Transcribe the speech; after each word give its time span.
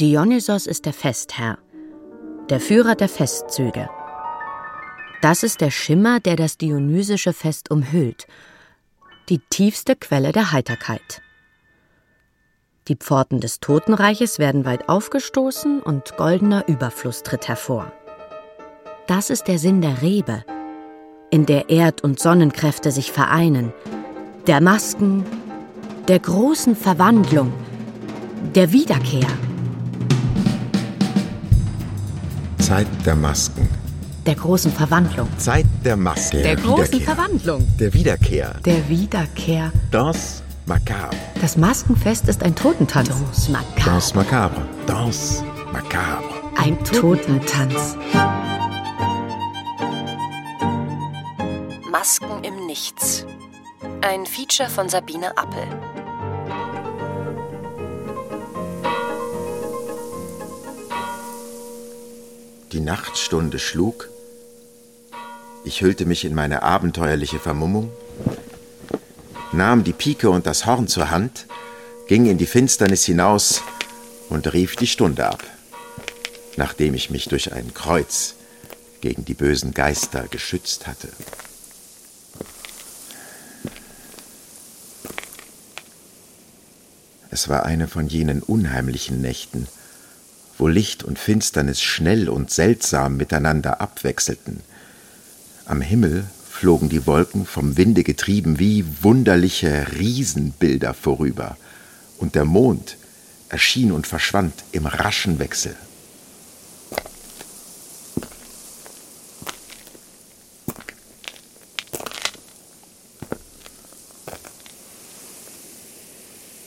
Dionysos 0.00 0.66
ist 0.66 0.86
der 0.86 0.94
Festherr, 0.94 1.58
der 2.48 2.58
Führer 2.58 2.94
der 2.94 3.10
Festzüge. 3.10 3.90
Das 5.20 5.42
ist 5.42 5.60
der 5.60 5.70
Schimmer, 5.70 6.20
der 6.20 6.36
das 6.36 6.56
dionysische 6.56 7.34
Fest 7.34 7.70
umhüllt, 7.70 8.26
die 9.28 9.40
tiefste 9.50 9.96
Quelle 9.96 10.32
der 10.32 10.52
Heiterkeit. 10.52 11.20
Die 12.88 12.96
Pforten 12.96 13.40
des 13.40 13.60
Totenreiches 13.60 14.38
werden 14.38 14.64
weit 14.64 14.88
aufgestoßen 14.88 15.82
und 15.82 16.16
goldener 16.16 16.66
Überfluss 16.66 17.22
tritt 17.22 17.46
hervor. 17.46 17.92
Das 19.06 19.28
ist 19.28 19.48
der 19.48 19.58
Sinn 19.58 19.82
der 19.82 20.00
Rebe, 20.00 20.46
in 21.30 21.44
der 21.44 21.68
Erd- 21.68 22.02
und 22.02 22.18
Sonnenkräfte 22.18 22.90
sich 22.90 23.12
vereinen, 23.12 23.74
der 24.46 24.62
Masken, 24.62 25.26
der 26.08 26.20
großen 26.20 26.74
Verwandlung, 26.74 27.52
der 28.54 28.72
Wiederkehr. 28.72 29.28
Zeit 32.70 32.86
der 33.04 33.16
Masken. 33.16 33.68
Der 34.26 34.36
großen 34.36 34.70
Verwandlung. 34.70 35.28
Zeit 35.38 35.66
der 35.84 35.96
Masken. 35.96 36.36
Der, 36.36 36.54
der 36.54 36.64
großen 36.64 36.92
Wiederkehr. 36.92 37.16
Verwandlung. 37.16 37.66
Der 37.80 37.92
Wiederkehr. 37.92 38.54
Der 38.64 38.88
Wiederkehr. 38.88 39.72
Das 39.90 40.44
Macabre. 40.66 41.16
Das 41.40 41.56
Maskenfest 41.56 42.28
ist 42.28 42.44
ein 42.44 42.54
Totentanz. 42.54 43.08
Das 43.08 43.48
Macabre. 43.48 43.84
Das 43.84 44.14
Macabre. 44.14 44.68
Das 44.86 45.42
Macabre. 45.72 46.22
Ein 46.58 46.78
Totentanz. 46.84 47.96
Masken 51.90 52.44
im 52.44 52.66
Nichts. 52.66 53.26
Ein 54.02 54.26
Feature 54.26 54.70
von 54.70 54.88
Sabine 54.88 55.36
Appel. 55.36 55.66
Nachtstunde 62.90 63.60
schlug. 63.60 64.08
Ich 65.62 65.80
hüllte 65.80 66.06
mich 66.06 66.24
in 66.24 66.34
meine 66.34 66.64
abenteuerliche 66.64 67.38
Vermummung, 67.38 67.92
nahm 69.52 69.84
die 69.84 69.92
Pike 69.92 70.28
und 70.28 70.44
das 70.44 70.66
Horn 70.66 70.88
zur 70.88 71.08
Hand, 71.08 71.46
ging 72.08 72.26
in 72.26 72.36
die 72.36 72.46
Finsternis 72.46 73.04
hinaus 73.04 73.62
und 74.28 74.52
rief 74.52 74.74
die 74.74 74.88
Stunde 74.88 75.28
ab, 75.28 75.44
nachdem 76.56 76.94
ich 76.94 77.10
mich 77.10 77.28
durch 77.28 77.52
ein 77.52 77.72
Kreuz 77.74 78.34
gegen 79.00 79.24
die 79.24 79.34
bösen 79.34 79.72
Geister 79.72 80.26
geschützt 80.26 80.88
hatte. 80.88 81.10
Es 87.30 87.48
war 87.48 87.66
eine 87.66 87.86
von 87.86 88.08
jenen 88.08 88.42
unheimlichen 88.42 89.20
Nächten, 89.20 89.68
wo 90.60 90.68
Licht 90.68 91.02
und 91.02 91.18
Finsternis 91.18 91.80
schnell 91.80 92.28
und 92.28 92.50
seltsam 92.50 93.16
miteinander 93.16 93.80
abwechselten. 93.80 94.60
Am 95.64 95.80
Himmel 95.80 96.24
flogen 96.50 96.90
die 96.90 97.06
Wolken 97.06 97.46
vom 97.46 97.78
Winde 97.78 98.04
getrieben 98.04 98.58
wie 98.58 98.84
wunderliche 99.02 99.86
Riesenbilder 99.98 100.92
vorüber, 100.92 101.56
und 102.18 102.34
der 102.34 102.44
Mond 102.44 102.98
erschien 103.48 103.90
und 103.90 104.06
verschwand 104.06 104.52
im 104.72 104.84
raschen 104.84 105.38
Wechsel. 105.38 105.74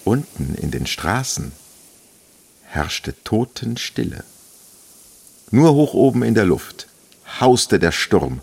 Unten 0.03 0.55
in 0.55 0.71
den 0.71 0.87
Straßen 0.87 1.51
herrschte 2.73 3.13
Totenstille. 3.23 4.23
Nur 5.51 5.75
hoch 5.75 5.93
oben 5.93 6.23
in 6.23 6.33
der 6.33 6.45
Luft 6.45 6.87
hauste 7.39 7.77
der 7.77 7.91
Sturm 7.91 8.41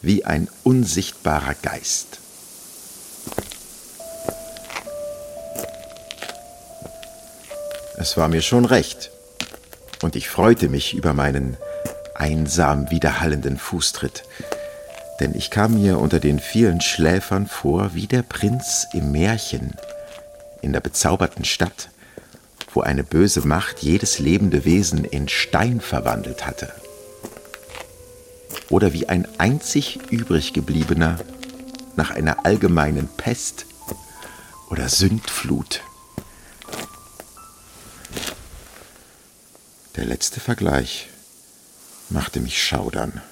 wie 0.00 0.24
ein 0.24 0.48
unsichtbarer 0.64 1.54
Geist. 1.60 2.20
Es 7.98 8.16
war 8.16 8.28
mir 8.28 8.42
schon 8.42 8.64
recht, 8.64 9.10
und 10.02 10.16
ich 10.16 10.28
freute 10.28 10.68
mich 10.68 10.94
über 10.94 11.12
meinen 11.12 11.56
einsam 12.14 12.90
widerhallenden 12.90 13.58
Fußtritt, 13.58 14.22
denn 15.20 15.34
ich 15.34 15.50
kam 15.50 15.74
mir 15.74 15.98
unter 15.98 16.20
den 16.20 16.38
vielen 16.38 16.80
Schläfern 16.80 17.46
vor 17.46 17.94
wie 17.94 18.06
der 18.06 18.22
Prinz 18.22 18.86
im 18.94 19.12
Märchen 19.12 19.74
in 20.62 20.72
der 20.72 20.80
bezauberten 20.80 21.44
Stadt, 21.44 21.90
wo 22.76 22.82
eine 22.82 23.04
böse 23.04 23.40
Macht 23.46 23.82
jedes 23.82 24.18
lebende 24.18 24.66
Wesen 24.66 25.06
in 25.06 25.30
Stein 25.30 25.80
verwandelt 25.80 26.46
hatte. 26.46 26.70
Oder 28.68 28.92
wie 28.92 29.08
ein 29.08 29.26
einzig 29.38 29.98
übrig 30.10 30.52
gebliebener 30.52 31.18
nach 31.96 32.10
einer 32.10 32.44
allgemeinen 32.44 33.08
Pest 33.08 33.64
oder 34.68 34.90
Sündflut. 34.90 35.80
Der 39.96 40.04
letzte 40.04 40.40
Vergleich 40.40 41.08
machte 42.10 42.40
mich 42.40 42.62
schaudern. 42.62 43.22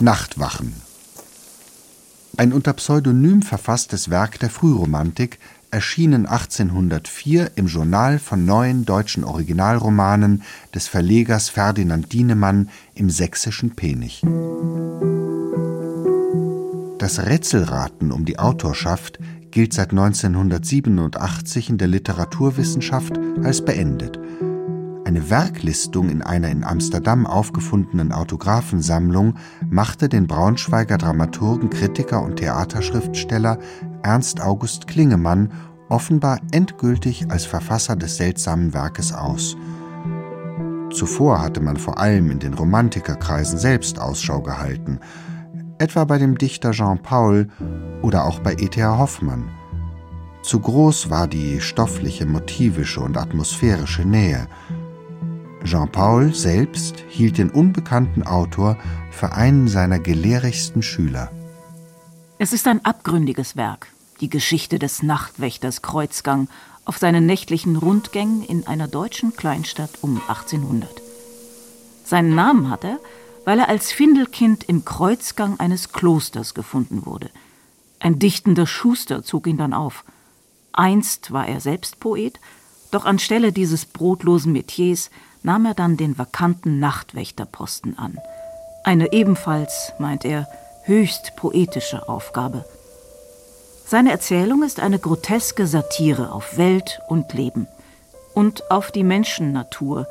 Nachtwachen 0.00 0.82
ein 2.38 2.52
unter 2.52 2.72
Pseudonym 2.74 3.42
verfasstes 3.42 4.10
Werk 4.10 4.38
der 4.38 4.48
Frühromantik, 4.48 5.40
erschienen 5.70 6.26
1804 6.26 7.52
im 7.56 7.66
Journal 7.66 8.18
von 8.18 8.44
neuen 8.44 8.84
deutschen 8.84 9.24
Originalromanen 9.24 10.42
des 10.74 10.88
Verlegers 10.88 11.48
Ferdinand 11.48 12.12
Dienemann 12.12 12.70
im 12.94 13.10
sächsischen 13.10 13.76
Penich. 13.76 14.22
Das 16.98 17.24
Rätselraten 17.24 18.12
um 18.12 18.24
die 18.24 18.38
Autorschaft 18.38 19.18
gilt 19.50 19.72
seit 19.72 19.90
1987 19.90 21.70
in 21.70 21.78
der 21.78 21.88
Literaturwissenschaft 21.88 23.18
als 23.42 23.64
beendet 23.64 24.18
eine 25.08 25.30
Werklistung 25.30 26.10
in 26.10 26.20
einer 26.20 26.50
in 26.50 26.64
Amsterdam 26.64 27.26
aufgefundenen 27.26 28.12
Autographensammlung 28.12 29.36
machte 29.70 30.10
den 30.10 30.26
Braunschweiger 30.26 30.98
Dramaturgen, 30.98 31.70
Kritiker 31.70 32.22
und 32.22 32.36
Theaterschriftsteller 32.36 33.58
Ernst 34.02 34.42
August 34.42 34.86
Klingemann 34.86 35.50
offenbar 35.88 36.40
endgültig 36.50 37.30
als 37.30 37.46
Verfasser 37.46 37.96
des 37.96 38.18
seltsamen 38.18 38.74
Werkes 38.74 39.14
aus. 39.14 39.56
Zuvor 40.92 41.40
hatte 41.40 41.62
man 41.62 41.78
vor 41.78 41.96
allem 41.98 42.30
in 42.30 42.38
den 42.38 42.52
Romantikerkreisen 42.52 43.58
selbst 43.58 43.98
Ausschau 43.98 44.42
gehalten, 44.42 45.00
etwa 45.78 46.04
bei 46.04 46.18
dem 46.18 46.36
Dichter 46.36 46.72
Jean 46.72 47.00
Paul 47.00 47.48
oder 48.02 48.26
auch 48.26 48.40
bei 48.40 48.52
E.T.A. 48.52 48.98
Hoffmann. 48.98 49.48
Zu 50.42 50.60
groß 50.60 51.08
war 51.08 51.28
die 51.28 51.62
stoffliche, 51.62 52.26
motivische 52.26 53.00
und 53.00 53.16
atmosphärische 53.16 54.02
Nähe. 54.02 54.48
Jean-Paul 55.68 56.32
selbst 56.32 57.04
hielt 57.10 57.36
den 57.36 57.50
unbekannten 57.50 58.22
Autor 58.22 58.78
für 59.10 59.32
einen 59.32 59.68
seiner 59.68 59.98
gelehrigsten 59.98 60.82
Schüler. 60.82 61.30
Es 62.38 62.54
ist 62.54 62.66
ein 62.66 62.82
abgründiges 62.86 63.54
Werk, 63.54 63.88
die 64.22 64.30
Geschichte 64.30 64.78
des 64.78 65.02
Nachtwächters 65.02 65.82
Kreuzgang 65.82 66.48
auf 66.86 66.96
seinen 66.96 67.26
nächtlichen 67.26 67.76
Rundgängen 67.76 68.42
in 68.42 68.66
einer 68.66 68.88
deutschen 68.88 69.36
Kleinstadt 69.36 69.90
um 70.00 70.22
1800. 70.26 70.88
Seinen 72.02 72.34
Namen 72.34 72.70
hat 72.70 72.84
er, 72.84 72.98
weil 73.44 73.58
er 73.58 73.68
als 73.68 73.92
Findelkind 73.92 74.64
im 74.64 74.86
Kreuzgang 74.86 75.60
eines 75.60 75.92
Klosters 75.92 76.54
gefunden 76.54 77.04
wurde. 77.04 77.28
Ein 78.00 78.18
dichtender 78.18 78.66
Schuster 78.66 79.22
zog 79.22 79.46
ihn 79.46 79.58
dann 79.58 79.74
auf. 79.74 80.06
Einst 80.72 81.30
war 81.30 81.46
er 81.46 81.60
selbst 81.60 82.00
Poet, 82.00 82.40
doch 82.90 83.04
anstelle 83.04 83.52
dieses 83.52 83.84
brotlosen 83.84 84.52
Metiers 84.54 85.10
nahm 85.42 85.66
er 85.66 85.74
dann 85.74 85.96
den 85.96 86.18
vakanten 86.18 86.78
Nachtwächterposten 86.78 87.98
an. 87.98 88.18
Eine 88.84 89.12
ebenfalls, 89.12 89.92
meint 89.98 90.24
er, 90.24 90.48
höchst 90.84 91.36
poetische 91.36 92.08
Aufgabe. 92.08 92.64
Seine 93.86 94.10
Erzählung 94.10 94.62
ist 94.62 94.80
eine 94.80 94.98
groteske 94.98 95.66
Satire 95.66 96.32
auf 96.32 96.58
Welt 96.58 97.00
und 97.08 97.32
Leben 97.32 97.66
und 98.34 98.70
auf 98.70 98.90
die 98.90 99.04
Menschennatur, 99.04 100.06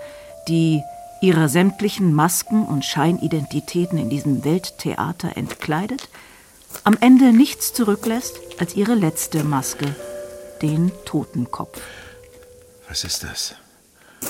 die 0.47 0.81
ihrer 1.21 1.49
sämtlichen 1.49 2.13
Masken 2.13 2.65
und 2.65 2.85
Scheinidentitäten 2.85 3.97
in 3.97 4.09
diesem 4.09 4.43
Welttheater 4.43 5.37
entkleidet, 5.37 6.09
am 6.83 6.97
Ende 6.99 7.33
nichts 7.33 7.73
zurücklässt 7.73 8.39
als 8.59 8.75
ihre 8.75 8.95
letzte 8.95 9.43
Maske, 9.43 9.95
den 10.61 10.91
Totenkopf. 11.05 11.81
Was 12.87 13.03
ist 13.03 13.23
das? 13.23 13.55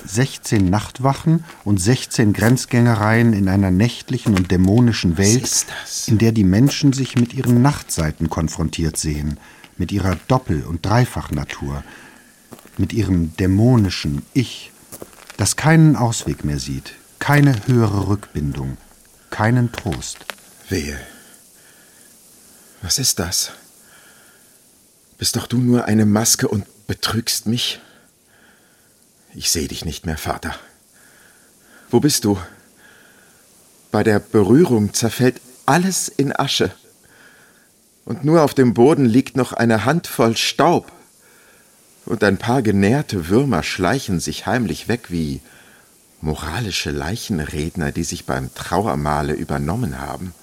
16 0.06 0.70
Nachtwachen 0.70 1.44
und 1.64 1.80
16 1.80 2.34
Grenzgängereien 2.34 3.34
in 3.34 3.50
einer 3.50 3.72
nächtlichen 3.72 4.36
und 4.36 4.52
dämonischen 4.52 5.18
Welt, 5.18 5.66
in 6.08 6.18
der 6.18 6.32
die 6.32 6.44
Menschen 6.44 6.94
sich 6.94 7.16
mit 7.16 7.34
ihren 7.34 7.62
Nachtseiten 7.62 8.30
konfrontiert 8.30 8.98
sehen, 8.98 9.40
mit 9.78 9.92
ihrer 9.92 10.18
Doppel- 10.28 10.64
und 10.64 10.86
Dreifachnatur. 10.86 11.84
mit 12.78 12.94
ihrem 12.94 13.36
dämonischen 13.38 14.22
Ich, 14.34 14.72
das 15.38 15.56
keinen 15.56 15.96
Ausweg 15.96 16.46
mehr 16.46 16.60
sieht, 16.60 16.94
keine 17.20 17.68
höhere 17.68 18.08
Rückbindung, 18.08 18.78
keinen 19.30 19.72
Trost. 19.72 20.20
Wehe. 20.70 20.98
Was 22.82 23.00
ist 23.00 23.20
das? 23.20 23.52
Bist 25.18 25.36
doch 25.36 25.48
du 25.48 25.58
nur 25.58 25.86
eine 25.86 26.06
Maske 26.06 26.48
und 26.48 26.66
betrügst 26.88 27.48
mich? 27.48 27.80
Ich 29.34 29.52
sehe 29.52 29.68
dich 29.68 29.86
nicht 29.86 30.06
mehr, 30.06 30.18
Vater. 30.18 30.56
Wo 31.90 32.00
bist 32.00 32.26
du? 32.26 32.38
Bei 33.92 34.04
der 34.04 34.20
Berührung 34.20 34.94
zerfällt 34.94 35.42
alles 35.66 36.08
in 36.08 36.38
Asche. 36.38 36.72
Und 38.06 38.24
nur 38.24 38.42
auf 38.42 38.54
dem 38.54 38.74
Boden 38.74 39.06
liegt 39.06 39.36
noch 39.36 39.54
eine 39.54 39.86
Handvoll 39.86 40.38
Staub. 40.38 40.92
Und 42.06 42.24
ein 42.24 42.38
paar 42.38 42.62
genährte 42.62 43.28
Würmer 43.28 43.64
schleichen 43.64 44.20
sich 44.20 44.46
heimlich 44.46 44.88
weg 44.88 45.12
wie 45.12 45.42
moralische 46.22 46.92
Leichenredner, 46.92 47.92
die 47.92 48.04
sich 48.04 48.26
beim 48.26 48.54
Trauermale 48.54 49.34
übernommen 49.34 50.00
haben. 50.00 50.34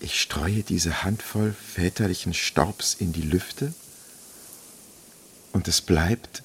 Ich 0.00 0.20
streue 0.20 0.62
diese 0.62 1.02
Handvoll 1.02 1.54
väterlichen 1.74 2.34
Staubs 2.34 2.94
in 2.94 3.12
die 3.12 3.22
Lüfte 3.22 3.72
und 5.52 5.66
es 5.66 5.80
bleibt 5.80 6.42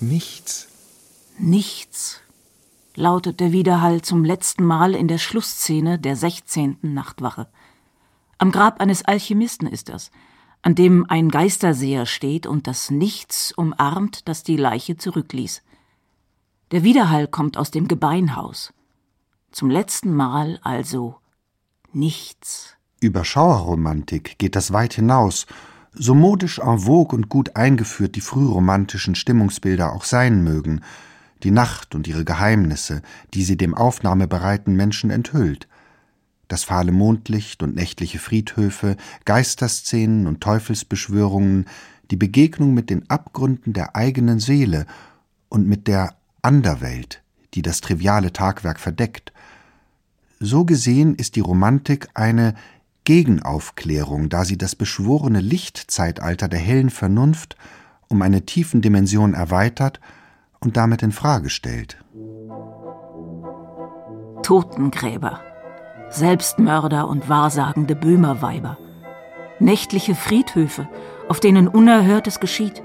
nichts. 0.00 0.68
Nichts, 1.38 2.20
lautet 2.94 3.40
der 3.40 3.52
Widerhall 3.52 4.02
zum 4.02 4.24
letzten 4.24 4.64
Mal 4.64 4.94
in 4.94 5.08
der 5.08 5.18
Schlussszene 5.18 5.98
der 5.98 6.16
16. 6.16 6.78
Nachtwache. 6.82 7.48
Am 8.38 8.52
Grab 8.52 8.80
eines 8.80 9.04
Alchemisten 9.04 9.66
ist 9.66 9.88
das, 9.88 10.10
an 10.62 10.74
dem 10.74 11.06
ein 11.08 11.30
Geisterseher 11.30 12.06
steht 12.06 12.46
und 12.46 12.66
das 12.66 12.90
Nichts 12.90 13.52
umarmt, 13.52 14.28
das 14.28 14.42
die 14.42 14.56
Leiche 14.56 14.96
zurückließ. 14.96 15.62
Der 16.70 16.82
Widerhall 16.82 17.26
kommt 17.26 17.56
aus 17.56 17.70
dem 17.70 17.88
Gebeinhaus. 17.88 18.72
Zum 19.50 19.70
letzten 19.70 20.14
Mal 20.14 20.60
also 20.62 21.16
nichts. 21.92 22.76
Über 23.00 23.24
Schauerromantik 23.24 24.38
geht 24.38 24.54
das 24.54 24.72
weit 24.72 24.94
hinaus, 24.94 25.46
so 25.92 26.14
modisch 26.14 26.58
en 26.58 26.78
vogue 26.78 27.16
und 27.16 27.28
gut 27.28 27.56
eingeführt 27.56 28.14
die 28.14 28.20
frühromantischen 28.20 29.14
Stimmungsbilder 29.14 29.92
auch 29.92 30.04
sein 30.04 30.42
mögen, 30.44 30.82
die 31.42 31.50
Nacht 31.50 31.94
und 31.94 32.06
ihre 32.06 32.24
Geheimnisse, 32.24 33.02
die 33.34 33.44
sie 33.44 33.56
dem 33.56 33.74
aufnahmebereiten 33.74 34.76
Menschen 34.76 35.10
enthüllt. 35.10 35.68
Das 36.48 36.64
fahle 36.64 36.92
Mondlicht 36.92 37.62
und 37.62 37.76
nächtliche 37.76 38.18
Friedhöfe, 38.18 38.96
Geisterszenen 39.24 40.26
und 40.26 40.40
Teufelsbeschwörungen, 40.40 41.66
die 42.10 42.16
Begegnung 42.16 42.74
mit 42.74 42.90
den 42.90 43.08
Abgründen 43.08 43.72
der 43.72 43.94
eigenen 43.94 44.40
Seele 44.40 44.86
und 45.48 45.66
mit 45.66 45.86
der 45.86 46.16
Anderwelt, 46.42 47.22
die 47.54 47.62
das 47.62 47.80
triviale 47.80 48.32
Tagwerk 48.32 48.80
verdeckt, 48.80 49.32
so 50.40 50.64
gesehen 50.64 51.14
ist 51.14 51.36
die 51.36 51.40
Romantik 51.40 52.08
eine 52.14 52.54
Gegenaufklärung, 53.10 54.28
da 54.28 54.44
sie 54.44 54.56
das 54.56 54.76
beschworene 54.76 55.40
Lichtzeitalter 55.40 56.46
der 56.46 56.60
hellen 56.60 56.90
Vernunft 56.90 57.56
um 58.06 58.22
eine 58.22 58.46
tiefen 58.46 58.82
Dimension 58.82 59.34
erweitert 59.34 59.98
und 60.60 60.76
damit 60.76 61.02
in 61.02 61.10
Frage 61.10 61.50
stellt. 61.50 61.96
Totengräber, 64.44 65.40
Selbstmörder 66.08 67.08
und 67.08 67.28
wahrsagende 67.28 67.96
Böhmerweiber, 67.96 68.78
nächtliche 69.58 70.14
Friedhöfe, 70.14 70.88
auf 71.28 71.40
denen 71.40 71.66
Unerhörtes 71.66 72.38
geschieht, 72.38 72.80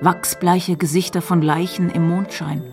wachsbleiche 0.00 0.76
Gesichter 0.76 1.22
von 1.22 1.42
Leichen 1.42 1.90
im 1.90 2.08
Mondschein, 2.08 2.64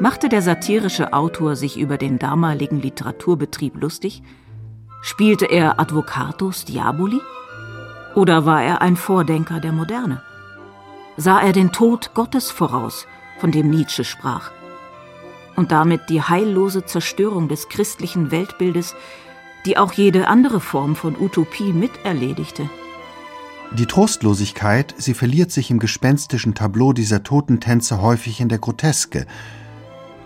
Machte 0.00 0.28
der 0.28 0.42
satirische 0.42 1.12
Autor 1.12 1.56
sich 1.56 1.76
über 1.76 1.98
den 1.98 2.20
damaligen 2.20 2.80
Literaturbetrieb 2.80 3.80
lustig? 3.80 4.22
Spielte 5.02 5.46
er 5.46 5.80
Advocatus 5.80 6.64
Diaboli? 6.64 7.20
Oder 8.14 8.46
war 8.46 8.62
er 8.62 8.80
ein 8.80 8.96
Vordenker 8.96 9.58
der 9.58 9.72
Moderne? 9.72 10.22
Sah 11.16 11.40
er 11.40 11.52
den 11.52 11.72
Tod 11.72 12.14
Gottes 12.14 12.52
voraus, 12.52 13.08
von 13.40 13.50
dem 13.50 13.70
Nietzsche 13.70 14.04
sprach? 14.04 14.52
Und 15.56 15.72
damit 15.72 16.08
die 16.08 16.22
heillose 16.22 16.84
Zerstörung 16.84 17.48
des 17.48 17.68
christlichen 17.68 18.30
Weltbildes, 18.30 18.94
die 19.66 19.78
auch 19.78 19.92
jede 19.92 20.28
andere 20.28 20.60
Form 20.60 20.94
von 20.94 21.16
Utopie 21.18 21.72
miterledigte? 21.72 22.70
Die 23.76 23.86
Trostlosigkeit, 23.86 24.94
sie 24.96 25.14
verliert 25.14 25.50
sich 25.50 25.72
im 25.72 25.80
gespenstischen 25.80 26.54
Tableau 26.54 26.92
dieser 26.92 27.24
Totentänze 27.24 28.00
häufig 28.00 28.40
in 28.40 28.48
der 28.48 28.58
Groteske, 28.58 29.26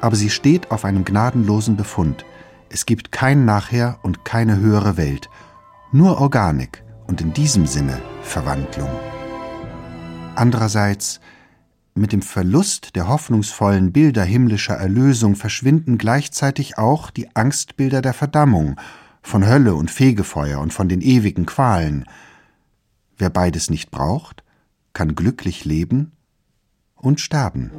aber 0.02 0.16
sie 0.16 0.28
steht 0.30 0.70
auf 0.70 0.84
einem 0.84 1.04
gnadenlosen 1.04 1.76
Befund. 1.76 2.26
Es 2.68 2.84
gibt 2.84 3.12
kein 3.12 3.44
Nachher 3.44 3.98
und 4.02 4.24
keine 4.24 4.58
höhere 4.58 4.96
Welt, 4.96 5.30
nur 5.92 6.20
Organik 6.20 6.84
und 7.06 7.20
in 7.20 7.32
diesem 7.32 7.66
Sinne 7.66 8.02
Verwandlung. 8.22 8.90
Andererseits, 10.34 11.20
mit 11.94 12.12
dem 12.12 12.22
Verlust 12.22 12.96
der 12.96 13.06
hoffnungsvollen 13.06 13.92
Bilder 13.92 14.24
himmlischer 14.24 14.74
Erlösung 14.74 15.36
verschwinden 15.36 15.98
gleichzeitig 15.98 16.78
auch 16.78 17.10
die 17.10 17.34
Angstbilder 17.36 18.02
der 18.02 18.14
Verdammung, 18.14 18.76
von 19.22 19.46
Hölle 19.46 19.76
und 19.76 19.90
Fegefeuer 19.90 20.58
und 20.58 20.72
von 20.72 20.88
den 20.88 21.00
ewigen 21.00 21.46
Qualen. 21.46 22.06
Wer 23.18 23.30
beides 23.30 23.70
nicht 23.70 23.92
braucht, 23.92 24.42
kann 24.94 25.14
glücklich 25.14 25.64
leben 25.64 26.12
und 27.02 27.20
sterben. 27.20 27.72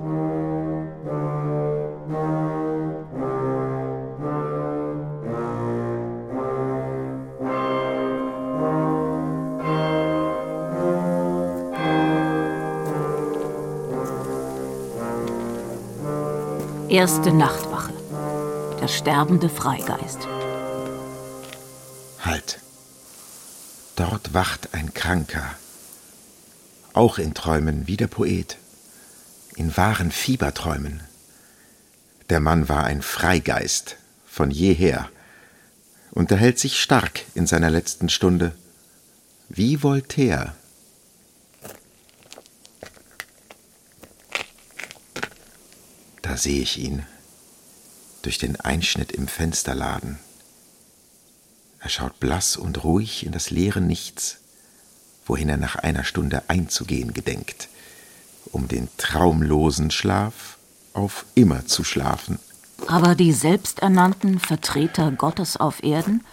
Erste 16.89 17.33
Nachtwache. 17.33 17.92
Der 18.80 18.87
sterbende 18.87 19.49
Freigeist. 19.49 20.27
Halt. 22.19 22.59
Dort 23.95 24.35
wacht 24.35 24.75
ein 24.75 24.94
Kranker. 24.94 25.44
Auch 26.94 27.18
in 27.18 27.33
Träumen 27.33 27.87
wie 27.87 27.97
der 27.97 28.06
Poet. 28.06 28.57
In 29.56 29.76
wahren 29.78 30.12
Fieberträumen. 30.12 31.02
Der 32.30 32.40
Mann 32.40 32.69
war 32.69 32.86
ein 32.86 33.02
Freigeist 33.02 33.98
von 34.26 34.50
jeher, 34.50 35.10
unterhält 36.12 36.57
sich 36.57 36.81
stark 36.81 37.26
in 37.36 37.45
seiner 37.45 37.69
letzten 37.69 38.10
Stunde, 38.10 38.56
wie 39.50 39.83
Voltaire. 39.83 40.56
Da 46.24 46.38
sehe 46.38 46.62
ich 46.62 46.80
ihn 46.80 47.06
durch 48.24 48.40
den 48.40 48.60
Einschnitt 48.60 49.12
im 49.12 49.28
Fensterladen. 49.28 50.18
Er 51.80 51.90
schaut 51.90 52.19
blass 52.19 52.56
und 52.56 52.83
ruhig 52.83 53.26
in 53.26 53.33
das 53.33 53.52
leere 53.52 53.81
Nichts, 53.81 54.38
wohin 55.26 55.50
er 55.50 55.57
nach 55.57 55.76
einer 55.76 56.06
Stunde 56.06 56.44
einzugehen 56.48 57.14
gedenkt, 57.14 57.68
um 58.52 58.68
den 58.68 58.88
traumlosen 58.97 59.92
Schlaf 59.92 60.57
auf 60.94 61.26
immer 61.35 61.66
zu 61.66 61.83
schlafen. 61.83 62.40
Aber 62.88 63.16
die 63.16 63.31
selbsternannten 63.31 64.40
Vertreter 64.40 65.12
Gottes 65.12 65.57
auf 65.57 65.83
Erden 65.83 66.23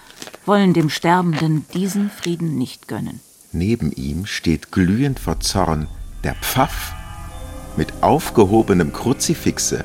wollen 0.46 0.74
dem 0.74 0.90
Sterbenden 0.90 1.66
diesen 1.74 2.10
Frieden 2.10 2.58
nicht 2.58 2.88
gönnen. 2.88 3.20
Neben 3.52 3.92
ihm 3.92 4.26
steht 4.26 4.72
glühend 4.72 5.18
vor 5.18 5.40
Zorn 5.40 5.88
der 6.24 6.34
Pfaff 6.34 6.92
mit 7.76 8.02
aufgehobenem 8.02 8.92
Kruzifixe, 8.92 9.84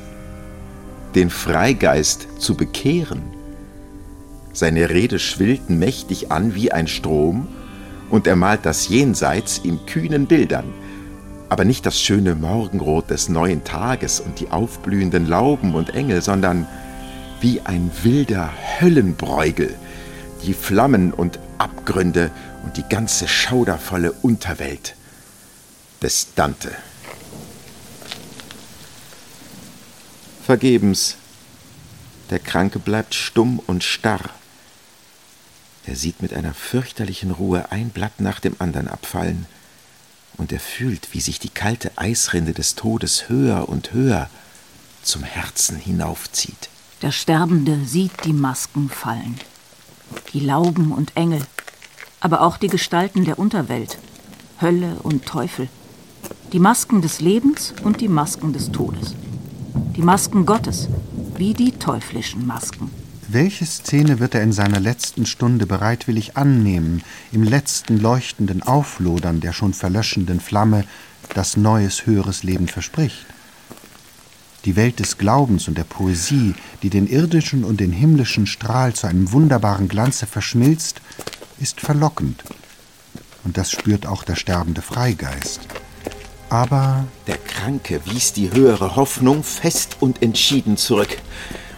den 1.14 1.30
Freigeist 1.30 2.28
zu 2.38 2.54
bekehren. 2.54 3.22
Seine 4.52 4.90
Rede 4.90 5.18
schwillt 5.18 5.70
mächtig 5.70 6.30
an 6.32 6.54
wie 6.54 6.72
ein 6.72 6.88
Strom, 6.88 7.48
und 8.08 8.26
er 8.26 8.36
malt 8.36 8.64
das 8.64 8.88
Jenseits 8.88 9.58
in 9.58 9.84
kühnen 9.86 10.26
Bildern, 10.26 10.72
aber 11.48 11.64
nicht 11.64 11.86
das 11.86 12.00
schöne 12.00 12.34
Morgenrot 12.34 13.10
des 13.10 13.28
neuen 13.28 13.64
Tages 13.64 14.20
und 14.20 14.40
die 14.40 14.50
aufblühenden 14.50 15.26
Lauben 15.26 15.74
und 15.74 15.94
Engel, 15.94 16.22
sondern 16.22 16.66
wie 17.40 17.60
ein 17.60 17.90
wilder 18.02 18.52
Höllenbräugel, 18.80 19.74
die 20.44 20.54
Flammen 20.54 21.12
und 21.12 21.38
Abgründe 21.58 22.30
und 22.64 22.76
die 22.76 22.84
ganze 22.88 23.28
schaudervolle 23.28 24.12
Unterwelt 24.12 24.96
des 26.02 26.34
Dante. 26.34 26.72
Vergebens, 30.44 31.16
der 32.30 32.38
Kranke 32.38 32.78
bleibt 32.78 33.14
stumm 33.14 33.60
und 33.66 33.84
starr. 33.84 34.30
Er 35.86 35.96
sieht 35.96 36.22
mit 36.22 36.34
einer 36.34 36.54
fürchterlichen 36.54 37.30
Ruhe 37.30 37.70
ein 37.70 37.90
Blatt 37.90 38.20
nach 38.20 38.40
dem 38.40 38.56
anderen 38.58 38.88
abfallen, 38.88 39.46
und 40.38 40.52
er 40.52 40.60
fühlt, 40.60 41.12
wie 41.12 41.20
sich 41.20 41.38
die 41.38 41.48
kalte 41.48 41.92
Eisrinde 41.96 42.52
des 42.52 42.74
Todes 42.74 43.28
höher 43.28 43.68
und 43.68 43.92
höher 43.92 44.28
zum 45.02 45.22
Herzen 45.22 45.76
hinaufzieht. 45.76 46.68
Der 47.02 47.12
Sterbende 47.12 47.84
sieht 47.84 48.24
die 48.24 48.32
Masken 48.32 48.88
fallen, 48.88 49.38
die 50.32 50.40
Lauben 50.40 50.92
und 50.92 51.16
Engel, 51.16 51.42
aber 52.20 52.40
auch 52.40 52.56
die 52.56 52.68
Gestalten 52.68 53.24
der 53.24 53.38
Unterwelt, 53.38 53.98
Hölle 54.60 54.96
und 55.02 55.26
Teufel, 55.26 55.68
die 56.52 56.58
Masken 56.58 57.02
des 57.02 57.20
Lebens 57.20 57.74
und 57.82 58.00
die 58.00 58.08
Masken 58.08 58.52
des 58.52 58.72
Todes, 58.72 59.14
die 59.96 60.02
Masken 60.02 60.46
Gottes 60.46 60.88
wie 61.36 61.54
die 61.54 61.72
teuflischen 61.72 62.46
Masken. 62.46 62.90
Welche 63.28 63.66
Szene 63.66 64.20
wird 64.20 64.36
er 64.36 64.42
in 64.44 64.52
seiner 64.52 64.78
letzten 64.78 65.26
Stunde 65.26 65.66
bereitwillig 65.66 66.36
annehmen, 66.36 67.02
im 67.32 67.42
letzten 67.42 67.98
leuchtenden 67.98 68.62
Auflodern 68.62 69.40
der 69.40 69.52
schon 69.52 69.74
verlöschenden 69.74 70.38
Flamme, 70.38 70.84
das 71.34 71.56
neues, 71.56 72.06
höheres 72.06 72.44
Leben 72.44 72.68
verspricht? 72.68 73.26
Die 74.64 74.76
Welt 74.76 75.00
des 75.00 75.18
Glaubens 75.18 75.66
und 75.66 75.76
der 75.76 75.84
Poesie, 75.84 76.54
die 76.84 76.90
den 76.90 77.08
irdischen 77.08 77.64
und 77.64 77.80
den 77.80 77.90
himmlischen 77.90 78.46
Strahl 78.46 78.94
zu 78.94 79.08
einem 79.08 79.32
wunderbaren 79.32 79.88
Glanze 79.88 80.26
verschmilzt, 80.26 81.00
ist 81.58 81.80
verlockend. 81.80 82.44
Und 83.42 83.56
das 83.58 83.72
spürt 83.72 84.06
auch 84.06 84.22
der 84.22 84.36
sterbende 84.36 84.82
Freigeist. 84.82 85.62
Aber 86.48 87.04
der 87.26 87.38
Kranke 87.38 88.00
wies 88.04 88.32
die 88.32 88.52
höhere 88.52 88.94
Hoffnung 88.94 89.42
fest 89.42 89.96
und 89.98 90.22
entschieden 90.22 90.76
zurück 90.76 91.16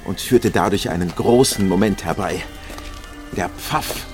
und 0.09 0.23
führte 0.23 0.51
dadurch 0.51 0.89
einen 0.89 1.15
großen 1.15 1.69
Moment 1.69 2.05
herbei. 2.05 2.43
Der 3.37 3.51
Pfaff 3.51 4.07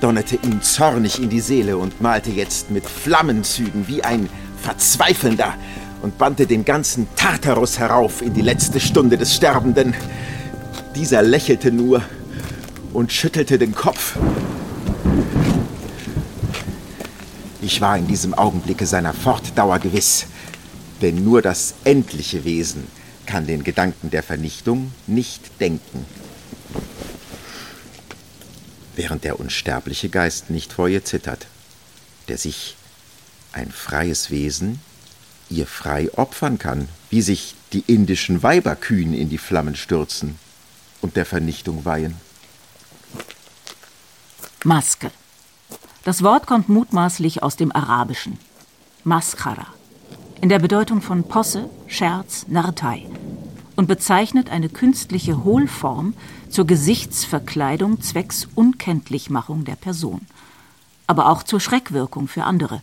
donnerte 0.00 0.36
ihm 0.42 0.60
zornig 0.60 1.22
in 1.22 1.30
die 1.30 1.40
Seele 1.40 1.76
und 1.76 2.00
malte 2.00 2.30
jetzt 2.30 2.70
mit 2.72 2.84
Flammenzügen 2.84 3.86
wie 3.86 4.02
ein 4.02 4.28
Verzweifelnder 4.60 5.54
und 6.02 6.18
bannte 6.18 6.46
den 6.46 6.64
ganzen 6.64 7.06
Tartarus 7.14 7.78
herauf 7.78 8.22
in 8.22 8.34
die 8.34 8.42
letzte 8.42 8.80
Stunde 8.80 9.16
des 9.16 9.36
Sterbenden. 9.36 9.94
Dieser 10.96 11.22
lächelte 11.22 11.70
nur 11.70 12.02
und 12.92 13.12
schüttelte 13.12 13.56
den 13.56 13.74
Kopf. 13.74 14.18
Ich 17.62 17.80
war 17.80 17.96
in 17.96 18.08
diesem 18.08 18.34
Augenblicke 18.34 18.84
seiner 18.84 19.12
Fortdauer 19.12 19.78
gewiss, 19.78 20.26
denn 21.02 21.22
nur 21.22 21.40
das 21.40 21.74
endliche 21.84 22.44
Wesen 22.44 22.88
kann 23.26 23.46
den 23.46 23.64
Gedanken 23.64 24.10
der 24.10 24.22
Vernichtung 24.22 24.92
nicht 25.06 25.60
denken. 25.60 26.06
Während 28.94 29.24
der 29.24 29.38
unsterbliche 29.38 30.08
Geist 30.08 30.48
nicht 30.48 30.72
vor 30.72 30.88
ihr 30.88 31.04
zittert, 31.04 31.46
der 32.28 32.38
sich 32.38 32.76
ein 33.52 33.70
freies 33.70 34.30
Wesen 34.30 34.80
ihr 35.50 35.66
frei 35.66 36.10
opfern 36.14 36.58
kann, 36.58 36.88
wie 37.10 37.22
sich 37.22 37.54
die 37.72 37.84
indischen 37.86 38.42
Weiberkühen 38.42 39.14
in 39.14 39.28
die 39.28 39.38
Flammen 39.38 39.76
stürzen 39.76 40.38
und 41.00 41.16
der 41.16 41.26
Vernichtung 41.26 41.84
weihen. 41.84 42.16
Maske. 44.64 45.10
Das 46.04 46.22
Wort 46.22 46.46
kommt 46.46 46.68
mutmaßlich 46.68 47.42
aus 47.42 47.56
dem 47.56 47.74
Arabischen. 47.74 48.38
Maschara 49.04 49.75
in 50.40 50.48
der 50.48 50.58
Bedeutung 50.58 51.00
von 51.00 51.24
Posse, 51.24 51.68
Scherz, 51.86 52.46
Narrtei 52.48 53.06
und 53.74 53.86
bezeichnet 53.86 54.50
eine 54.50 54.68
künstliche 54.68 55.44
Hohlform 55.44 56.14
zur 56.50 56.66
Gesichtsverkleidung 56.66 58.00
zwecks 58.00 58.48
Unkenntlichmachung 58.54 59.64
der 59.64 59.76
Person, 59.76 60.26
aber 61.06 61.30
auch 61.30 61.42
zur 61.42 61.60
Schreckwirkung 61.60 62.28
für 62.28 62.44
andere. 62.44 62.82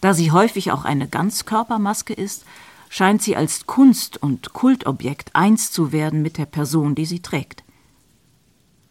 Da 0.00 0.14
sie 0.14 0.30
häufig 0.30 0.72
auch 0.72 0.84
eine 0.84 1.08
Ganzkörpermaske 1.08 2.12
ist, 2.12 2.44
scheint 2.88 3.22
sie 3.22 3.36
als 3.36 3.66
Kunst- 3.66 4.22
und 4.22 4.52
Kultobjekt 4.52 5.34
eins 5.34 5.72
zu 5.72 5.90
werden 5.90 6.22
mit 6.22 6.38
der 6.38 6.46
Person, 6.46 6.94
die 6.94 7.06
sie 7.06 7.20
trägt. 7.20 7.64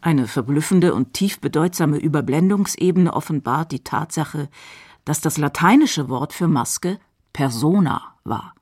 Eine 0.02 0.28
verblüffende 0.28 0.94
und 0.94 1.14
tief 1.14 1.40
bedeutsame 1.40 1.96
Überblendungsebene 1.96 3.12
offenbart 3.12 3.72
die 3.72 3.82
Tatsache, 3.82 4.48
dass 5.04 5.20
das 5.20 5.38
lateinische 5.38 6.08
Wort 6.08 6.32
für 6.32 6.48
Maske 6.48 6.98
persona 7.36 8.14
war. 8.24 8.54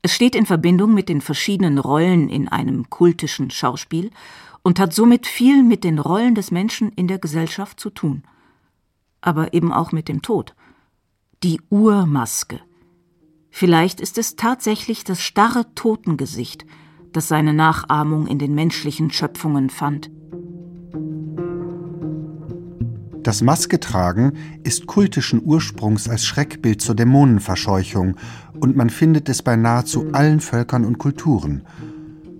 Es 0.00 0.14
steht 0.14 0.36
in 0.36 0.46
Verbindung 0.46 0.94
mit 0.94 1.08
den 1.08 1.20
verschiedenen 1.20 1.76
Rollen 1.78 2.28
in 2.28 2.46
einem 2.46 2.88
kultischen 2.88 3.50
Schauspiel 3.50 4.12
und 4.62 4.78
hat 4.78 4.94
somit 4.94 5.26
viel 5.26 5.64
mit 5.64 5.82
den 5.82 5.98
Rollen 5.98 6.36
des 6.36 6.52
Menschen 6.52 6.92
in 6.92 7.08
der 7.08 7.18
Gesellschaft 7.18 7.80
zu 7.80 7.90
tun. 7.90 8.22
Aber 9.20 9.54
eben 9.54 9.72
auch 9.72 9.90
mit 9.90 10.08
dem 10.08 10.22
Tod. 10.22 10.54
Die 11.42 11.60
Urmaske. 11.68 12.60
Vielleicht 13.50 14.00
ist 14.00 14.18
es 14.18 14.36
tatsächlich 14.36 15.02
das 15.02 15.20
starre 15.20 15.66
Totengesicht, 15.74 16.64
das 17.12 17.26
seine 17.26 17.54
Nachahmung 17.54 18.28
in 18.28 18.38
den 18.38 18.54
menschlichen 18.54 19.10
Schöpfungen 19.10 19.68
fand. 19.68 20.12
Das 23.22 23.42
Masketragen 23.42 24.32
ist 24.62 24.86
kultischen 24.86 25.42
Ursprungs 25.44 26.08
als 26.08 26.24
Schreckbild 26.24 26.80
zur 26.80 26.94
Dämonenverscheuchung 26.94 28.16
und 28.58 28.76
man 28.76 28.88
findet 28.88 29.28
es 29.28 29.42
bei 29.42 29.56
nahezu 29.56 30.12
allen 30.12 30.40
Völkern 30.40 30.86
und 30.86 30.96
Kulturen. 30.96 31.62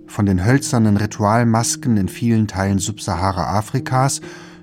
Von 0.07 0.25
den 0.25 0.43
hölzernen 0.43 0.97
Ritualmasken 0.97 1.97
in 1.97 2.09
vielen 2.09 2.47
Teilen 2.47 2.79
Subsahara-Afrikas 2.79 4.21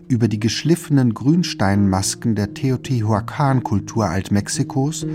über 0.09 0.27
die 0.27 0.41
geschliffenen 0.41 1.15
Grünsteinmasken 1.15 2.35
der 2.35 2.53
Teotihuacan-Kultur 2.53 4.07
Altmexikos, 4.07 5.07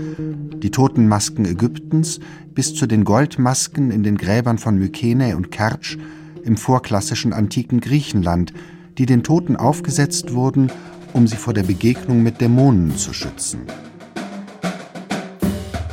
die 0.62 0.70
Totenmasken 0.70 1.44
Ägyptens 1.44 2.20
bis 2.54 2.74
zu 2.74 2.86
den 2.86 3.04
Goldmasken 3.04 3.90
in 3.90 4.04
den 4.04 4.16
Gräbern 4.16 4.56
von 4.56 4.78
Mykene 4.78 5.36
und 5.36 5.50
Kertsch 5.50 5.98
im 6.44 6.56
vorklassischen 6.56 7.34
antiken 7.34 7.80
Griechenland, 7.80 8.54
die 8.98 9.06
den 9.06 9.22
Toten 9.22 9.56
aufgesetzt 9.56 10.34
wurden, 10.34 10.70
um 11.14 11.26
sie 11.26 11.36
vor 11.36 11.54
der 11.54 11.62
Begegnung 11.62 12.22
mit 12.22 12.40
Dämonen 12.40 12.94
zu 12.96 13.14
schützen. 13.14 13.62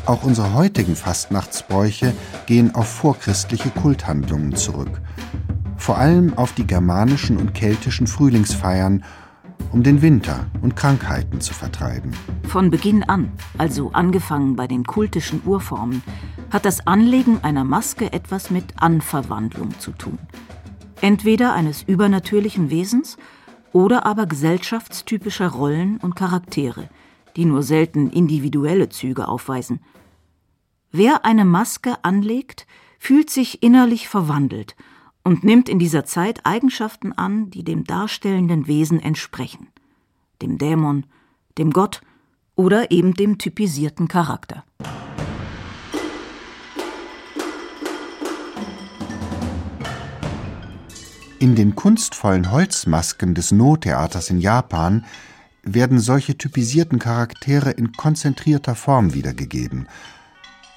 Auch 0.06 0.24
unsere 0.24 0.54
heutigen 0.54 0.96
Fastnachtsbräuche 0.96 2.14
gehen 2.48 2.76
auf 2.76 2.90
vorchristliche 2.90 3.70
Kulthandlungen 3.70 4.56
zurück. 4.56 5.00
Vor 5.78 5.98
allem 5.98 6.38
auf 6.38 6.54
die 6.54 6.68
germanischen 6.68 7.38
und 7.38 7.54
keltischen 7.54 8.08
Frühlingsfeiern, 8.08 9.06
um 9.72 9.84
den 9.84 10.02
Winter 10.02 10.48
und 10.62 10.76
Krankheiten 10.76 11.40
zu 11.40 11.54
vertreiben. 11.54 12.12
Von 12.48 12.72
Beginn 12.72 13.04
an, 13.04 13.32
also 13.58 13.92
angefangen 13.92 14.56
bei 14.56 14.68
den 14.68 14.84
kultischen 14.84 15.42
Urformen, 15.46 16.02
hat 16.50 16.66
das 16.66 16.86
Anlegen 16.86 17.40
einer 17.44 17.64
Maske 17.64 18.12
etwas 18.12 18.50
mit 18.50 18.66
Anverwandlung 18.76 19.80
zu 19.80 19.92
tun. 19.92 20.18
Entweder 21.00 21.54
eines 21.54 21.84
übernatürlichen 21.84 22.70
Wesens 22.70 23.18
oder 23.74 24.06
aber 24.06 24.26
gesellschaftstypischer 24.26 25.50
Rollen 25.50 25.98
und 25.98 26.16
Charaktere, 26.16 26.90
die 27.36 27.46
nur 27.46 27.64
selten 27.64 28.10
individuelle 28.10 28.90
Züge 28.90 29.28
aufweisen. 29.28 29.80
Wer 30.92 31.26
eine 31.26 31.46
Maske 31.46 32.04
anlegt, 32.04 32.68
fühlt 33.00 33.30
sich 33.30 33.64
innerlich 33.64 34.10
verwandelt 34.10 34.76
und 35.24 35.44
nimmt 35.44 35.70
in 35.70 35.80
dieser 35.80 36.06
Zeit 36.06 36.46
Eigenschaften 36.46 37.14
an, 37.14 37.50
die 37.50 37.64
dem 37.64 37.84
darstellenden 37.86 38.68
Wesen 38.68 39.00
entsprechen, 39.00 39.68
dem 40.42 40.58
Dämon, 40.58 41.06
dem 41.58 41.72
Gott 41.72 42.02
oder 42.56 42.92
eben 42.92 43.14
dem 43.14 43.38
typisierten 43.38 44.08
Charakter. 44.08 44.64
In 51.42 51.56
den 51.56 51.76
kunstvollen 51.76 52.52
Holzmasken 52.52 53.34
des 53.34 53.52
No-Theaters 53.52 54.30
in 54.30 54.40
Japan 54.40 55.06
werden 55.64 56.00
solche 56.00 56.38
typisierten 56.38 57.00
Charaktere 57.00 57.72
in 57.72 57.94
konzentrierter 57.94 58.76
Form 58.76 59.16
wiedergegeben, 59.16 59.88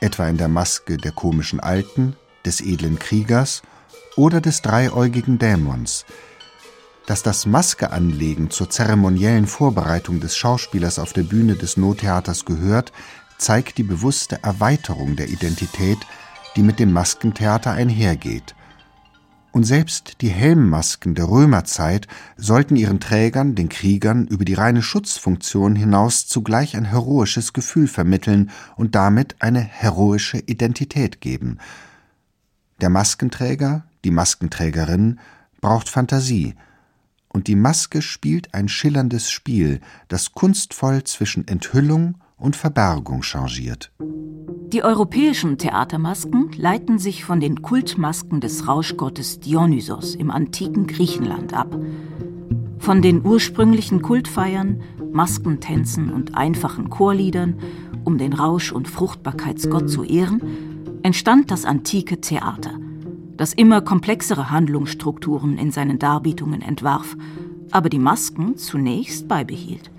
etwa 0.00 0.26
in 0.26 0.38
der 0.38 0.48
Maske 0.48 0.96
der 0.96 1.12
komischen 1.12 1.60
Alten, 1.60 2.16
des 2.46 2.62
edlen 2.62 2.98
Kriegers 2.98 3.60
oder 4.16 4.40
des 4.40 4.62
dreiäugigen 4.62 5.38
Dämons. 5.38 6.06
Dass 7.04 7.22
das 7.22 7.44
Maskeanlegen 7.44 8.48
zur 8.48 8.70
zeremoniellen 8.70 9.46
Vorbereitung 9.46 10.20
des 10.20 10.34
Schauspielers 10.34 10.98
auf 10.98 11.12
der 11.12 11.24
Bühne 11.24 11.56
des 11.56 11.76
No-Theaters 11.76 12.46
gehört, 12.46 12.90
zeigt 13.36 13.76
die 13.76 13.82
bewusste 13.82 14.42
Erweiterung 14.42 15.14
der 15.14 15.28
Identität, 15.28 15.98
die 16.56 16.62
mit 16.62 16.78
dem 16.78 16.90
Maskentheater 16.90 17.72
einhergeht– 17.72 18.54
und 19.54 19.62
selbst 19.62 20.20
die 20.20 20.30
Helmmasken 20.30 21.14
der 21.14 21.28
Römerzeit 21.28 22.08
sollten 22.36 22.74
ihren 22.74 22.98
Trägern, 22.98 23.54
den 23.54 23.68
Kriegern, 23.68 24.26
über 24.26 24.44
die 24.44 24.54
reine 24.54 24.82
Schutzfunktion 24.82 25.76
hinaus 25.76 26.26
zugleich 26.26 26.76
ein 26.76 26.84
heroisches 26.84 27.52
Gefühl 27.52 27.86
vermitteln 27.86 28.50
und 28.74 28.96
damit 28.96 29.36
eine 29.38 29.60
heroische 29.60 30.38
Identität 30.38 31.20
geben. 31.20 31.58
Der 32.80 32.90
Maskenträger, 32.90 33.84
die 34.04 34.10
Maskenträgerin 34.10 35.20
braucht 35.60 35.88
Fantasie, 35.88 36.56
und 37.28 37.46
die 37.46 37.56
Maske 37.56 38.02
spielt 38.02 38.54
ein 38.54 38.68
schillerndes 38.68 39.30
Spiel, 39.30 39.80
das 40.08 40.32
kunstvoll 40.32 41.04
zwischen 41.04 41.46
Enthüllung 41.46 42.16
und 42.36 42.56
Verbergung 42.56 43.22
changiert. 43.22 43.92
Die 44.74 44.82
europäischen 44.82 45.56
Theatermasken 45.56 46.50
leiten 46.56 46.98
sich 46.98 47.24
von 47.24 47.38
den 47.38 47.62
Kultmasken 47.62 48.40
des 48.40 48.66
Rauschgottes 48.66 49.38
Dionysos 49.38 50.16
im 50.16 50.30
antiken 50.32 50.86
Griechenland 50.88 51.54
ab. 51.54 51.78
Von 52.78 53.00
den 53.00 53.24
ursprünglichen 53.24 54.02
Kultfeiern, 54.02 54.82
Maskentänzen 55.12 56.12
und 56.12 56.36
einfachen 56.36 56.90
Chorliedern, 56.90 57.58
um 58.02 58.18
den 58.18 58.32
Rausch- 58.32 58.72
und 58.72 58.88
Fruchtbarkeitsgott 58.88 59.88
zu 59.88 60.02
ehren, 60.02 60.42
entstand 61.04 61.52
das 61.52 61.64
antike 61.64 62.20
Theater, 62.20 62.72
das 63.36 63.52
immer 63.52 63.80
komplexere 63.80 64.50
Handlungsstrukturen 64.50 65.56
in 65.56 65.70
seinen 65.70 66.00
Darbietungen 66.00 66.62
entwarf, 66.62 67.16
aber 67.70 67.88
die 67.88 67.98
Masken 67.98 68.56
zunächst 68.56 69.28
beibehielt. 69.28 69.93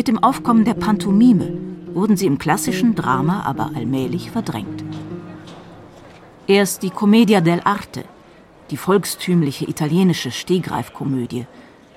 Mit 0.00 0.08
dem 0.08 0.24
Aufkommen 0.24 0.64
der 0.64 0.72
Pantomime 0.72 1.58
wurden 1.92 2.16
sie 2.16 2.24
im 2.24 2.38
klassischen 2.38 2.94
Drama 2.94 3.42
aber 3.42 3.72
allmählich 3.74 4.30
verdrängt. 4.30 4.82
Erst 6.46 6.82
die 6.82 6.88
Commedia 6.88 7.40
dell'arte, 7.40 8.04
die 8.70 8.78
volkstümliche 8.78 9.68
italienische 9.68 10.30
Stehgreifkomödie, 10.30 11.44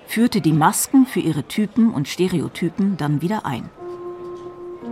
führte 0.05 0.41
die 0.41 0.51
Masken 0.51 1.05
für 1.05 1.21
ihre 1.21 1.43
Typen 1.43 1.91
und 1.91 2.09
Stereotypen 2.09 2.97
dann 2.97 3.21
wieder 3.21 3.45
ein. 3.45 3.69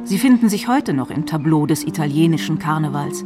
Sie 0.05 0.17
finden 0.17 0.47
sich 0.47 0.69
heute 0.69 0.93
noch 0.93 1.09
im 1.09 1.25
Tableau 1.25 1.65
des 1.65 1.83
italienischen 1.83 2.59
Karnevals 2.59 3.25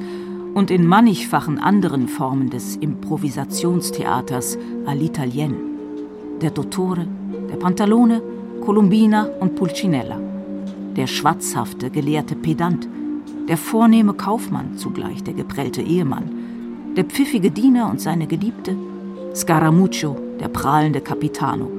und 0.55 0.71
in 0.71 0.87
mannigfachen 0.87 1.59
anderen 1.59 2.07
Formen 2.07 2.49
des 2.49 2.75
Improvisationstheaters 2.75 4.57
all'italienne, 4.87 5.57
der 6.41 6.49
Dottore, 6.49 7.05
der 7.51 7.57
Pantalone, 7.57 8.23
Columbina 8.65 9.29
und 9.41 9.55
Pulcinella, 9.55 10.19
der 10.95 11.05
schwatzhafte, 11.05 11.91
gelehrte 11.91 12.36
Pedant, 12.36 12.88
der 13.48 13.57
vornehme 13.57 14.15
Kaufmann, 14.15 14.75
zugleich 14.75 15.24
der 15.24 15.36
geprellte 15.36 15.84
Ehemann, 15.84 16.31
der 16.98 17.03
pfiffige 17.03 17.51
Diener 17.51 17.88
und 17.91 18.01
seine 18.01 18.25
Geliebte, 18.25 18.75
Scaramuccio, 19.36 20.17
der 20.39 20.48
prahlende 20.48 21.00
Capitano. 21.00 21.69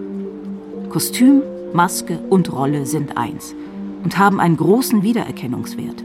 Kostüm, 0.89 1.43
Maske 1.73 2.21
und 2.31 2.53
Rolle 2.53 2.87
sind 2.87 3.17
eins 3.17 3.57
und 4.05 4.17
haben 4.17 4.39
einen 4.39 4.57
großen 4.57 5.03
Wiedererkennungswert, 5.03 6.05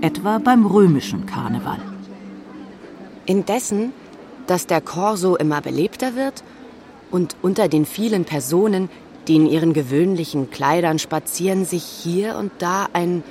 etwa 0.00 0.38
beim 0.38 0.64
römischen 0.64 1.26
Karneval. 1.26 1.80
Indessen, 3.26 3.92
dass 4.46 4.66
der 4.66 4.80
Korso 4.80 5.36
immer 5.36 5.60
belebter 5.60 6.16
wird 6.16 6.42
und 7.10 7.36
unter 7.42 7.68
den 7.68 7.84
vielen 7.84 8.24
Personen, 8.24 8.88
die 9.28 9.36
in 9.36 9.46
ihren 9.46 9.72
gewöhnlichen 9.72 10.50
Kleidern 10.50 10.98
spazieren, 10.98 11.64
sich 11.64 11.84
hier 11.84 12.36
und 12.36 12.52
da 12.58 12.88
ein 12.92 13.22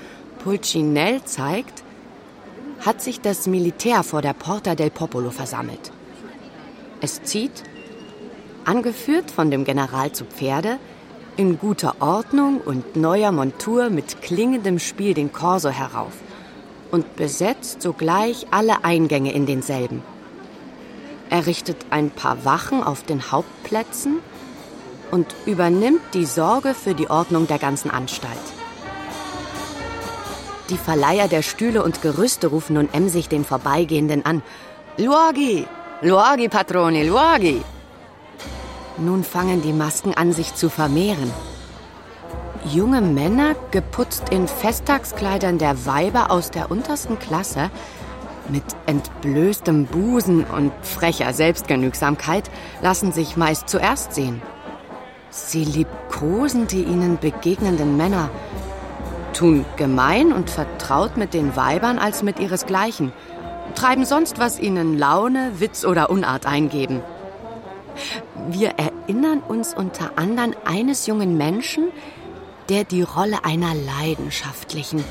Pulcinell 0.43 1.23
zeigt, 1.23 1.83
hat 2.85 3.01
sich 3.01 3.21
das 3.21 3.47
Militär 3.47 4.03
vor 4.03 4.21
der 4.21 4.33
Porta 4.33 4.75
del 4.75 4.89
Popolo 4.89 5.31
versammelt. 5.31 5.91
Es 7.01 7.23
zieht, 7.23 7.63
angeführt 8.65 9.31
von 9.31 9.51
dem 9.51 9.63
General 9.63 10.11
zu 10.11 10.25
Pferde, 10.25 10.77
in 11.37 11.59
guter 11.59 11.95
Ordnung 11.99 12.61
und 12.61 12.95
neuer 12.95 13.31
Montur 13.31 13.89
mit 13.89 14.21
klingendem 14.21 14.79
Spiel 14.79 15.13
den 15.13 15.33
Korso 15.33 15.69
herauf 15.69 16.13
und 16.91 17.15
besetzt 17.15 17.81
sogleich 17.81 18.47
alle 18.51 18.85
Eingänge 18.85 19.33
in 19.33 19.45
denselben. 19.45 20.01
Er 21.29 21.45
richtet 21.45 21.77
ein 21.89 22.09
paar 22.11 22.45
Wachen 22.45 22.83
auf 22.83 23.03
den 23.03 23.31
Hauptplätzen 23.31 24.19
und 25.15 25.33
übernimmt 25.45 26.01
die 26.13 26.25
Sorge 26.25 26.73
für 26.73 26.93
die 26.93 27.09
Ordnung 27.09 27.47
der 27.47 27.57
ganzen 27.57 27.89
Anstalt. 27.89 28.47
Die 30.69 30.77
Verleiher 30.77 31.29
der 31.29 31.41
Stühle 31.41 31.83
und 31.83 32.01
Gerüste 32.01 32.47
rufen 32.47 32.73
nun 32.73 32.89
emsig 32.91 33.29
den 33.29 33.45
Vorbeigehenden 33.45 34.25
an. 34.25 34.43
Luagi! 34.97 35.67
Luagi, 36.01 36.49
Patrone, 36.49 37.07
Luagi! 37.07 37.61
Nun 38.97 39.23
fangen 39.23 39.61
die 39.61 39.71
Masken 39.71 40.13
an, 40.13 40.33
sich 40.33 40.53
zu 40.53 40.69
vermehren. 40.69 41.31
Junge 42.73 42.99
Männer, 42.99 43.55
geputzt 43.71 44.29
in 44.31 44.49
Festtagskleidern 44.49 45.59
der 45.59 45.85
Weiber 45.85 46.29
aus 46.29 46.51
der 46.51 46.71
untersten 46.71 47.19
Klasse, 47.19 47.71
mit 48.49 48.65
entblößtem 48.85 49.85
Busen 49.85 50.43
und 50.43 50.73
frecher 50.81 51.31
Selbstgenügsamkeit, 51.31 52.51
lassen 52.81 53.13
sich 53.13 53.37
meist 53.37 53.69
zuerst 53.69 54.13
sehen. 54.13 54.41
Sie 55.35 55.65
liebkosen 55.65 56.65
die 56.65 56.83
ihnen 56.83 57.17
begegnenden 57.17 57.97
Männer, 57.97 58.29
tun 59.33 59.65
gemein 59.75 60.31
und 60.31 60.49
vertraut 60.49 61.17
mit 61.17 61.33
den 61.33 61.57
Weibern 61.57 61.99
als 61.99 62.23
mit 62.23 62.39
ihresgleichen, 62.39 63.11
treiben 63.75 64.05
sonst, 64.05 64.39
was 64.39 64.57
ihnen 64.57 64.97
Laune, 64.97 65.59
Witz 65.59 65.83
oder 65.83 66.09
Unart 66.09 66.45
eingeben. 66.45 67.01
Wir 68.47 68.75
erinnern 68.77 69.41
uns 69.41 69.73
unter 69.73 70.17
anderem 70.17 70.53
eines 70.63 71.05
jungen 71.05 71.37
Menschen, 71.37 71.89
der 72.69 72.85
die 72.85 73.01
Rolle 73.01 73.43
einer 73.43 73.75
leidenschaftlichen, 73.75 75.03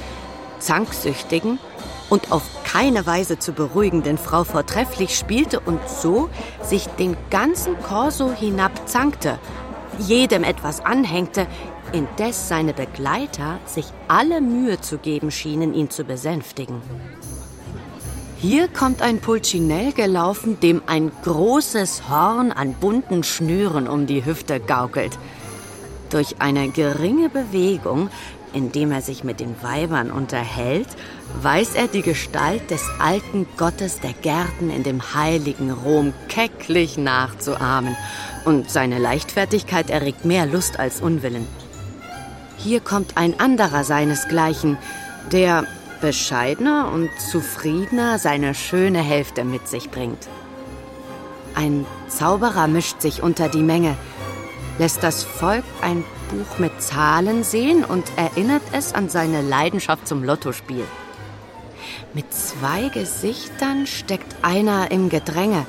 zanksüchtigen 0.58 1.58
und 2.08 2.32
auf 2.32 2.44
keine 2.64 3.06
Weise 3.06 3.38
zu 3.38 3.52
beruhigenden 3.52 4.16
Frau 4.16 4.44
vortrefflich 4.44 5.18
spielte 5.18 5.60
und 5.60 5.86
so 5.86 6.30
sich 6.62 6.86
den 6.86 7.14
ganzen 7.28 7.78
Korso 7.82 8.32
hinabzankte, 8.32 9.38
jedem 9.98 10.44
etwas 10.44 10.84
anhängte, 10.84 11.46
indes 11.92 12.48
seine 12.48 12.72
Begleiter 12.72 13.58
sich 13.66 13.86
alle 14.08 14.40
Mühe 14.40 14.80
zu 14.80 14.98
geben 14.98 15.30
schienen, 15.30 15.74
ihn 15.74 15.90
zu 15.90 16.04
besänftigen. 16.04 16.82
Hier 18.38 18.68
kommt 18.68 19.00
ein 19.00 19.20
Pulcinell 19.20 19.92
gelaufen, 19.92 20.60
dem 20.60 20.82
ein 20.86 21.10
großes 21.22 22.08
Horn 22.08 22.52
an 22.52 22.74
bunten 22.74 23.22
Schnüren 23.24 23.88
um 23.88 24.06
die 24.06 24.24
Hüfte 24.24 24.60
gaukelt– 24.60 25.18
durch 26.14 26.36
eine 26.38 26.68
geringe 26.68 27.28
Bewegung, 27.28 28.08
indem 28.54 28.92
er 28.92 29.02
sich 29.02 29.24
mit 29.24 29.40
den 29.40 29.54
Weibern 29.62 30.10
unterhält, 30.10 30.88
weiß 31.42 31.74
er 31.74 31.88
die 31.88 32.02
Gestalt 32.02 32.70
des 32.70 32.82
alten 32.98 33.46
Gottes 33.56 34.00
der 34.00 34.12
Gärten 34.12 34.70
in 34.70 34.82
dem 34.82 35.14
heiligen 35.14 35.70
Rom 35.70 36.14
kecklich 36.28 36.96
nachzuahmen. 36.96 37.96
Und 38.44 38.70
seine 38.70 38.98
Leichtfertigkeit 38.98 39.90
erregt 39.90 40.24
mehr 40.24 40.46
Lust 40.46 40.78
als 40.78 41.00
Unwillen. 41.00 41.46
Hier 42.56 42.80
kommt 42.80 43.16
ein 43.16 43.38
anderer 43.40 43.84
seinesgleichen, 43.84 44.78
der 45.32 45.64
bescheidener 46.00 46.90
und 46.92 47.10
zufriedener 47.18 48.18
seine 48.18 48.54
schöne 48.54 49.00
Hälfte 49.00 49.44
mit 49.44 49.68
sich 49.68 49.90
bringt. 49.90 50.28
Ein 51.54 51.86
Zauberer 52.08 52.66
mischt 52.66 53.00
sich 53.00 53.22
unter 53.22 53.48
die 53.48 53.62
Menge, 53.62 53.96
lässt 54.78 55.02
das 55.02 55.24
Volk 55.24 55.64
ein 55.80 56.04
Buch 56.34 56.58
mit 56.58 56.82
Zahlen 56.82 57.44
sehen 57.44 57.84
und 57.84 58.04
erinnert 58.16 58.62
es 58.72 58.92
an 58.92 59.08
seine 59.08 59.40
Leidenschaft 59.40 60.08
zum 60.08 60.24
Lottospiel. 60.24 60.84
Mit 62.12 62.32
zwei 62.32 62.88
Gesichtern 62.88 63.86
steckt 63.86 64.36
einer 64.42 64.90
im 64.90 65.10
Gedränge. 65.10 65.66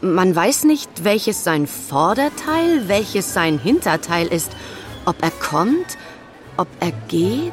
Man 0.00 0.34
weiß 0.34 0.64
nicht, 0.64 1.04
welches 1.04 1.44
sein 1.44 1.66
Vorderteil, 1.66 2.88
welches 2.88 3.34
sein 3.34 3.58
Hinterteil 3.58 4.26
ist, 4.26 4.52
ob 5.04 5.22
er 5.22 5.30
kommt, 5.30 5.98
ob 6.56 6.68
er 6.80 6.92
geht. 7.08 7.52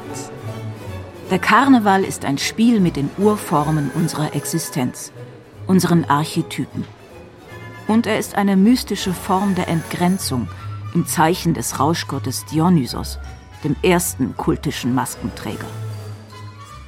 Der 1.30 1.38
Karneval 1.38 2.02
ist 2.04 2.24
ein 2.24 2.38
Spiel 2.38 2.80
mit 2.80 2.96
den 2.96 3.10
Urformen 3.18 3.90
unserer 3.94 4.34
Existenz, 4.34 5.12
unseren 5.66 6.04
Archetypen. 6.04 6.84
Und 7.88 8.06
er 8.06 8.18
ist 8.18 8.36
eine 8.36 8.56
mystische 8.56 9.12
Form 9.12 9.54
der 9.54 9.68
Entgrenzung– 9.68 10.48
im 10.94 11.06
Zeichen 11.06 11.54
des 11.54 11.80
Rauschgottes 11.80 12.44
Dionysos, 12.46 13.18
dem 13.64 13.76
ersten 13.82 14.36
kultischen 14.36 14.94
Maskenträger. 14.94 15.66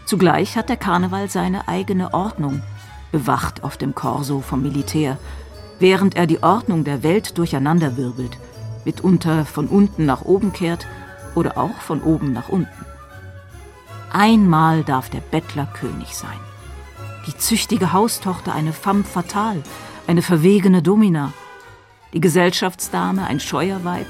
Zugleich 0.07 0.57
hat 0.57 0.69
der 0.69 0.77
Karneval 0.77 1.31
seine 1.31 1.69
eigene 1.69 2.13
Ordnung, 2.13 2.63
bewacht 3.13 3.65
auf 3.65 3.77
dem 3.77 3.95
Korso 3.95 4.41
vom 4.41 4.63
Militär, 4.63 5.19
während 5.79 6.17
er 6.17 6.27
die 6.27 6.43
Ordnung 6.43 6.85
der 6.85 7.03
Welt 7.03 7.39
durcheinanderwirbelt, 7.39 8.39
mitunter 8.85 9.45
von 9.45 9.69
unten 9.69 10.05
nach 10.05 10.23
oben 10.23 10.53
kehrt 10.53 10.87
oder 11.35 11.57
auch 11.57 11.77
von 11.81 12.03
oben 12.03 12.33
nach 12.33 12.49
unten. 12.49 12.85
Einmal 14.13 14.85
darf 14.85 15.11
der 15.11 15.21
Bettler 15.21 15.67
König 15.67 16.15
sein, 16.15 16.39
die 17.27 17.37
züchtige 17.37 17.93
Haustochter 17.93 18.55
eine 18.55 18.73
femme 18.73 19.05
fatale, 19.05 19.63
eine 20.07 20.23
verwegene 20.23 20.83
Domina, 20.83 21.33
die 22.15 22.21
Gesellschaftsdame 22.21 23.27
ein 23.27 23.41
Scheuerweib 23.41 24.07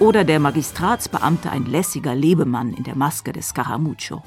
oder 0.00 0.24
der 0.24 0.40
Magistratsbeamte 0.40 1.50
ein 1.50 1.66
lässiger 1.66 2.14
Lebemann 2.14 2.74
in 2.74 2.82
der 2.82 2.96
Maske 2.96 3.32
des 3.32 3.50
Scaramuccio. 3.50 4.22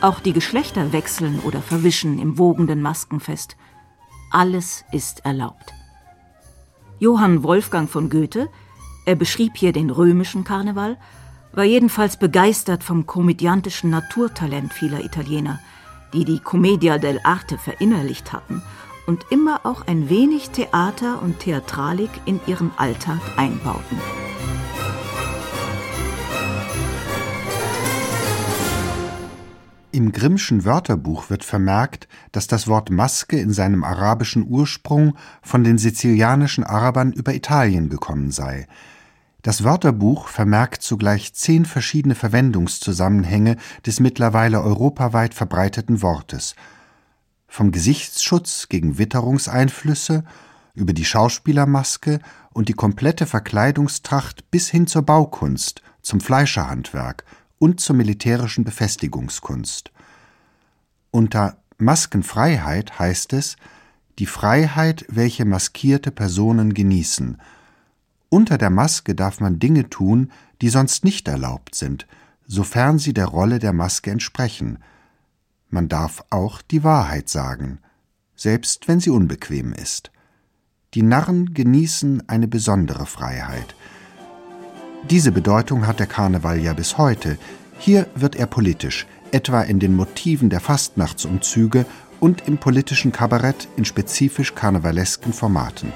Auch 0.00 0.20
die 0.20 0.32
Geschlechter 0.32 0.92
wechseln 0.92 1.38
oder 1.40 1.60
verwischen 1.60 2.18
im 2.18 2.38
wogenden 2.38 2.80
Maskenfest. 2.80 3.56
Alles 4.30 4.84
ist 4.90 5.24
erlaubt. 5.24 5.72
Johann 6.98 7.42
Wolfgang 7.42 7.90
von 7.90 8.08
Goethe, 8.08 8.48
er 9.04 9.14
beschrieb 9.14 9.52
hier 9.56 9.72
den 9.72 9.90
römischen 9.90 10.44
Karneval, 10.44 10.96
war 11.52 11.64
jedenfalls 11.64 12.16
begeistert 12.16 12.84
vom 12.84 13.06
komödiantischen 13.06 13.90
Naturtalent 13.90 14.72
vieler 14.72 15.04
Italiener, 15.04 15.60
die 16.14 16.24
die 16.24 16.40
Commedia 16.40 16.96
dell'arte 16.96 17.58
verinnerlicht 17.58 18.32
hatten 18.32 18.62
und 19.06 19.26
immer 19.30 19.60
auch 19.64 19.86
ein 19.86 20.10
wenig 20.10 20.50
Theater 20.50 21.22
und 21.22 21.40
Theatralik 21.40 22.10
in 22.24 22.40
ihren 22.46 22.70
Alltag 22.76 23.20
einbauten. 23.36 23.98
Im 29.96 30.12
Grimmschen 30.12 30.66
Wörterbuch 30.66 31.30
wird 31.30 31.42
vermerkt, 31.42 32.06
dass 32.30 32.46
das 32.46 32.68
Wort 32.68 32.90
Maske 32.90 33.38
in 33.38 33.50
seinem 33.50 33.82
arabischen 33.82 34.46
Ursprung 34.46 35.16
von 35.40 35.64
den 35.64 35.78
sizilianischen 35.78 36.64
Arabern 36.64 37.12
über 37.12 37.32
Italien 37.32 37.88
gekommen 37.88 38.30
sei. 38.30 38.66
Das 39.40 39.64
Wörterbuch 39.64 40.28
vermerkt 40.28 40.82
zugleich 40.82 41.32
zehn 41.32 41.64
verschiedene 41.64 42.14
Verwendungszusammenhänge 42.14 43.56
des 43.86 44.00
mittlerweile 44.00 44.60
europaweit 44.60 45.32
verbreiteten 45.32 46.02
Wortes. 46.02 46.56
Vom 47.48 47.72
Gesichtsschutz 47.72 48.68
gegen 48.68 48.98
Witterungseinflüsse 48.98 50.24
über 50.74 50.92
die 50.92 51.04
Schauspielermaske 51.04 52.20
und 52.52 52.68
die 52.68 52.74
komplette 52.74 53.26
Verkleidungstracht 53.26 54.50
bis 54.50 54.68
hin 54.68 54.86
zur 54.86 55.02
Baukunst, 55.02 55.82
zum 56.02 56.20
Fleischerhandwerk 56.20 57.24
und 57.58 57.80
zur 57.80 57.96
militärischen 57.96 58.64
Befestigungskunst. 58.64 59.90
Unter 61.10 61.56
Maskenfreiheit 61.78 62.98
heißt 62.98 63.32
es 63.32 63.56
die 64.18 64.26
Freiheit, 64.26 65.04
welche 65.08 65.44
maskierte 65.44 66.10
Personen 66.10 66.72
genießen. 66.74 67.38
Unter 68.28 68.58
der 68.58 68.70
Maske 68.70 69.14
darf 69.14 69.40
man 69.40 69.58
Dinge 69.58 69.88
tun, 69.90 70.32
die 70.62 70.68
sonst 70.68 71.04
nicht 71.04 71.28
erlaubt 71.28 71.74
sind, 71.74 72.06
sofern 72.46 72.98
sie 72.98 73.12
der 73.12 73.26
Rolle 73.26 73.58
der 73.58 73.72
Maske 73.72 74.10
entsprechen. 74.10 74.78
Man 75.68 75.88
darf 75.88 76.24
auch 76.30 76.62
die 76.62 76.84
Wahrheit 76.84 77.28
sagen, 77.28 77.80
selbst 78.36 78.88
wenn 78.88 79.00
sie 79.00 79.10
unbequem 79.10 79.72
ist. 79.72 80.10
Die 80.94 81.02
Narren 81.02 81.52
genießen 81.52 82.28
eine 82.28 82.48
besondere 82.48 83.06
Freiheit. 83.06 83.74
Diese 85.10 85.32
Bedeutung 85.32 85.86
hat 85.86 85.98
der 85.98 86.06
Karneval 86.06 86.58
ja 86.58 86.72
bis 86.72 86.98
heute. 86.98 87.38
Hier 87.78 88.06
wird 88.14 88.36
er 88.36 88.46
politisch, 88.46 89.06
etwa 89.32 89.62
in 89.62 89.78
den 89.78 89.94
Motiven 89.94 90.50
der 90.50 90.60
Fastnachtsumzüge 90.60 91.84
und 92.20 92.48
im 92.48 92.58
politischen 92.58 93.12
Kabarett 93.12 93.68
in 93.76 93.84
spezifisch 93.84 94.54
karnevalesken 94.54 95.32
Formaten. 95.32 95.92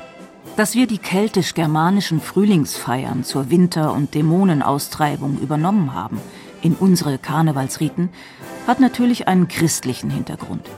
Dass 0.57 0.75
wir 0.75 0.87
die 0.87 0.99
keltisch-germanischen 0.99 2.21
Frühlingsfeiern 2.21 3.25
zur 3.25 3.51
Winter- 3.51 3.93
und 3.93 4.15
Dämonenaustreibung 4.15 5.39
übernommen 5.41 5.95
haben 5.95 6.21
in 6.61 6.75
unsere 6.75 7.19
Karnevalsriten, 7.19 8.11
hat 8.71 8.79
natürlich 8.79 9.27
einen 9.27 9.49
christlichen 9.49 10.11
Hintergrund. 10.11 10.71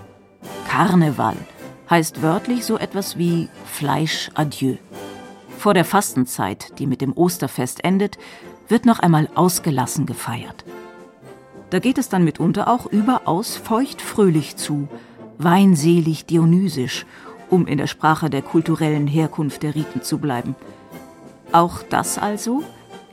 Karneval 0.67 1.37
heißt 1.91 2.23
wörtlich 2.23 2.65
so 2.65 2.79
etwas 2.79 3.19
wie 3.19 3.51
Fleisch 3.67 4.31
adieu. 4.33 4.77
Vor 5.59 5.75
der 5.75 5.85
Fastenzeit, 5.85 6.79
die 6.79 6.87
mit 6.87 7.03
dem 7.03 7.13
Osterfest 7.15 7.85
endet, 7.85 8.17
wird 8.67 8.87
noch 8.87 9.01
einmal 9.01 9.29
ausgelassen 9.35 10.07
gefeiert. 10.07 10.65
Da 11.69 11.81
geht 11.81 11.99
es 11.99 12.09
dann 12.09 12.25
mitunter 12.25 12.67
auch 12.67 12.87
überaus 12.87 13.59
feuchtfröhlich 13.59 14.57
zu, 14.57 14.89
weinselig 15.37 16.25
dionysisch, 16.25 17.05
um 17.51 17.67
in 17.67 17.77
der 17.77 17.89
Sprache 17.89 18.31
der 18.31 18.41
kulturellen 18.41 19.07
Herkunft 19.07 19.63
der 19.63 19.75
Riten 19.75 20.01
zu 20.01 20.17
bleiben. 20.17 20.57
Auch 21.53 21.83
das 21.83 22.17
also, 22.17 22.63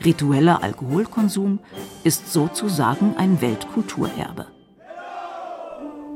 ritueller 0.06 0.64
Alkoholkonsum, 0.64 1.60
ist 2.06 2.32
sozusagen 2.32 3.18
ein 3.18 3.42
Weltkulturerbe. 3.42 4.48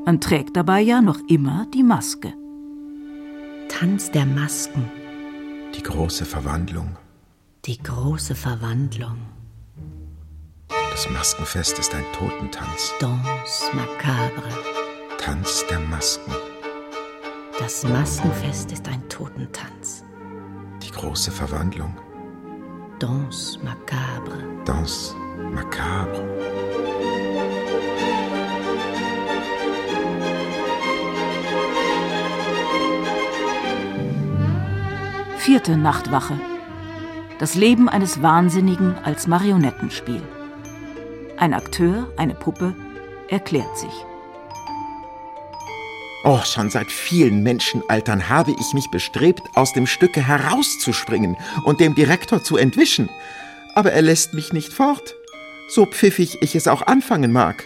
Man 0.06 0.20
trägt 0.20 0.56
dabei 0.56 0.80
ja 0.82 1.00
noch 1.00 1.18
immer 1.28 1.66
die 1.72 1.82
Maske. 1.82 2.34
Tanz 3.68 4.10
der 4.10 4.26
Masken. 4.26 4.90
Die 5.74 5.82
große 5.82 6.26
Verwandlung. 6.26 6.96
Die 7.64 7.78
große 7.78 8.34
Verwandlung. 8.34 9.16
Das 10.68 11.08
Maskenfest 11.08 11.78
ist 11.78 11.94
ein 11.94 12.04
Totentanz. 12.12 12.92
Danse 13.00 13.64
macabre. 13.74 14.50
Tanz 15.18 15.64
der 15.70 15.80
Masken. 15.80 16.32
Das 17.58 17.82
Maskenfest 17.84 18.72
ist 18.72 18.86
ein 18.86 19.08
Totentanz. 19.08 20.04
Die 20.82 20.90
große 20.90 21.30
Verwandlung. 21.30 21.96
Danse 22.98 23.58
macabre. 23.60 24.44
Danse 24.66 25.14
macabre. 25.54 26.63
Vierte 35.44 35.76
Nachtwache. 35.76 36.40
Das 37.38 37.54
Leben 37.54 37.90
eines 37.90 38.22
Wahnsinnigen 38.22 38.96
als 39.04 39.26
Marionettenspiel. 39.26 40.22
Ein 41.36 41.52
Akteur, 41.52 42.10
eine 42.16 42.34
Puppe, 42.34 42.74
erklärt 43.28 43.76
sich. 43.76 43.92
Oh, 46.24 46.40
schon 46.46 46.70
seit 46.70 46.90
vielen 46.90 47.42
Menschenaltern 47.42 48.30
habe 48.30 48.52
ich 48.58 48.72
mich 48.72 48.90
bestrebt, 48.90 49.42
aus 49.52 49.74
dem 49.74 49.86
Stücke 49.86 50.26
herauszuspringen 50.26 51.36
und 51.64 51.78
dem 51.78 51.94
Direktor 51.94 52.42
zu 52.42 52.56
entwischen. 52.56 53.10
Aber 53.74 53.92
er 53.92 54.00
lässt 54.00 54.32
mich 54.32 54.54
nicht 54.54 54.72
fort, 54.72 55.14
so 55.68 55.84
pfiffig 55.84 56.38
ich 56.40 56.56
es 56.56 56.66
auch 56.66 56.86
anfangen 56.86 57.32
mag. 57.32 57.62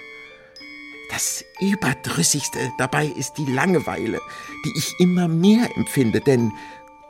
Das 1.11 1.45
Überdrüssigste 1.61 2.59
dabei 2.77 3.07
ist 3.07 3.35
die 3.39 3.47
Langeweile, 3.47 4.21
die 4.65 4.73
ich 4.77 4.95
immer 4.99 5.27
mehr 5.29 5.69
empfinde, 5.77 6.21
denn 6.21 6.53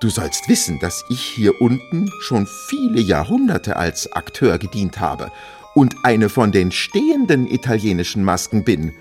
Du 0.01 0.11
sollst 0.11 0.49
wissen, 0.49 0.79
dass 0.79 1.05
ich 1.09 1.21
hier 1.21 1.61
unten 1.61 2.09
schon 2.21 2.47
viele 2.47 3.01
Jahrhunderte 3.01 3.77
als 3.77 4.13
Akteur 4.13 4.59
gedient 4.59 5.01
habe 5.01 5.33
und 5.75 5.97
eine 6.05 6.29
von 6.29 6.53
den 6.53 6.71
stehenden 6.71 7.49
italienischen 7.49 8.23
Masken 8.23 8.63
bin, 8.63 8.93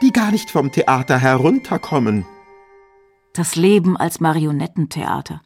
die 0.00 0.10
gar 0.10 0.30
nicht 0.30 0.50
vom 0.50 0.72
Theater 0.72 1.18
herunterkommen. 1.18 2.24
Das 3.34 3.56
Leben 3.56 3.98
als 3.98 4.20
Marionettentheater. 4.20 5.42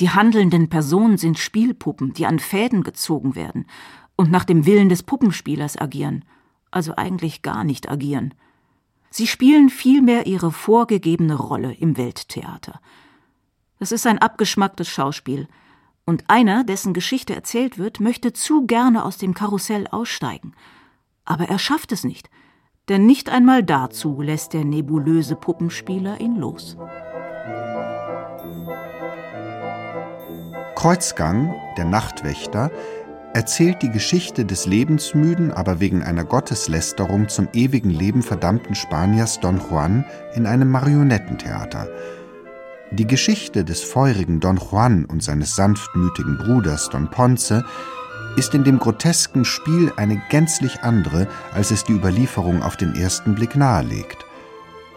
Die 0.00 0.08
handelnden 0.08 0.70
Personen 0.70 1.18
sind 1.18 1.38
Spielpuppen, 1.38 2.14
die 2.14 2.24
an 2.24 2.38
Fäden 2.38 2.84
gezogen 2.84 3.34
werden 3.34 3.66
und 4.16 4.30
nach 4.30 4.44
dem 4.44 4.64
Willen 4.64 4.88
des 4.88 5.02
Puppenspielers 5.02 5.78
agieren, 5.78 6.24
also 6.70 6.94
eigentlich 6.96 7.42
gar 7.42 7.64
nicht 7.64 7.90
agieren. 7.90 8.32
Sie 9.10 9.26
spielen 9.26 9.68
vielmehr 9.68 10.26
ihre 10.26 10.52
vorgegebene 10.52 11.34
Rolle 11.34 11.74
im 11.74 11.98
Welttheater– 11.98 12.80
es 13.78 13.92
ist 13.92 14.06
ein 14.06 14.18
abgeschmacktes 14.18 14.88
Schauspiel. 14.88 15.48
Und 16.04 16.24
einer, 16.28 16.64
dessen 16.64 16.94
Geschichte 16.94 17.34
erzählt 17.34 17.78
wird, 17.78 18.00
möchte 18.00 18.32
zu 18.32 18.66
gerne 18.66 19.04
aus 19.04 19.18
dem 19.18 19.34
Karussell 19.34 19.86
aussteigen. 19.88 20.54
Aber 21.24 21.48
er 21.48 21.58
schafft 21.58 21.92
es 21.92 22.04
nicht, 22.04 22.30
denn 22.88 23.06
nicht 23.06 23.28
einmal 23.28 23.64
dazu 23.64 24.22
lässt 24.22 24.52
der 24.52 24.64
nebulöse 24.64 25.34
Puppenspieler 25.34 26.20
ihn 26.20 26.36
los. 26.36 26.76
Kreuzgang, 30.76 31.54
der 31.76 31.86
Nachtwächter, 31.86 32.70
erzählt 33.34 33.82
die 33.82 33.90
Geschichte 33.90 34.44
des 34.44 34.66
lebensmüden, 34.66 35.50
aber 35.50 35.80
wegen 35.80 36.02
einer 36.02 36.24
Gotteslästerung 36.24 37.28
zum 37.28 37.48
ewigen 37.52 37.90
Leben 37.90 38.22
verdammten 38.22 38.74
Spaniers 38.74 39.40
Don 39.40 39.60
Juan 39.68 40.06
in 40.34 40.46
einem 40.46 40.70
Marionettentheater– 40.70 41.88
die 42.92 43.06
Geschichte 43.06 43.64
des 43.64 43.82
feurigen 43.82 44.40
Don 44.40 44.58
Juan 44.58 45.04
und 45.06 45.22
seines 45.22 45.56
sanftmütigen 45.56 46.38
Bruders 46.38 46.88
Don 46.88 47.10
Ponce 47.10 47.64
ist 48.36 48.54
in 48.54 48.64
dem 48.64 48.78
grotesken 48.78 49.44
Spiel 49.44 49.92
eine 49.96 50.22
gänzlich 50.30 50.82
andere, 50.82 51.26
als 51.52 51.70
es 51.70 51.84
die 51.84 51.92
Überlieferung 51.92 52.62
auf 52.62 52.76
den 52.76 52.94
ersten 52.94 53.34
Blick 53.34 53.56
nahelegt. 53.56 54.24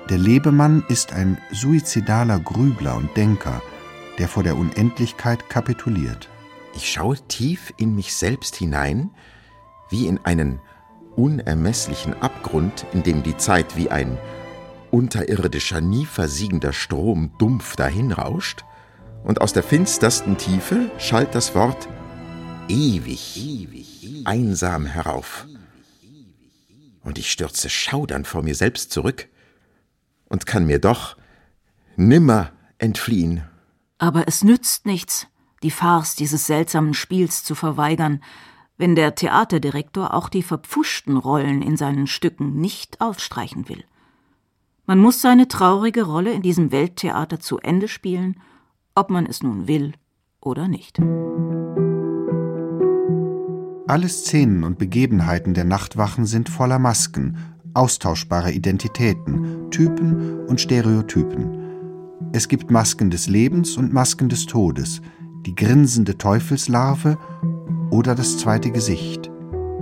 Der 0.10 0.18
Lebemann 0.18 0.84
ist 0.90 1.14
ein 1.14 1.38
suizidaler 1.52 2.40
Grübler 2.40 2.96
und 2.96 3.16
Denker, 3.16 3.62
der 4.18 4.28
vor 4.28 4.44
der 4.44 4.58
Unendlichkeit 4.58 5.50
kapituliert. 5.50 6.30
Ich 6.76 6.92
schaue 6.92 7.18
tief 7.28 7.74
in 7.78 7.96
mich 7.96 8.14
selbst 8.14 8.56
hinein, 8.56 9.12
wie 9.90 10.08
in 10.08 10.20
einen 10.24 10.60
unermesslichen 11.16 12.14
Abgrund, 12.22 12.86
in 12.94 13.04
dem 13.04 13.24
die 13.24 13.38
Zeit 13.38 13.78
wie 13.78 13.90
ein 13.90 14.18
unterirdischer, 14.92 15.82
nie 15.82 16.06
versiegender 16.06 16.74
Strom 16.74 17.32
dumpf 17.38 17.76
dahinrauscht, 17.76 18.64
und 19.24 19.42
aus 19.42 19.54
der 19.54 19.64
finstersten 19.64 20.38
Tiefe 20.38 20.90
schallt 20.98 21.36
das 21.36 21.54
Wort 21.54 21.88
ewig, 22.70 24.24
einsam 24.26 24.86
herauf. 24.86 25.46
Und 27.04 27.18
ich 27.18 27.32
stürze 27.32 27.70
schaudernd 27.70 28.28
vor 28.28 28.44
mir 28.44 28.56
selbst 28.56 28.92
zurück 28.92 29.28
und 30.28 30.46
kann 30.46 30.66
mir 30.66 30.80
doch 30.80 31.18
nimmer 31.96 32.52
entfliehen. 32.78 33.44
Aber 33.98 34.28
es 34.28 34.44
nützt 34.44 34.86
nichts, 34.86 35.28
die 35.64 35.72
Farce 35.72 36.16
dieses 36.16 36.46
seltsamen 36.48 36.94
Spiels 36.94 37.44
zu 37.44 37.56
verweigern, 37.56 38.24
wenn 38.78 38.96
der 38.96 39.16
Theaterdirektor 39.16 40.14
auch 40.14 40.30
die 40.30 40.44
verpfuschten 40.44 41.18
Rollen 41.18 41.62
in 41.62 41.76
seinen 41.76 42.08
Stücken 42.08 42.62
nicht 42.62 43.02
aufstreichen 43.02 43.68
will. 43.68 43.84
Man 44.90 44.98
muss 44.98 45.22
seine 45.22 45.48
traurige 45.48 46.02
Rolle 46.02 46.32
in 46.32 46.42
diesem 46.42 46.72
Welttheater 46.72 47.40
zu 47.40 47.60
Ende 47.60 47.88
spielen, 47.88 48.40
ob 48.96 49.12
man 49.12 49.28
es 49.28 49.44
nun 49.44 49.68
will 49.68 49.94
oder 50.42 50.68
nicht. 50.68 50.98
Alle 53.88 54.10
Szenen 54.10 54.64
und 54.64 54.80
Begebenheiten 54.80 55.54
der 55.54 55.66
Nachtwachen 55.66 56.26
sind 56.26 56.50
voller 56.50 56.80
Masken, 56.80 57.38
austauschbarer 57.76 58.50
Identitäten, 58.50 59.70
Typen 59.70 60.48
und 60.48 60.60
Stereotypen. 60.60 62.32
Es 62.32 62.48
gibt 62.48 62.72
Masken 62.72 63.12
des 63.12 63.28
Lebens 63.28 63.78
und 63.78 63.94
Masken 63.94 64.28
des 64.28 64.48
Todes, 64.48 65.04
die 65.46 65.54
grinsende 65.54 66.18
Teufelslarve 66.18 67.20
oder 67.92 68.16
das 68.16 68.40
zweite 68.40 68.72
Gesicht, 68.72 69.30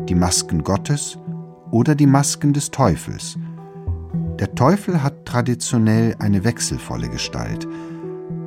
die 0.10 0.16
Masken 0.16 0.66
Gottes 0.66 1.18
oder 1.72 1.96
die 1.96 2.08
Masken 2.08 2.52
des 2.52 2.72
Teufels. 2.72 3.38
Der 4.40 4.54
Teufel 4.54 5.02
hat 5.02 5.26
traditionell 5.26 6.16
eine 6.20 6.44
wechselvolle 6.44 7.10
Gestalt. 7.10 7.68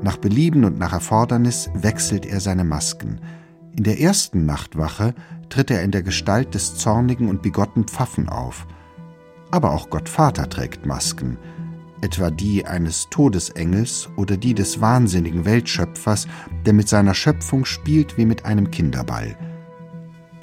Nach 0.03 0.19
Belieben 0.19 0.65
und 0.65 0.79
nach 0.79 0.93
Erfordernis 0.93 1.69
wechselt 1.75 2.25
er 2.25 2.39
seine 2.39 2.63
Masken. 2.63 3.21
In 3.77 3.83
der 3.83 4.01
ersten 4.01 4.47
Nachtwache 4.47 5.15
tritt 5.49 5.69
er 5.71 5.83
in 5.83 5.91
der 5.91 6.05
Gestalt 6.05 6.55
des 6.55 6.77
zornigen 6.77 7.29
und 7.29 7.43
bigotten 7.43 7.85
Pfaffen 7.85 8.29
auf. 8.29 8.69
Aber 9.51 9.73
auch 9.73 9.91
Gott 9.91 10.09
Vater 10.09 10.49
trägt 10.49 10.87
Masken, 10.87 11.39
etwa 12.03 12.31
die 12.31 12.65
eines 12.65 13.09
Todesengels 13.11 14.09
oder 14.17 14.37
die 14.37 14.55
des 14.55 14.81
wahnsinnigen 14.81 15.45
Weltschöpfers, 15.45 16.29
der 16.65 16.73
mit 16.73 16.89
seiner 16.89 17.15
Schöpfung 17.15 17.65
spielt 17.65 18.17
wie 18.17 18.27
mit 18.27 18.45
einem 18.45 18.71
Kinderball. 18.71 19.37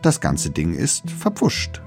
Das 0.01 0.19
ganze 0.19 0.49
Ding 0.49 0.73
ist 0.73 1.09
verpfuscht, 1.09 1.81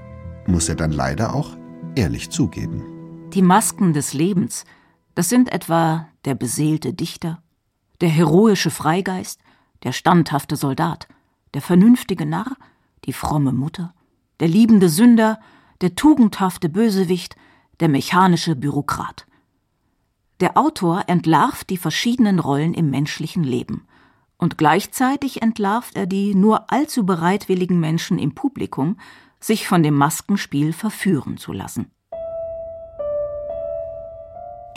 muss 0.47 0.67
er 0.67 0.75
dann 0.75 0.91
leider 0.91 1.35
auch 1.35 1.55
ehrlich 1.95 2.31
zugeben. 2.31 3.00
Die 3.33 3.41
Masken 3.41 3.93
des 3.93 4.13
Lebens, 4.13 4.65
das 5.15 5.29
sind 5.29 5.53
etwa 5.53 6.09
der 6.25 6.35
beseelte 6.35 6.93
Dichter, 6.93 7.41
der 8.01 8.09
heroische 8.09 8.71
Freigeist, 8.71 9.39
der 9.83 9.93
standhafte 9.93 10.57
Soldat, 10.57 11.07
der 11.53 11.61
vernünftige 11.61 12.25
Narr, 12.25 12.57
die 13.05 13.13
fromme 13.13 13.53
Mutter, 13.53 13.93
der 14.41 14.49
liebende 14.49 14.89
Sünder, 14.89 15.39
der 15.79 15.95
tugendhafte 15.95 16.67
Bösewicht, 16.67 17.37
der 17.79 17.87
mechanische 17.87 18.57
Bürokrat. 18.57 19.25
Der 20.41 20.57
Autor 20.57 21.05
entlarvt 21.07 21.69
die 21.69 21.77
verschiedenen 21.77 22.37
Rollen 22.37 22.73
im 22.73 22.89
menschlichen 22.89 23.45
Leben. 23.45 23.87
Und 24.39 24.57
gleichzeitig 24.57 25.41
entlarvt 25.41 25.95
er 25.95 26.05
die 26.05 26.35
nur 26.35 26.69
allzu 26.69 27.05
bereitwilligen 27.05 27.79
Menschen 27.79 28.19
im 28.19 28.35
Publikum, 28.35 28.97
sich 29.39 29.69
von 29.69 29.83
dem 29.83 29.95
Maskenspiel 29.95 30.73
verführen 30.73 31.37
zu 31.37 31.53
lassen. 31.53 31.91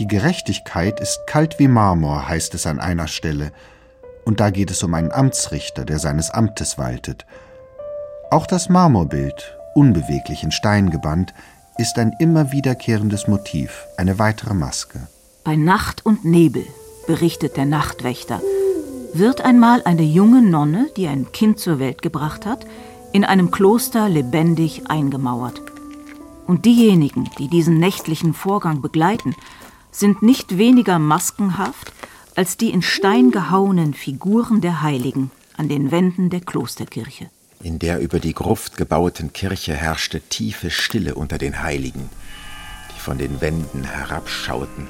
Die 0.00 0.08
Gerechtigkeit 0.08 0.98
ist 0.98 1.20
kalt 1.28 1.60
wie 1.60 1.68
Marmor, 1.68 2.28
heißt 2.28 2.54
es 2.54 2.66
an 2.66 2.80
einer 2.80 3.06
Stelle. 3.06 3.52
Und 4.24 4.40
da 4.40 4.50
geht 4.50 4.72
es 4.72 4.82
um 4.82 4.92
einen 4.92 5.12
Amtsrichter, 5.12 5.84
der 5.84 6.00
seines 6.00 6.30
Amtes 6.30 6.78
waltet. 6.78 7.26
Auch 8.32 8.46
das 8.46 8.68
Marmorbild, 8.68 9.56
unbeweglich 9.74 10.42
in 10.42 10.50
Stein 10.50 10.90
gebannt, 10.90 11.32
ist 11.78 11.96
ein 11.98 12.12
immer 12.18 12.50
wiederkehrendes 12.50 13.28
Motiv, 13.28 13.84
eine 13.96 14.18
weitere 14.18 14.54
Maske. 14.54 15.06
Bei 15.44 15.54
Nacht 15.54 16.04
und 16.04 16.24
Nebel, 16.24 16.66
berichtet 17.06 17.56
der 17.56 17.66
Nachtwächter, 17.66 18.40
wird 19.12 19.42
einmal 19.42 19.82
eine 19.84 20.02
junge 20.02 20.42
Nonne, 20.42 20.90
die 20.96 21.06
ein 21.06 21.30
Kind 21.30 21.60
zur 21.60 21.78
Welt 21.78 22.02
gebracht 22.02 22.46
hat, 22.46 22.66
in 23.12 23.24
einem 23.24 23.52
Kloster 23.52 24.08
lebendig 24.08 24.90
eingemauert. 24.90 25.62
Und 26.48 26.64
diejenigen, 26.64 27.30
die 27.38 27.48
diesen 27.48 27.78
nächtlichen 27.78 28.34
Vorgang 28.34 28.82
begleiten, 28.82 29.36
sind 29.94 30.22
nicht 30.22 30.58
weniger 30.58 30.98
maskenhaft 30.98 31.92
als 32.34 32.56
die 32.56 32.70
in 32.70 32.82
Stein 32.82 33.30
gehauenen 33.30 33.94
Figuren 33.94 34.60
der 34.60 34.82
Heiligen 34.82 35.30
an 35.56 35.68
den 35.68 35.90
Wänden 35.90 36.30
der 36.30 36.40
Klosterkirche. 36.40 37.30
In 37.62 37.78
der 37.78 38.00
über 38.00 38.18
die 38.18 38.34
Gruft 38.34 38.76
gebauten 38.76 39.32
Kirche 39.32 39.72
herrschte 39.72 40.20
tiefe 40.20 40.70
Stille 40.70 41.14
unter 41.14 41.38
den 41.38 41.62
Heiligen, 41.62 42.10
die 42.94 43.00
von 43.00 43.18
den 43.18 43.40
Wänden 43.40 43.84
herabschauten. 43.84 44.88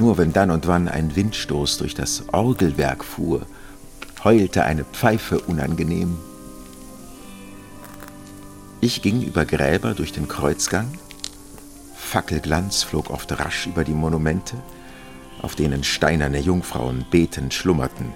Nur 0.00 0.18
wenn 0.18 0.32
dann 0.32 0.50
und 0.50 0.66
wann 0.66 0.88
ein 0.88 1.14
Windstoß 1.14 1.78
durch 1.78 1.94
das 1.94 2.24
Orgelwerk 2.32 3.04
fuhr, 3.04 3.46
heulte 4.24 4.64
eine 4.64 4.84
Pfeife 4.84 5.38
unangenehm. 5.40 6.16
Ich 8.80 9.02
ging 9.02 9.22
über 9.22 9.44
Gräber 9.44 9.94
durch 9.94 10.12
den 10.12 10.28
Kreuzgang. 10.28 10.88
Fackelglanz 12.06 12.82
flog 12.82 13.10
oft 13.10 13.38
rasch 13.38 13.66
über 13.66 13.84
die 13.84 13.94
Monumente, 13.94 14.56
auf 15.42 15.54
denen 15.54 15.84
steinerne 15.84 16.38
Jungfrauen 16.38 17.04
betend 17.10 17.52
schlummerten, 17.52 18.12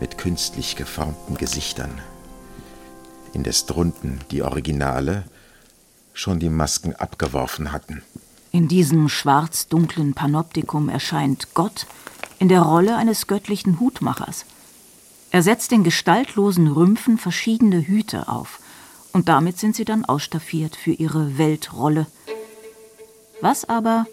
mit 0.00 0.18
künstlich 0.18 0.76
geformten 0.76 1.36
Gesichtern 1.36 2.00
indes 3.38 3.66
drunten 3.66 4.20
die 4.30 4.42
Originale 4.42 5.24
schon 6.12 6.40
die 6.40 6.48
Masken 6.48 6.94
abgeworfen 6.94 7.70
hatten. 7.70 8.02
In 8.50 8.66
diesem 8.66 9.08
schwarz-dunklen 9.08 10.14
Panoptikum 10.14 10.88
erscheint 10.88 11.54
Gott 11.54 11.86
in 12.38 12.48
der 12.48 12.62
Rolle 12.62 12.96
eines 12.96 13.26
göttlichen 13.26 13.78
Hutmachers. 13.78 14.44
Er 15.30 15.42
setzt 15.42 15.70
den 15.70 15.84
gestaltlosen 15.84 16.66
Rümpfen 16.66 17.18
verschiedene 17.18 17.86
Hüte 17.86 18.28
auf, 18.28 18.60
und 19.12 19.28
damit 19.28 19.58
sind 19.58 19.76
sie 19.76 19.84
dann 19.84 20.04
ausstaffiert 20.04 20.76
für 20.76 20.92
ihre 20.92 21.38
Weltrolle. 21.38 22.06
Was 23.40 23.68
aber, 23.68 24.06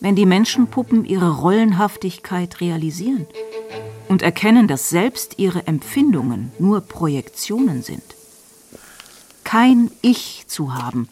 wenn 0.00 0.16
die 0.16 0.26
Menschenpuppen 0.26 1.04
ihre 1.04 1.38
Rollenhaftigkeit 1.38 2.60
realisieren 2.60 3.26
und 4.08 4.22
erkennen, 4.22 4.68
dass 4.68 4.88
selbst 4.88 5.38
ihre 5.38 5.66
Empfindungen 5.66 6.52
nur 6.58 6.80
Projektionen 6.80 7.82
sind? 7.82 8.02
kein 9.50 9.90
Ich 10.00 10.44
zu 10.46 10.74
haben, 10.74 11.08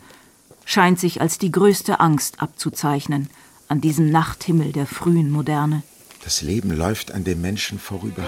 scheint 0.65 1.01
sich 1.01 1.21
als 1.21 1.39
die 1.39 1.51
größte 1.51 1.99
Angst 1.99 2.41
abzuzeichnen 2.41 3.31
an 3.67 3.81
diesem 3.81 4.13
Nachthimmel 4.13 4.71
der 4.71 4.87
frühen 4.87 5.29
Moderne. 5.33 5.83
Das 6.23 6.41
Leben 6.43 6.71
läuft 6.71 7.11
an 7.11 7.25
dem 7.25 7.41
Menschen 7.41 7.81
vorüber, 7.81 8.23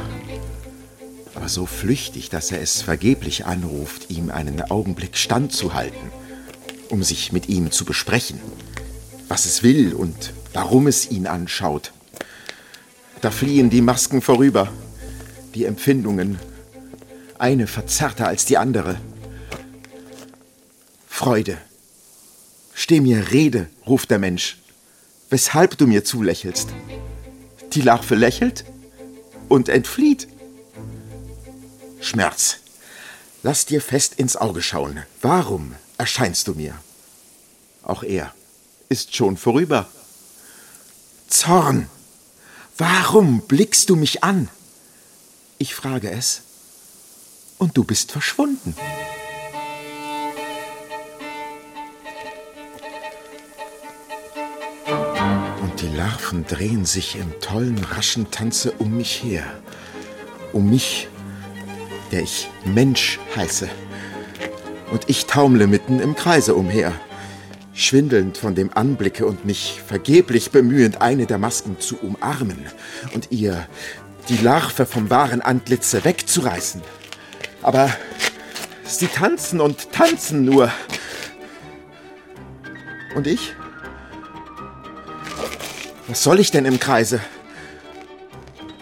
aber 1.36 1.48
so 1.48 1.64
flüchtig, 1.64 2.28
dass 2.28 2.50
er 2.50 2.60
es 2.60 2.82
vergeblich 2.82 3.46
anruft, 3.46 4.10
ihm 4.10 4.30
einen 4.30 4.62
Augenblick 4.62 5.16
standzuhalten, 5.16 6.10
um 6.88 7.04
sich 7.04 7.30
mit 7.30 7.48
ihm 7.48 7.70
zu 7.70 7.84
besprechen, 7.84 8.40
was 9.30 9.46
es 9.46 9.62
will 9.62 9.94
und 9.94 10.34
warum 10.52 10.88
es 10.88 11.08
ihn 11.08 11.28
anschaut. 11.28 11.92
Da 13.20 13.30
fliehen 13.30 13.70
die 13.70 13.80
Masken 13.80 14.22
vorüber, 14.22 14.72
die 15.54 15.66
Empfindungen, 15.66 16.38
eine 17.38 17.68
verzerrter 17.68 18.26
als 18.26 18.44
die 18.44 18.58
andere. 18.58 19.00
Freude. 21.06 21.58
Steh 22.74 23.00
mir 23.00 23.30
Rede, 23.30 23.70
ruft 23.86 24.10
der 24.10 24.18
Mensch, 24.18 24.58
weshalb 25.28 25.78
du 25.78 25.86
mir 25.86 26.02
zulächelst. 26.02 26.70
Die 27.72 27.82
Larve 27.82 28.16
lächelt 28.16 28.64
und 29.48 29.68
entflieht. 29.68 30.26
Schmerz, 32.00 32.56
lass 33.44 33.64
dir 33.64 33.80
fest 33.80 34.14
ins 34.16 34.36
Auge 34.36 34.60
schauen. 34.60 35.04
Warum 35.22 35.76
erscheinst 35.98 36.48
du 36.48 36.54
mir? 36.54 36.74
Auch 37.84 38.02
er 38.02 38.34
ist 38.90 39.16
schon 39.16 39.38
vorüber. 39.38 39.86
Zorn, 41.28 41.88
warum 42.76 43.40
blickst 43.40 43.88
du 43.88 43.96
mich 43.96 44.22
an? 44.22 44.50
Ich 45.56 45.74
frage 45.74 46.10
es, 46.10 46.42
und 47.56 47.78
du 47.78 47.84
bist 47.84 48.12
verschwunden. 48.12 48.74
Die 55.80 55.96
Larven 55.96 56.44
drehen 56.44 56.84
sich 56.84 57.16
im 57.16 57.40
tollen, 57.40 57.82
raschen 57.82 58.30
Tanze 58.30 58.72
um 58.72 58.98
mich 58.98 59.22
her. 59.22 59.44
Um 60.52 60.68
mich, 60.68 61.08
der 62.12 62.22
ich 62.22 62.50
Mensch 62.66 63.18
heiße. 63.34 63.70
Und 64.92 65.08
ich 65.08 65.24
taumle 65.24 65.66
mitten 65.66 65.98
im 65.98 66.14
Kreise 66.14 66.54
umher, 66.54 66.92
schwindelnd 67.80 68.36
von 68.36 68.54
dem 68.54 68.70
Anblicke 68.74 69.26
und 69.26 69.44
mich 69.44 69.80
vergeblich 69.86 70.50
bemühend, 70.50 71.00
eine 71.00 71.26
der 71.26 71.38
Masken 71.38 71.80
zu 71.80 71.96
umarmen 71.98 72.66
und 73.14 73.30
ihr 73.30 73.66
die 74.28 74.36
Larve 74.36 74.86
vom 74.86 75.10
wahren 75.10 75.40
Antlitze 75.40 76.04
wegzureißen. 76.04 76.82
Aber 77.62 77.92
sie 78.84 79.06
tanzen 79.06 79.60
und 79.60 79.92
tanzen 79.92 80.44
nur. 80.44 80.70
Und 83.14 83.26
ich? 83.26 83.54
Was 86.06 86.22
soll 86.22 86.40
ich 86.40 86.50
denn 86.50 86.64
im 86.64 86.80
Kreise? 86.80 87.20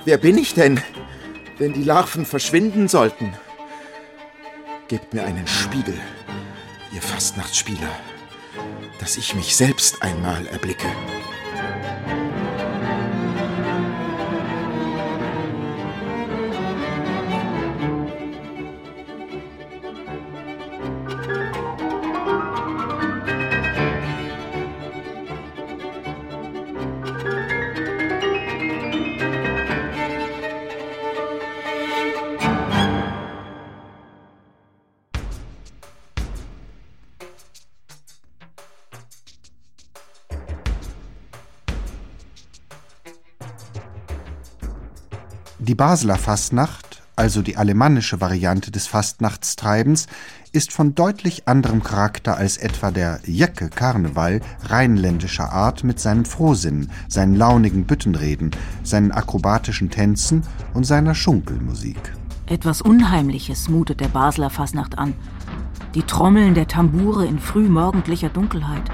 Wer 0.04 0.18
bin 0.18 0.38
ich 0.38 0.54
denn, 0.54 0.80
wenn 1.58 1.72
die 1.72 1.84
Larven 1.84 2.24
verschwinden 2.24 2.88
sollten? 2.88 3.32
Gebt 4.88 5.12
mir 5.12 5.24
einen 5.24 5.46
Spiegel, 5.46 5.98
ihr 6.94 7.02
Fastnachtsspieler, 7.02 7.90
dass 9.08 9.16
ich 9.16 9.34
mich 9.34 9.56
selbst 9.56 10.02
einmal 10.02 10.46
erblicke. 10.48 10.86
Basler 45.78 46.16
Fastnacht, 46.16 47.04
also 47.14 47.40
die 47.40 47.56
alemannische 47.56 48.20
Variante 48.20 48.72
des 48.72 48.88
Fastnachtstreibens, 48.88 50.08
ist 50.50 50.72
von 50.72 50.96
deutlich 50.96 51.46
anderem 51.46 51.84
Charakter 51.84 52.36
als 52.36 52.56
etwa 52.56 52.90
der 52.90 53.20
Jäcke 53.24 53.68
Karneval 53.68 54.40
rheinländischer 54.64 55.52
Art 55.52 55.84
mit 55.84 56.00
seinem 56.00 56.24
Frohsinn, 56.24 56.90
seinen 57.06 57.36
launigen 57.36 57.84
Büttenreden, 57.84 58.50
seinen 58.82 59.12
akrobatischen 59.12 59.88
Tänzen 59.88 60.42
und 60.74 60.82
seiner 60.82 61.14
Schunkelmusik. 61.14 62.12
Etwas 62.46 62.82
Unheimliches 62.82 63.68
mutet 63.68 64.00
der 64.00 64.08
Basler 64.08 64.50
Fasnacht 64.50 64.98
an. 64.98 65.14
Die 65.94 66.02
Trommeln 66.02 66.54
der 66.54 66.66
Tambure 66.66 67.24
in 67.24 67.38
frühmorgendlicher 67.38 68.30
Dunkelheit, 68.30 68.90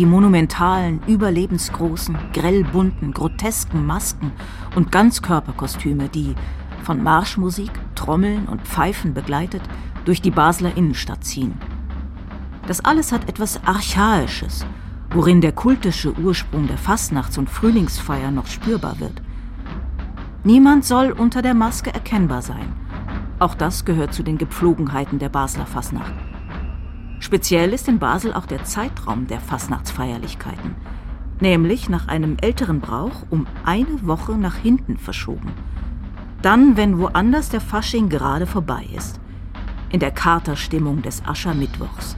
die 0.00 0.06
monumentalen, 0.06 1.02
überlebensgroßen, 1.06 2.16
grellbunten, 2.32 3.12
grotesken 3.12 3.84
Masken 3.84 4.32
und 4.74 4.90
Ganzkörperkostüme, 4.90 6.08
die, 6.08 6.34
von 6.82 7.02
Marschmusik, 7.02 7.70
Trommeln 7.94 8.46
und 8.46 8.62
Pfeifen 8.62 9.12
begleitet, 9.12 9.60
durch 10.06 10.22
die 10.22 10.30
Basler 10.30 10.74
Innenstadt 10.74 11.22
ziehen. 11.22 11.52
Das 12.66 12.82
alles 12.82 13.12
hat 13.12 13.28
etwas 13.28 13.62
Archaisches, 13.66 14.64
worin 15.10 15.42
der 15.42 15.52
kultische 15.52 16.18
Ursprung 16.18 16.66
der 16.66 16.78
Fastnachts- 16.78 17.36
und 17.36 17.50
Frühlingsfeier 17.50 18.30
noch 18.30 18.46
spürbar 18.46 19.00
wird. 19.00 19.20
Niemand 20.44 20.86
soll 20.86 21.12
unter 21.12 21.42
der 21.42 21.52
Maske 21.52 21.92
erkennbar 21.92 22.40
sein. 22.40 22.72
Auch 23.38 23.54
das 23.54 23.84
gehört 23.84 24.14
zu 24.14 24.22
den 24.22 24.38
Gepflogenheiten 24.38 25.18
der 25.18 25.28
Basler 25.28 25.66
Fastnacht. 25.66 26.14
Speziell 27.20 27.74
ist 27.74 27.86
in 27.86 27.98
Basel 27.98 28.32
auch 28.32 28.46
der 28.46 28.64
Zeitraum 28.64 29.26
der 29.26 29.40
Fastnachtsfeierlichkeiten, 29.40 30.74
nämlich 31.38 31.90
nach 31.90 32.08
einem 32.08 32.38
älteren 32.40 32.80
Brauch 32.80 33.26
um 33.28 33.46
eine 33.64 34.06
Woche 34.06 34.32
nach 34.32 34.56
hinten 34.56 34.96
verschoben. 34.96 35.52
Dann, 36.40 36.78
wenn 36.78 36.98
woanders 36.98 37.50
der 37.50 37.60
Fasching 37.60 38.08
gerade 38.08 38.46
vorbei 38.46 38.86
ist. 38.96 39.20
In 39.90 40.00
der 40.00 40.12
Katerstimmung 40.12 41.02
des 41.02 41.22
Aschermittwochs, 41.26 42.16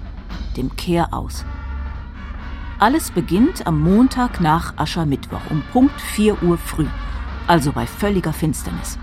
dem 0.57 0.77
Kehraus. 0.77 1.45
Alles 2.79 3.11
beginnt 3.11 3.67
am 3.67 3.81
Montag 3.81 4.41
nach 4.41 4.75
Aschermittwoch 4.77 5.51
um 5.51 5.65
Punkt 5.73 6.01
4 6.01 6.45
Uhr 6.45 6.59
früh, 6.59 6.87
also 7.49 7.73
bei 7.73 7.87
völliger 7.87 8.33
Finsternis. 8.33 9.01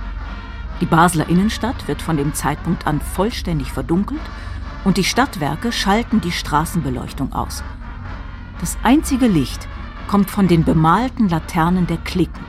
Die 0.79 0.85
Basler 0.85 1.27
Innenstadt 1.27 1.89
wird 1.89 2.01
von 2.01 2.15
dem 2.15 2.33
Zeitpunkt 2.33 2.87
an 2.87 3.01
vollständig 3.01 3.73
verdunkelt 3.73 4.21
und 4.83 4.97
die 4.97 5.03
Stadtwerke 5.03 5.71
schalten 5.71 6.21
die 6.21 6.31
Straßenbeleuchtung 6.31 7.33
aus. 7.33 7.63
Das 8.59 8.77
einzige 8.83 9.27
Licht 9.27 9.67
kommt 10.07 10.29
von 10.29 10.47
den 10.47 10.63
bemalten 10.63 11.29
Laternen 11.29 11.87
der 11.87 11.97
Klicken, 11.97 12.43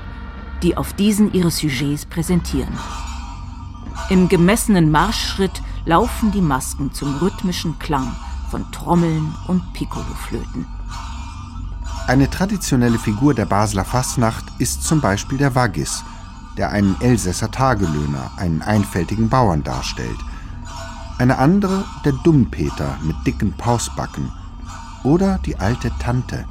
die 0.63 0.77
auf 0.77 0.93
diesen 0.93 1.33
ihre 1.33 1.51
Sujets 1.51 2.07
präsentieren. 2.07 2.73
Im 4.09 4.29
gemessenen 4.29 4.91
Marschschritt 4.91 5.63
laufen 5.85 6.33
die 6.33 6.41
Masken 6.41 6.93
zum 6.93 7.17
rhythmischen 7.19 7.79
Klang 7.79 8.17
von 8.51 8.71
Trommeln 8.73 9.35
und 9.47 9.73
Piccoloflöten. 9.73 10.67
Eine 12.09 12.29
traditionelle 12.29 12.99
Figur 12.99 13.35
der 13.35 13.47
Basler 13.47 13.85
Fastnacht 13.85 14.45
ist 14.59 14.83
zum 14.83 15.01
Beispiel 15.01 15.39
der 15.39 15.55
Waggis, 15.55 16.03
der 16.57 16.71
einen 16.71 17.01
Elsässer 17.01 17.51
Tagelöhner, 17.53 18.33
einen 18.37 18.63
einfältigen 18.63 19.29
Bauern 19.29 19.63
darstellt, 19.63 20.19
eine 21.21 21.37
andere 21.37 21.85
der 22.07 22.13
Dummpeter 22.13 22.97
mit 23.03 23.15
dicken 23.27 23.53
Pausbacken. 23.53 24.33
Oder 25.05 25.39
die 25.45 25.57
alte 25.57 25.93
Tante, 26.01 26.47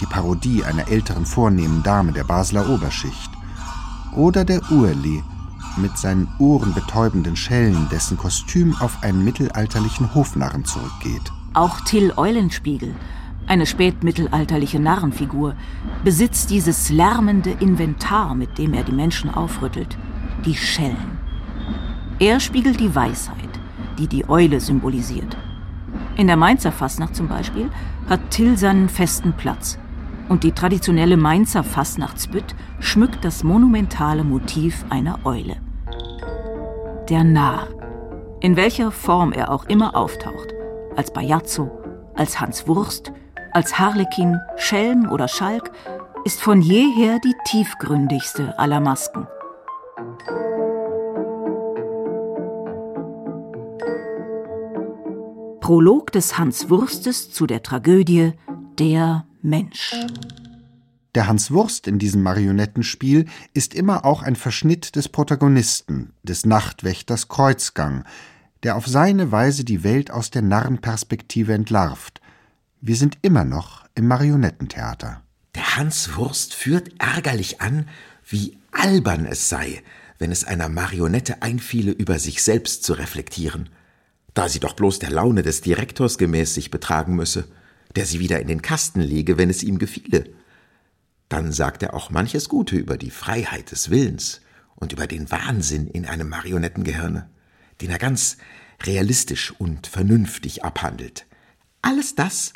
die 0.00 0.06
Parodie 0.06 0.64
einer 0.64 0.88
älteren 0.88 1.26
vornehmen 1.26 1.82
Dame 1.82 2.12
der 2.12 2.24
Basler 2.24 2.70
Oberschicht. 2.70 3.30
Oder 4.16 4.46
der 4.46 4.62
Uerli 4.70 5.22
mit 5.76 5.98
seinen 5.98 6.28
ohrenbetäubenden 6.38 7.36
Schellen, 7.36 7.86
dessen 7.90 8.16
Kostüm 8.16 8.74
auf 8.80 9.02
einen 9.02 9.24
mittelalterlichen 9.24 10.14
Hofnarren 10.14 10.64
zurückgeht. 10.64 11.30
Auch 11.52 11.80
Till 11.80 12.14
Eulenspiegel, 12.16 12.94
eine 13.46 13.66
spätmittelalterliche 13.66 14.80
Narrenfigur, 14.80 15.54
besitzt 16.02 16.48
dieses 16.48 16.88
lärmende 16.88 17.50
Inventar, 17.50 18.34
mit 18.34 18.56
dem 18.56 18.72
er 18.72 18.84
die 18.84 18.92
Menschen 18.92 19.28
aufrüttelt, 19.34 19.98
die 20.46 20.56
Schellen. 20.56 21.18
Er 22.18 22.40
spiegelt 22.40 22.80
die 22.80 22.94
Weisheit 22.94 23.53
die 23.98 24.08
die 24.08 24.28
Eule 24.28 24.60
symbolisiert. 24.60 25.36
In 26.16 26.26
der 26.26 26.36
Mainzer 26.36 26.72
Fastnacht 26.72 27.16
zum 27.16 27.28
Beispiel 27.28 27.70
hat 28.08 28.30
Till 28.30 28.56
seinen 28.56 28.88
festen 28.88 29.32
Platz. 29.32 29.78
Und 30.28 30.42
die 30.42 30.52
traditionelle 30.52 31.16
Mainzer 31.16 31.64
Fastnachtsbütt 31.64 32.54
schmückt 32.80 33.24
das 33.24 33.44
monumentale 33.44 34.24
Motiv 34.24 34.84
einer 34.88 35.18
Eule. 35.24 35.56
Der 37.08 37.24
Narr, 37.24 37.68
in 38.40 38.56
welcher 38.56 38.90
Form 38.90 39.32
er 39.32 39.50
auch 39.50 39.66
immer 39.66 39.94
auftaucht, 39.94 40.54
als 40.96 41.12
Bajazzo, 41.12 41.70
als 42.14 42.40
Hans 42.40 42.66
Wurst, 42.66 43.12
als 43.52 43.78
Harlekin, 43.78 44.38
Schelm 44.56 45.10
oder 45.10 45.28
Schalk, 45.28 45.70
ist 46.24 46.40
von 46.40 46.62
jeher 46.62 47.18
die 47.18 47.34
tiefgründigste 47.46 48.58
aller 48.58 48.80
Masken. 48.80 49.26
Prolog 55.64 56.12
des 56.12 56.36
Hans 56.36 56.68
Wurstes 56.68 57.30
zu 57.30 57.46
der 57.46 57.62
Tragödie 57.62 58.34
Der 58.78 59.24
Mensch. 59.40 59.94
Der 61.14 61.26
Hans 61.26 61.50
Wurst 61.52 61.88
in 61.88 61.98
diesem 61.98 62.22
Marionettenspiel 62.22 63.24
ist 63.54 63.72
immer 63.72 64.04
auch 64.04 64.22
ein 64.22 64.36
Verschnitt 64.36 64.94
des 64.94 65.08
Protagonisten, 65.08 66.12
des 66.22 66.44
Nachtwächters 66.44 67.28
Kreuzgang, 67.28 68.04
der 68.62 68.76
auf 68.76 68.86
seine 68.86 69.32
Weise 69.32 69.64
die 69.64 69.82
Welt 69.84 70.10
aus 70.10 70.28
der 70.28 70.42
Narrenperspektive 70.42 71.54
entlarvt. 71.54 72.20
Wir 72.82 72.96
sind 72.96 73.16
immer 73.22 73.46
noch 73.46 73.86
im 73.94 74.06
Marionettentheater. 74.06 75.22
Der 75.54 75.78
Hans 75.78 76.14
Wurst 76.16 76.52
führt 76.52 76.90
ärgerlich 76.98 77.62
an, 77.62 77.88
wie 78.28 78.58
albern 78.70 79.24
es 79.24 79.48
sei, 79.48 79.82
wenn 80.18 80.30
es 80.30 80.44
einer 80.44 80.68
Marionette 80.68 81.40
einfiele, 81.40 81.92
über 81.92 82.18
sich 82.18 82.42
selbst 82.42 82.84
zu 82.84 82.92
reflektieren 82.92 83.70
da 84.34 84.48
sie 84.48 84.60
doch 84.60 84.74
bloß 84.74 84.98
der 84.98 85.10
Laune 85.10 85.42
des 85.42 85.60
Direktors 85.60 86.18
gemäß 86.18 86.54
sich 86.54 86.70
betragen 86.70 87.14
müsse, 87.14 87.46
der 87.96 88.04
sie 88.04 88.18
wieder 88.18 88.40
in 88.40 88.48
den 88.48 88.62
Kasten 88.62 89.00
lege, 89.00 89.38
wenn 89.38 89.50
es 89.50 89.62
ihm 89.62 89.78
gefiele. 89.78 90.28
Dann 91.28 91.52
sagt 91.52 91.82
er 91.82 91.94
auch 91.94 92.10
manches 92.10 92.48
Gute 92.48 92.76
über 92.76 92.96
die 92.96 93.10
Freiheit 93.10 93.70
des 93.70 93.90
Willens 93.90 94.40
und 94.74 94.92
über 94.92 95.06
den 95.06 95.30
Wahnsinn 95.30 95.86
in 95.86 96.04
einem 96.04 96.28
Marionettengehirne, 96.28 97.30
den 97.80 97.90
er 97.90 97.98
ganz 97.98 98.36
realistisch 98.82 99.52
und 99.58 99.86
vernünftig 99.86 100.64
abhandelt. 100.64 101.26
Alles 101.82 102.14
das, 102.14 102.52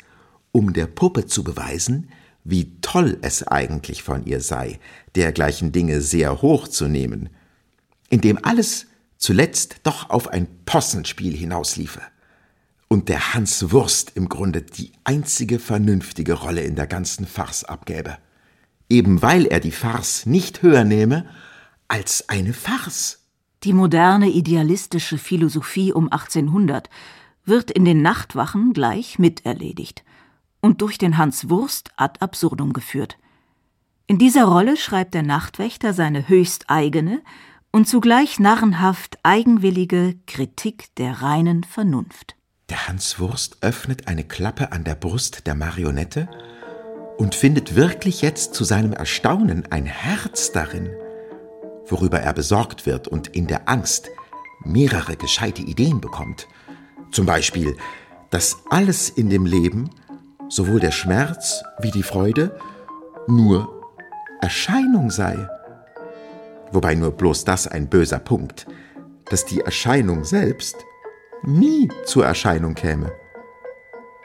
um 0.51 0.73
der 0.73 0.87
Puppe 0.87 1.25
zu 1.25 1.43
beweisen, 1.43 2.09
wie 2.43 2.79
toll 2.81 3.17
es 3.21 3.47
eigentlich 3.47 4.03
von 4.03 4.25
ihr 4.25 4.41
sei, 4.41 4.79
dergleichen 5.15 5.71
Dinge 5.71 6.01
sehr 6.01 6.41
hoch 6.41 6.67
zu 6.67 6.87
nehmen, 6.87 7.29
indem 8.09 8.39
alles 8.43 8.87
zuletzt 9.19 9.81
doch 9.83 10.09
auf 10.09 10.29
ein 10.29 10.47
Possenspiel 10.65 11.35
hinausliefe. 11.35 12.01
Und 12.87 13.09
der 13.09 13.35
Hans 13.35 13.71
Wurst 13.71 14.13
im 14.15 14.29
Grunde 14.29 14.63
die 14.63 14.91
einzige 15.03 15.59
vernünftige 15.59 16.33
Rolle 16.33 16.61
in 16.61 16.75
der 16.75 16.87
ganzen 16.87 17.27
Farce 17.27 17.65
abgäbe. 17.65 18.17
Eben 18.89 19.21
weil 19.21 19.45
er 19.45 19.59
die 19.59 19.71
Farce 19.71 20.25
nicht 20.25 20.63
höher 20.63 20.83
nehme 20.83 21.27
als 21.87 22.27
eine 22.29 22.53
Farce. 22.53 23.19
Die 23.63 23.73
moderne 23.73 24.29
idealistische 24.29 25.19
Philosophie 25.19 25.93
um 25.93 26.11
1800 26.11 26.89
wird 27.45 27.69
in 27.69 27.85
den 27.85 28.01
Nachtwachen 28.01 28.73
gleich 28.73 29.19
miterledigt 29.19 30.03
und 30.61 30.81
durch 30.81 30.97
den 30.97 31.17
Hans 31.17 31.49
Wurst 31.49 31.91
ad 31.97 32.19
absurdum 32.21 32.73
geführt. 32.73 33.17
In 34.07 34.17
dieser 34.17 34.45
Rolle 34.45 34.77
schreibt 34.77 35.13
der 35.13 35.23
Nachtwächter 35.23 35.93
seine 35.93 36.27
höchst 36.27 36.69
eigene 36.69 37.21
und 37.71 37.87
zugleich 37.87 38.39
narrenhaft 38.39 39.17
eigenwillige 39.23 40.15
Kritik 40.25 40.93
der 40.95 41.21
reinen 41.21 41.63
Vernunft. 41.63 42.35
Der 42.69 42.87
Hanswurst 42.87 43.57
öffnet 43.61 44.07
eine 44.07 44.23
Klappe 44.23 44.71
an 44.71 44.83
der 44.83 44.95
Brust 44.95 45.47
der 45.47 45.55
Marionette 45.55 46.29
und 47.17 47.35
findet 47.35 47.75
wirklich 47.75 48.21
jetzt 48.21 48.53
zu 48.53 48.63
seinem 48.63 48.93
Erstaunen 48.93 49.65
ein 49.71 49.85
Herz 49.85 50.51
darin, 50.51 50.89
worüber 51.87 52.19
er 52.19 52.33
besorgt 52.33 52.85
wird 52.85 53.07
und 53.07 53.27
in 53.27 53.47
der 53.47 53.67
Angst 53.67 54.09
mehrere 54.63 55.15
gescheite 55.15 55.61
Ideen 55.61 55.99
bekommt. 55.99 56.47
Zum 57.11 57.25
Beispiel, 57.25 57.75
dass 58.29 58.57
alles 58.69 59.09
in 59.09 59.29
dem 59.29 59.45
Leben, 59.45 59.89
sowohl 60.47 60.79
der 60.79 60.91
Schmerz 60.91 61.63
wie 61.79 61.91
die 61.91 62.03
Freude, 62.03 62.57
nur 63.27 63.91
Erscheinung 64.41 65.09
sei. 65.11 65.47
Wobei 66.71 66.95
nur 66.95 67.11
bloß 67.11 67.45
das 67.45 67.67
ein 67.67 67.89
böser 67.89 68.19
Punkt, 68.19 68.67
dass 69.29 69.45
die 69.45 69.61
Erscheinung 69.61 70.23
selbst 70.23 70.85
nie 71.43 71.89
zur 72.05 72.25
Erscheinung 72.25 72.75
käme. 72.75 73.11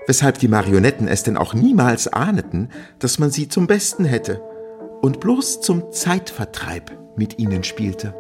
Weshalb 0.07 0.39
die 0.39 0.49
Marionetten 0.49 1.09
es 1.09 1.23
denn 1.23 1.37
auch 1.37 1.55
niemals 1.55 2.09
ahneten, 2.09 2.69
dass 2.99 3.19
man 3.19 3.31
sie 3.31 3.49
zum 3.49 3.67
Besten 3.67 4.05
hätte 4.05 4.43
und 5.01 5.21
bloß 5.21 5.61
zum 5.61 5.93
Zeitvertreib 5.93 7.17
mit 7.17 7.39
ihnen 7.39 7.65
spielte. 7.65 8.15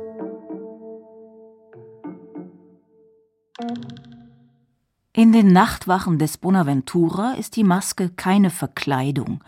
In 5.12 5.32
den 5.32 5.52
Nachtwachen 5.52 6.18
des 6.18 6.38
Bonaventura 6.38 7.34
ist 7.38 7.56
die 7.56 7.64
Maske 7.64 8.10
keine 8.10 8.50
Verkleidung, 8.50 9.44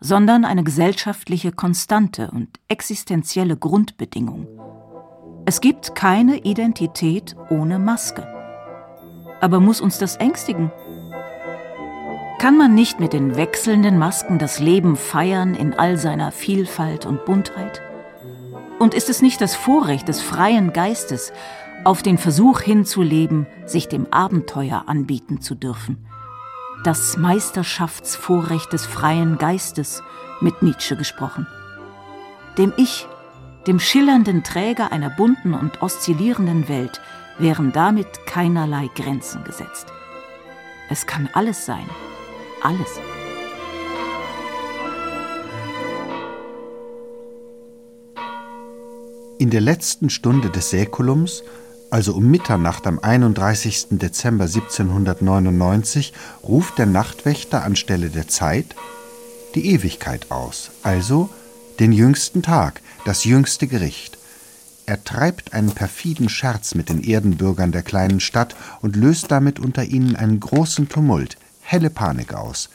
sondern 0.00 0.44
eine 0.44 0.64
gesellschaftliche 0.64 1.52
Konstante 1.52 2.30
und 2.30 2.48
existenzielle 2.68 3.56
Grundbedingung. 3.56 4.46
Es 5.44 5.60
gibt 5.60 5.94
keine 5.94 6.38
Identität 6.38 7.34
ohne 7.50 7.78
Maske. 7.78 8.26
Aber 9.40 9.60
muss 9.60 9.80
uns 9.80 9.98
das 9.98 10.16
ängstigen? 10.16 10.70
Kann 12.38 12.56
man 12.56 12.74
nicht 12.74 13.00
mit 13.00 13.12
den 13.12 13.36
wechselnden 13.36 13.98
Masken 13.98 14.38
das 14.38 14.60
Leben 14.60 14.96
feiern 14.96 15.54
in 15.54 15.74
all 15.74 15.96
seiner 15.96 16.30
Vielfalt 16.30 17.06
und 17.06 17.24
Buntheit? 17.24 17.82
Und 18.78 18.94
ist 18.94 19.08
es 19.08 19.22
nicht 19.22 19.40
das 19.40 19.56
Vorrecht 19.56 20.06
des 20.06 20.20
freien 20.20 20.72
Geistes, 20.72 21.32
auf 21.84 22.02
den 22.02 22.18
Versuch 22.18 22.60
hinzuleben, 22.60 23.46
sich 23.64 23.88
dem 23.88 24.12
Abenteuer 24.12 24.84
anbieten 24.86 25.40
zu 25.40 25.54
dürfen? 25.54 26.07
Das 26.84 27.16
Meisterschaftsvorrecht 27.16 28.72
des 28.72 28.86
freien 28.86 29.38
Geistes, 29.38 30.02
mit 30.40 30.62
Nietzsche 30.62 30.96
gesprochen. 30.96 31.46
Dem 32.56 32.72
Ich, 32.76 33.06
dem 33.66 33.80
schillernden 33.80 34.44
Träger 34.44 34.92
einer 34.92 35.10
bunten 35.10 35.54
und 35.54 35.82
oszillierenden 35.82 36.68
Welt, 36.68 37.00
wären 37.38 37.72
damit 37.72 38.26
keinerlei 38.26 38.88
Grenzen 38.94 39.42
gesetzt. 39.44 39.86
Es 40.90 41.06
kann 41.06 41.28
alles 41.34 41.66
sein, 41.66 41.86
alles. 42.62 42.88
In 49.38 49.50
der 49.50 49.60
letzten 49.60 50.10
Stunde 50.10 50.50
des 50.50 50.70
Säkulums 50.70 51.44
also 51.90 52.14
um 52.14 52.30
Mitternacht 52.30 52.86
am 52.86 52.98
31. 52.98 53.88
Dezember 53.90 54.44
1799, 54.44 56.12
ruft 56.42 56.78
der 56.78 56.86
Nachtwächter 56.86 57.62
anstelle 57.62 58.10
der 58.10 58.28
Zeit 58.28 58.74
die 59.54 59.72
Ewigkeit 59.72 60.30
aus, 60.30 60.70
also 60.82 61.30
den 61.80 61.92
jüngsten 61.92 62.42
Tag, 62.42 62.82
das 63.04 63.24
jüngste 63.24 63.66
Gericht. 63.66 64.18
Er 64.86 65.02
treibt 65.04 65.52
einen 65.52 65.72
perfiden 65.72 66.28
Scherz 66.28 66.74
mit 66.74 66.88
den 66.88 67.02
Erdenbürgern 67.02 67.72
der 67.72 67.82
kleinen 67.82 68.20
Stadt 68.20 68.56
und 68.80 68.96
löst 68.96 69.30
damit 69.30 69.58
unter 69.58 69.84
ihnen 69.84 70.16
einen 70.16 70.40
großen 70.40 70.88
Tumult, 70.88 71.36
helle 71.60 71.90
Panik 71.90 72.34
aus. 72.34 72.70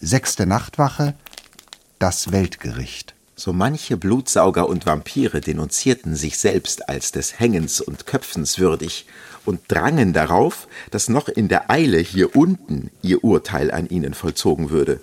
Sechste 0.00 0.46
Nachtwache, 0.46 1.14
das 1.98 2.32
Weltgericht. 2.32 3.14
So 3.40 3.54
manche 3.54 3.96
Blutsauger 3.96 4.68
und 4.68 4.84
Vampire 4.84 5.40
denunzierten 5.40 6.14
sich 6.14 6.36
selbst 6.36 6.90
als 6.90 7.10
des 7.10 7.40
Hängens 7.40 7.80
und 7.80 8.04
Köpfens 8.04 8.58
würdig 8.58 9.06
und 9.46 9.62
drangen 9.68 10.12
darauf, 10.12 10.68
dass 10.90 11.08
noch 11.08 11.26
in 11.26 11.48
der 11.48 11.70
Eile 11.70 11.96
hier 12.00 12.36
unten 12.36 12.90
ihr 13.00 13.24
Urteil 13.24 13.70
an 13.70 13.88
ihnen 13.88 14.12
vollzogen 14.12 14.68
würde, 14.68 15.00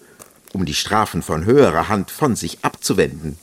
um 0.53 0.65
die 0.65 0.75
Strafen 0.75 1.23
von 1.23 1.45
höherer 1.45 1.89
Hand 1.89 2.11
von 2.11 2.35
sich 2.35 2.59
abzuwenden. 2.61 3.39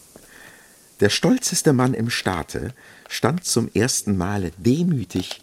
Der 1.00 1.08
stolzeste 1.08 1.72
Mann 1.72 1.92
im 1.92 2.08
Staate 2.08 2.72
stand 3.08 3.44
zum 3.44 3.68
ersten 3.74 4.16
Male 4.16 4.52
demütig 4.58 5.40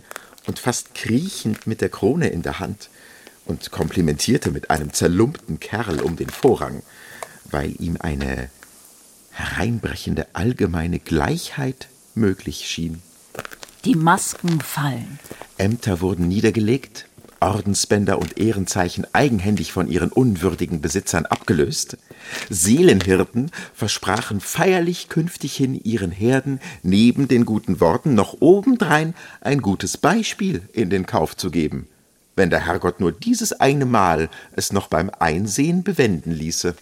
und 0.47 0.59
fast 0.59 0.95
kriechend 0.95 1.67
mit 1.67 1.81
der 1.81 1.89
Krone 1.89 2.29
in 2.29 2.41
der 2.41 2.59
Hand 2.59 2.89
und 3.43 3.69
komplimentierte 3.69 4.49
mit 4.49 4.69
einem 4.69 4.93
zerlumpten 4.93 5.59
Kerl 5.59 5.99
um 5.99 6.15
den 6.15 6.29
Vorrang, 6.29 6.83
weil 7.43 7.75
ihm 7.81 7.97
eine 7.99 8.49
hereinbrechende 9.31 10.27
allgemeine 10.33 10.99
Gleichheit 10.99 11.87
möglich 12.15 12.67
schien. 12.67 13.01
Die 13.85 13.95
Masken 13.95 14.61
fallen. 14.61 15.19
Ämter 15.57 16.01
wurden 16.01 16.27
niedergelegt, 16.27 17.07
Ordensbänder 17.41 18.19
und 18.19 18.37
Ehrenzeichen 18.37 19.07
eigenhändig 19.13 19.71
von 19.73 19.89
ihren 19.89 20.11
unwürdigen 20.11 20.79
Besitzern 20.79 21.25
abgelöst. 21.25 21.97
Seelenhirten 22.49 23.49
versprachen 23.73 24.39
feierlich 24.39 25.09
künftighin 25.09 25.73
ihren 25.73 26.11
Herden 26.11 26.59
neben 26.83 27.27
den 27.27 27.45
guten 27.45 27.79
Worten 27.79 28.13
noch 28.13 28.37
obendrein 28.39 29.15
ein 29.41 29.61
gutes 29.61 29.97
Beispiel 29.97 30.61
in 30.71 30.91
den 30.91 31.07
Kauf 31.07 31.35
zu 31.35 31.49
geben, 31.49 31.87
wenn 32.35 32.51
der 32.51 32.65
Herrgott 32.67 32.99
nur 32.99 33.11
dieses 33.11 33.53
eine 33.53 33.85
Mal 33.85 34.29
es 34.55 34.71
noch 34.71 34.87
beim 34.87 35.09
Einsehen 35.19 35.83
bewenden 35.83 36.31
ließe. 36.31 36.75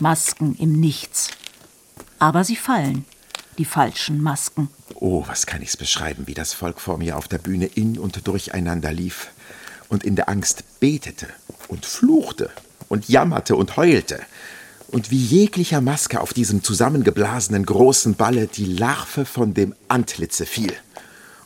Masken 0.00 0.56
im 0.58 0.78
Nichts. 0.78 1.30
Aber 2.22 2.44
sie 2.44 2.54
fallen, 2.54 3.04
die 3.58 3.64
falschen 3.64 4.22
Masken. 4.22 4.68
Oh, 4.94 5.24
was 5.26 5.44
kann 5.44 5.60
ich's 5.60 5.76
beschreiben, 5.76 6.28
wie 6.28 6.34
das 6.34 6.52
Volk 6.52 6.80
vor 6.80 6.96
mir 6.96 7.18
auf 7.18 7.26
der 7.26 7.38
Bühne 7.38 7.66
in 7.66 7.98
und 7.98 8.28
durcheinander 8.28 8.92
lief 8.92 9.30
und 9.88 10.04
in 10.04 10.14
der 10.14 10.28
Angst 10.28 10.62
betete 10.78 11.26
und 11.66 11.84
fluchte 11.84 12.50
und 12.88 13.08
jammerte 13.08 13.56
und 13.56 13.76
heulte 13.76 14.20
und 14.86 15.10
wie 15.10 15.16
jeglicher 15.16 15.80
Maske 15.80 16.20
auf 16.20 16.32
diesem 16.32 16.62
zusammengeblasenen 16.62 17.66
großen 17.66 18.14
Balle 18.14 18.46
die 18.46 18.66
Larve 18.66 19.24
von 19.24 19.52
dem 19.52 19.74
Antlitze 19.88 20.46
fiel 20.46 20.72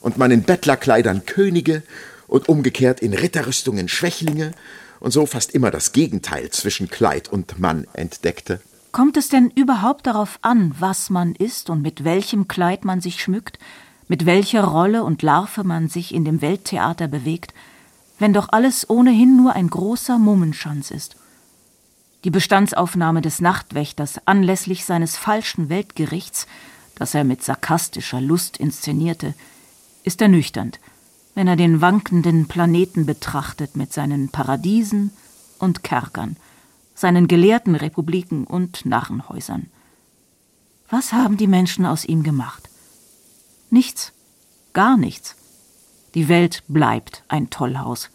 und 0.02 0.18
man 0.18 0.30
in 0.30 0.42
Bettlerkleidern 0.42 1.24
Könige 1.24 1.84
und 2.26 2.50
umgekehrt 2.50 3.00
in 3.00 3.14
Ritterrüstungen 3.14 3.88
Schwächlinge 3.88 4.52
und 5.00 5.10
so 5.10 5.24
fast 5.24 5.52
immer 5.52 5.70
das 5.70 5.92
Gegenteil 5.92 6.50
zwischen 6.50 6.90
Kleid 6.90 7.28
und 7.28 7.58
Mann 7.58 7.86
entdeckte. 7.94 8.60
Kommt 8.96 9.18
es 9.18 9.28
denn 9.28 9.50
überhaupt 9.50 10.06
darauf 10.06 10.38
an, 10.40 10.74
was 10.78 11.10
man 11.10 11.34
ist 11.34 11.68
und 11.68 11.82
mit 11.82 12.02
welchem 12.02 12.48
Kleid 12.48 12.86
man 12.86 13.02
sich 13.02 13.20
schmückt, 13.20 13.58
mit 14.08 14.24
welcher 14.24 14.64
Rolle 14.64 15.04
und 15.04 15.20
Larve 15.20 15.64
man 15.64 15.88
sich 15.88 16.14
in 16.14 16.24
dem 16.24 16.40
Welttheater 16.40 17.06
bewegt, 17.06 17.52
wenn 18.18 18.32
doch 18.32 18.48
alles 18.52 18.88
ohnehin 18.88 19.36
nur 19.36 19.52
ein 19.52 19.68
großer 19.68 20.16
Mummenschanz 20.18 20.90
ist? 20.90 21.16
Die 22.24 22.30
Bestandsaufnahme 22.30 23.20
des 23.20 23.42
Nachtwächters 23.42 24.18
anlässlich 24.24 24.86
seines 24.86 25.18
falschen 25.18 25.68
Weltgerichts, 25.68 26.46
das 26.94 27.14
er 27.14 27.24
mit 27.24 27.42
sarkastischer 27.42 28.22
Lust 28.22 28.56
inszenierte, 28.56 29.34
ist 30.04 30.22
ernüchternd, 30.22 30.80
wenn 31.34 31.48
er 31.48 31.56
den 31.56 31.82
wankenden 31.82 32.48
Planeten 32.48 33.04
betrachtet 33.04 33.76
mit 33.76 33.92
seinen 33.92 34.30
Paradiesen 34.30 35.10
und 35.58 35.82
Kerkern, 35.82 36.38
seinen 36.96 37.28
gelehrten 37.28 37.76
Republiken 37.76 38.44
und 38.44 38.84
Narrenhäusern. 38.86 39.70
Was 40.88 41.12
haben 41.12 41.36
die 41.36 41.46
Menschen 41.46 41.86
aus 41.86 42.04
ihm 42.04 42.22
gemacht? 42.24 42.68
Nichts, 43.70 44.12
gar 44.72 44.96
nichts. 44.96 45.36
Die 46.14 46.28
Welt 46.28 46.64
bleibt 46.66 47.22
ein 47.28 47.50
Tollhaus, 47.50 48.08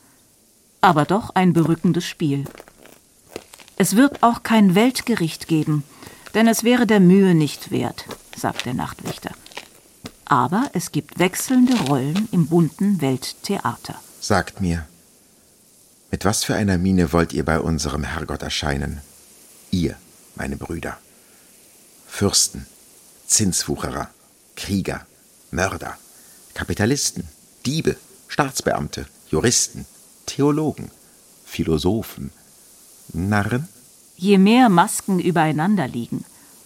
aber 0.82 1.06
doch 1.06 1.30
ein 1.36 1.54
berückendes 1.54 2.06
Spiel. 2.06 2.46
Es 3.78 3.96
wird 3.96 4.24
auch 4.24 4.44
kein 4.44 4.74
Weltgericht 4.74 5.48
geben, 5.48 5.84
denn 6.34 6.48
es 6.48 6.64
wäre 6.64 6.88
der 6.88 7.00
Mühe 7.00 7.36
nicht 7.36 7.72
wert, 7.72 8.06
sagt 8.36 8.66
der 8.66 8.74
Nachtwächter. 8.74 9.32
Aber 10.26 10.70
es 10.74 10.92
gibt 10.92 11.20
wechselnde 11.20 11.78
Rollen 11.88 12.30
im 12.32 12.48
bunten 12.48 13.02
Welttheater. 13.02 13.96
Sagt 14.20 14.62
mir, 14.62 14.88
mit 16.12 16.26
was 16.26 16.44
für 16.44 16.56
einer 16.56 16.78
Miene 16.78 17.14
wollt 17.14 17.34
ihr 17.34 17.46
bei 17.46 17.60
unserem 17.60 18.04
Herrgott 18.04 18.42
erscheinen? 18.42 19.02
Ihr, 19.72 19.96
meine 20.36 20.58
Brüder. 20.58 20.98
Fürsten, 22.06 22.68
Zinswucherer, 23.26 24.10
Krieger, 24.58 25.06
Mörder, 25.52 25.98
Kapitalisten, 26.54 27.24
Diebe, 27.66 27.96
Staatsbeamte, 28.28 29.06
Juristen, 29.30 29.86
Theologen, 30.26 30.92
Philosophen, 31.46 32.32
Narren? 33.14 33.68
Je 34.18 34.38
mehr 34.38 34.68
Masken 34.68 35.20
übereinander 35.20 35.88
liegen, 35.88 36.26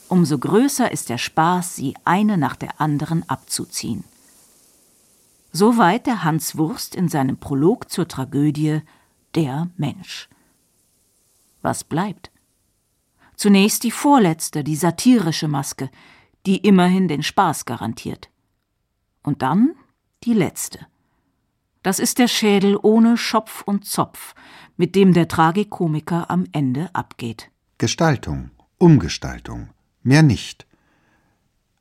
umso 0.10 0.40
größer 0.40 0.92
ist 0.92 1.10
der 1.10 1.20
Spaß, 1.20 1.76
sie 1.76 1.96
eine 2.04 2.38
nach 2.38 2.56
der 2.56 2.82
anderen 2.82 3.28
abzuziehen. 3.30 4.04
Soweit 5.54 6.06
der 6.08 6.24
Hans 6.24 6.58
Wurst 6.58 6.96
in 6.96 7.08
seinem 7.08 7.38
Prolog 7.38 7.90
zur 7.90 8.08
Tragödie 8.08 8.82
Der 9.36 9.70
Mensch. 9.76 10.30
Was 11.62 11.84
bleibt? 11.84 12.32
Zunächst 13.36 13.84
die 13.84 13.92
vorletzte, 13.92 14.64
die 14.64 14.78
satirische 14.78 15.50
Maske, 15.50 15.90
die 16.46 16.58
immerhin 16.58 17.10
den 17.10 17.22
Spaß 17.22 17.66
garantiert. 17.66 18.30
Und 19.24 19.42
dann 19.42 19.76
die 20.24 20.34
letzte. 20.34 20.88
Das 21.84 22.00
ist 22.00 22.18
der 22.18 22.28
Schädel 22.28 22.80
ohne 22.82 23.18
Schopf 23.18 23.62
und 23.62 23.86
Zopf, 23.86 24.36
mit 24.78 24.96
dem 24.96 25.14
der 25.14 25.28
Tragikomiker 25.28 26.32
am 26.32 26.46
Ende 26.52 26.90
abgeht. 26.94 27.52
Gestaltung, 27.78 28.52
Umgestaltung, 28.78 29.70
mehr 30.02 30.24
nicht. 30.24 30.66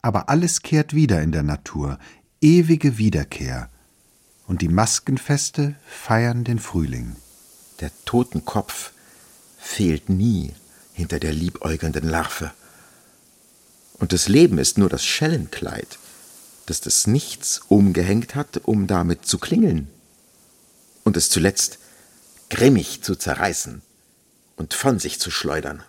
Aber 0.02 0.28
alles 0.28 0.62
kehrt 0.62 0.92
wieder 0.92 1.22
in 1.22 1.30
der 1.30 1.44
Natur, 1.44 1.98
ewige 2.40 2.98
Wiederkehr. 2.98 3.70
Und 4.46 4.60
die 4.60 4.68
Maskenfeste 4.68 5.76
feiern 5.86 6.44
den 6.44 6.58
Frühling. 6.58 7.16
Der 7.80 7.90
Totenkopf 8.04 8.92
fehlt 9.58 10.08
nie 10.08 10.52
hinter 10.92 11.18
der 11.18 11.32
liebäugelnden 11.32 12.08
Larve. 12.08 12.52
Und 13.98 14.12
das 14.12 14.28
Leben 14.28 14.58
ist 14.58 14.78
nur 14.78 14.88
das 14.88 15.04
Schellenkleid, 15.04 15.98
das 16.66 16.80
das 16.80 17.06
Nichts 17.06 17.62
umgehängt 17.68 18.34
hat, 18.34 18.60
um 18.64 18.86
damit 18.86 19.26
zu 19.26 19.38
klingeln 19.38 19.88
und 21.04 21.16
es 21.16 21.30
zuletzt 21.30 21.78
grimmig 22.50 23.02
zu 23.02 23.16
zerreißen 23.16 23.82
und 24.56 24.74
von 24.74 24.98
sich 24.98 25.20
zu 25.20 25.30
schleudern. 25.30 25.82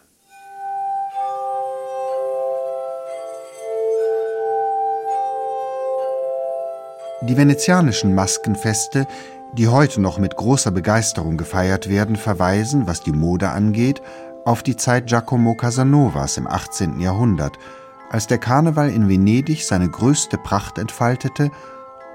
Die 7.21 7.37
venezianischen 7.37 8.13
Maskenfeste, 8.13 9.07
die 9.53 9.67
heute 9.67 10.01
noch 10.01 10.17
mit 10.17 10.35
großer 10.35 10.71
Begeisterung 10.71 11.37
gefeiert 11.37 11.89
werden, 11.89 12.15
verweisen, 12.15 12.87
was 12.87 13.01
die 13.01 13.11
Mode 13.11 13.49
angeht, 13.49 14.01
auf 14.45 14.63
die 14.63 14.75
Zeit 14.75 15.07
Giacomo 15.07 15.55
Casanovas 15.55 16.37
im 16.37 16.47
18. 16.47 16.99
Jahrhundert, 16.99 17.57
als 18.09 18.27
der 18.27 18.37
Karneval 18.37 18.89
in 18.89 19.09
Venedig 19.09 19.65
seine 19.65 19.89
größte 19.89 20.37
Pracht 20.37 20.77
entfaltete 20.77 21.51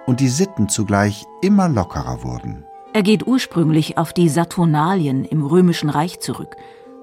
und 0.06 0.20
die 0.20 0.28
Sitten 0.28 0.68
zugleich 0.68 1.24
immer 1.42 1.68
lockerer 1.68 2.22
wurden. 2.22 2.64
Er 2.92 3.02
geht 3.02 3.26
ursprünglich 3.26 3.98
auf 3.98 4.12
die 4.12 4.28
Saturnalien 4.28 5.24
im 5.24 5.44
Römischen 5.44 5.90
Reich 5.90 6.20
zurück, 6.20 6.56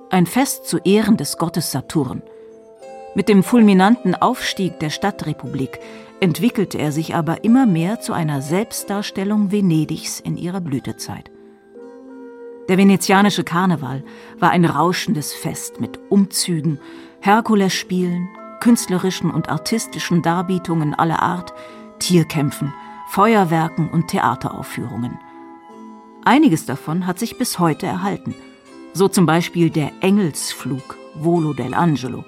ein 0.09 0.25
Fest 0.25 0.65
zu 0.65 0.77
Ehren 0.79 1.17
des 1.17 1.37
Gottes 1.37 1.71
Saturn. 1.71 2.21
Mit 3.17 3.29
dem 3.29 3.41
fulminanten 3.41 4.13
Aufstieg 4.13 4.79
der 4.79 4.91
Stadtrepublik 4.91 5.79
entwickelte 6.19 6.77
er 6.77 6.91
sich 6.91 7.15
aber 7.15 7.43
immer 7.43 7.65
mehr 7.65 7.99
zu 7.99 8.13
einer 8.13 8.43
Selbstdarstellung 8.43 9.51
Venedigs 9.51 10.19
in 10.19 10.37
ihrer 10.37 10.61
Blütezeit. 10.61 11.31
Der 12.69 12.77
venezianische 12.77 13.43
Karneval 13.43 14.03
war 14.37 14.51
ein 14.51 14.65
rauschendes 14.65 15.33
Fest 15.33 15.81
mit 15.81 15.99
Umzügen, 16.09 16.79
Herkulesspielen, 17.19 18.29
künstlerischen 18.59 19.31
und 19.31 19.49
artistischen 19.49 20.21
Darbietungen 20.21 20.93
aller 20.93 21.23
Art, 21.23 21.55
Tierkämpfen, 21.97 22.71
Feuerwerken 23.09 23.89
und 23.89 24.09
Theateraufführungen. 24.09 25.17
Einiges 26.23 26.67
davon 26.67 27.07
hat 27.07 27.17
sich 27.17 27.39
bis 27.39 27.57
heute 27.57 27.87
erhalten. 27.87 28.35
So 28.93 29.07
zum 29.07 29.25
Beispiel 29.25 29.71
der 29.71 29.91
Engelsflug 30.01 30.95
Volo 31.15 31.49
dell'Angelo, 31.49 32.23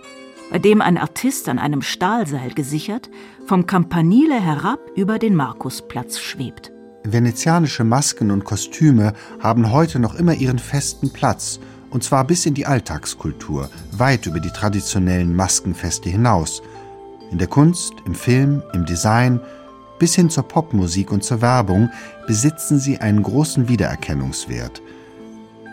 bei 0.51 0.59
dem 0.59 0.81
ein 0.81 0.97
Artist 0.97 1.47
an 1.49 1.59
einem 1.59 1.81
Stahlseil 1.81 2.53
gesichert 2.53 3.09
vom 3.45 3.65
Campanile 3.65 4.39
herab 4.39 4.79
über 4.95 5.19
den 5.19 5.35
Markusplatz 5.35 6.19
schwebt. 6.19 6.71
Venezianische 7.03 7.83
Masken 7.83 8.31
und 8.31 8.43
Kostüme 8.43 9.13
haben 9.39 9.71
heute 9.71 9.99
noch 9.99 10.15
immer 10.15 10.33
ihren 10.33 10.59
festen 10.59 11.11
Platz, 11.11 11.59
und 11.91 12.03
zwar 12.03 12.25
bis 12.25 12.45
in 12.45 12.53
die 12.53 12.65
Alltagskultur, 12.65 13.69
weit 13.91 14.25
über 14.25 14.39
die 14.39 14.51
traditionellen 14.51 15.35
Maskenfeste 15.35 16.09
hinaus. 16.09 16.61
In 17.31 17.37
der 17.37 17.47
Kunst, 17.47 17.93
im 18.05 18.15
Film, 18.15 18.61
im 18.73 18.85
Design, 18.85 19.39
bis 19.97 20.15
hin 20.15 20.29
zur 20.29 20.47
Popmusik 20.47 21.11
und 21.11 21.23
zur 21.23 21.41
Werbung 21.41 21.89
besitzen 22.27 22.79
sie 22.79 22.99
einen 22.99 23.23
großen 23.23 23.67
Wiedererkennungswert. 23.67 24.81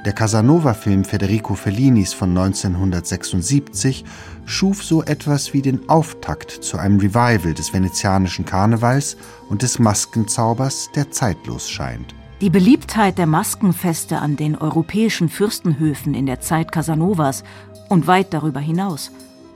Der 0.06 0.12
Casanova-Film 0.12 1.02
Federico 1.02 1.56
Fellinis 1.56 2.12
von 2.12 2.30
1976 2.30 4.04
schuf 4.44 4.84
so 4.84 5.02
etwas 5.02 5.52
wie 5.52 5.62
den 5.62 5.88
Auftakt 5.88 6.52
zu 6.52 6.78
einem 6.78 7.00
Revival 7.00 7.54
des 7.54 7.72
venezianischen 7.72 8.44
Karnevals 8.44 9.16
und 9.48 9.62
des 9.62 9.80
Maskenzaubers, 9.80 10.90
der 10.94 11.10
zeitlos 11.10 11.68
scheint. 11.68 12.14
Die 12.40 12.50
Beliebtheit 12.50 13.18
der 13.18 13.26
Maskenfeste 13.26 14.20
an 14.20 14.36
den 14.36 14.56
europäischen 14.56 15.28
Fürstenhöfen 15.28 16.14
in 16.14 16.26
der 16.26 16.40
Zeit 16.40 16.70
Casanovas 16.70 17.42
und 17.88 18.06
weit 18.06 18.32
darüber 18.32 18.60
hinaus, 18.60 19.10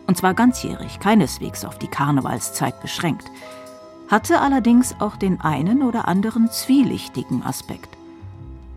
und 0.09 0.17
zwar 0.17 0.35
ganzjährig, 0.35 0.99
keineswegs 0.99 1.65
auf 1.65 1.79
die 1.79 1.87
Karnevalszeit 1.87 2.81
beschränkt, 2.83 3.31
hatte 4.09 4.41
allerdings 4.41 4.97
auch 4.99 5.15
den 5.15 5.41
einen 5.41 5.85
oder 5.85 6.09
anderen 6.09 6.51
zwielichtigen 6.51 7.45
Aspekt. 7.45 8.00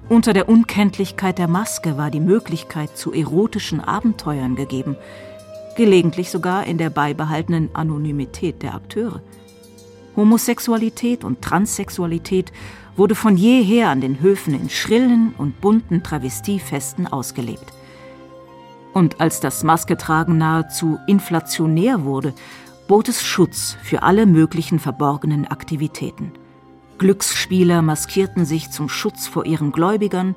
Unter 0.10 0.34
der 0.34 0.50
Unkenntlichkeit 0.50 1.38
der 1.38 1.48
Maske 1.48 1.98
war 1.98 2.12
die 2.12 2.20
Möglichkeit 2.20 2.98
zu 2.98 3.14
erotischen 3.14 3.80
Abenteuern 3.80 4.56
gegeben, 4.56 4.98
gelegentlich 5.78 6.30
sogar 6.30 6.66
in 6.66 6.78
der 6.78 6.90
beibehaltenen 6.90 7.70
Anonymität 7.74 8.62
der 8.62 8.76
Akteure. 8.76 9.22
Homosexualität 10.16 11.24
und 11.24 11.42
Transsexualität 11.42 12.52
wurde 12.96 13.16
von 13.16 13.38
jeher 13.38 13.90
an 13.90 14.02
den 14.02 14.20
Höfen 14.20 14.54
in 14.54 14.70
schrillen 14.70 15.34
und 15.38 15.62
bunten 15.62 16.04
Travestiefesten 16.04 17.08
ausgelebt. 17.08 17.74
Und 18.94 19.20
als 19.22 19.40
das 19.40 19.64
Masketragen 19.64 20.38
nahezu 20.38 21.00
inflationär 21.08 22.04
wurde, 22.04 22.34
bot 22.88 23.10
es 23.10 23.24
Schutz 23.24 23.78
für 23.82 24.04
alle 24.04 24.26
möglichen 24.26 24.78
verborgenen 24.78 25.48
Aktivitäten. 25.48 26.34
Glücksspieler 26.98 27.82
maskierten 27.82 28.46
sich 28.46 28.72
zum 28.72 28.90
Schutz 28.90 29.28
vor 29.28 29.46
ihren 29.46 29.72
Gläubigern 29.72 30.36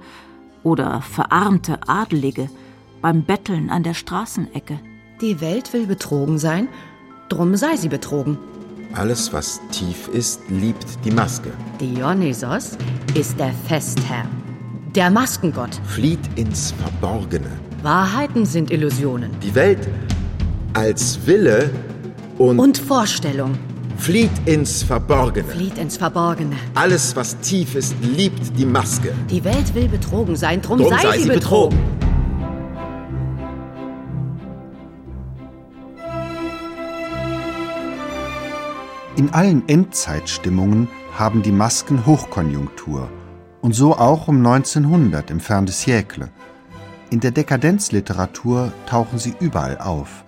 oder 0.62 1.00
verarmte 1.02 1.78
Adelige 1.86 2.48
beim 3.00 3.22
Betteln 3.22 3.70
an 3.70 3.82
der 3.82 3.94
Straßenecke. 3.94 4.80
Die 5.20 5.40
Welt 5.40 5.72
will 5.72 5.86
betrogen 5.86 6.38
sein, 6.38 6.68
drum 7.28 7.56
sei 7.56 7.76
sie 7.76 7.88
betrogen. 7.88 8.38
Alles, 8.94 9.32
was 9.32 9.60
tief 9.70 10.08
ist, 10.08 10.40
liebt 10.48 10.86
die 11.04 11.10
Maske. 11.10 11.50
Dionysos 11.80 12.78
ist 13.14 13.38
der 13.38 13.52
Festherr, 13.68 14.26
der 14.94 15.10
Maskengott. 15.10 15.80
Flieht 15.84 16.20
ins 16.36 16.72
Verborgene. 16.72 17.50
Wahrheiten 17.82 18.46
sind 18.46 18.70
Illusionen. 18.70 19.30
Die 19.42 19.54
Welt 19.54 19.88
als 20.72 21.18
Wille 21.26 21.70
und, 22.38 22.58
Und 22.58 22.78
Vorstellung 22.78 23.56
flieht 23.98 24.30
ins 24.44 24.82
Verborgene. 24.82 25.48
flieht 25.48 25.78
ins 25.78 25.96
Verborgene. 25.96 26.56
Alles, 26.74 27.16
was 27.16 27.38
tief 27.40 27.74
ist, 27.74 27.94
liebt 28.00 28.58
die 28.58 28.66
Maske. 28.66 29.12
Die 29.30 29.42
Welt 29.44 29.74
will 29.74 29.88
betrogen 29.88 30.36
sein, 30.36 30.60
drum, 30.62 30.78
Drum 30.78 30.90
sei, 30.90 31.18
sie 31.18 31.28
betrogen. 31.28 31.78
In 39.16 39.32
allen 39.32 39.66
Endzeitstimmungen 39.66 40.88
haben 41.16 41.42
die 41.42 41.52
Masken 41.52 42.04
Hochkonjunktur 42.04 43.08
und 43.62 43.74
so 43.74 43.96
auch 43.96 44.28
um 44.28 44.44
1900 44.44 45.30
im 45.30 45.40
Fin 45.40 45.64
de 45.64 45.74
siècle. 45.74 46.28
In 47.08 47.20
der 47.20 47.30
Dekadenzliteratur 47.30 48.72
tauchen 48.86 49.18
sie 49.18 49.34
überall 49.40 49.78
auf, 49.78 50.24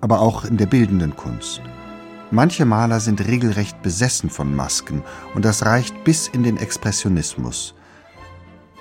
aber 0.00 0.20
auch 0.20 0.44
in 0.44 0.56
der 0.56 0.66
bildenden 0.66 1.14
Kunst. 1.16 1.60
Manche 2.32 2.64
Maler 2.64 3.00
sind 3.00 3.26
regelrecht 3.26 3.82
besessen 3.82 4.30
von 4.30 4.54
Masken 4.54 5.02
und 5.34 5.44
das 5.44 5.66
reicht 5.66 6.04
bis 6.04 6.28
in 6.28 6.44
den 6.44 6.58
Expressionismus. 6.58 7.74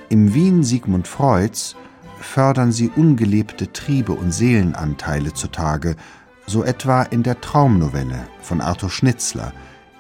Im 0.10 0.34
Wien 0.36 0.64
Sigmund 0.64 1.08
Freuds 1.08 1.76
fördern 2.20 2.72
sie 2.72 2.90
ungelebte 2.96 3.74
Triebe 3.74 4.12
und 4.12 4.32
Seelenanteile 4.32 5.34
zutage, 5.34 5.96
so 6.46 6.64
etwa 6.64 7.04
in 7.04 7.24
der 7.24 7.42
Traumnovelle 7.42 8.28
von 8.42 8.62
Arthur 8.62 8.90
Schnitzler, 8.90 9.52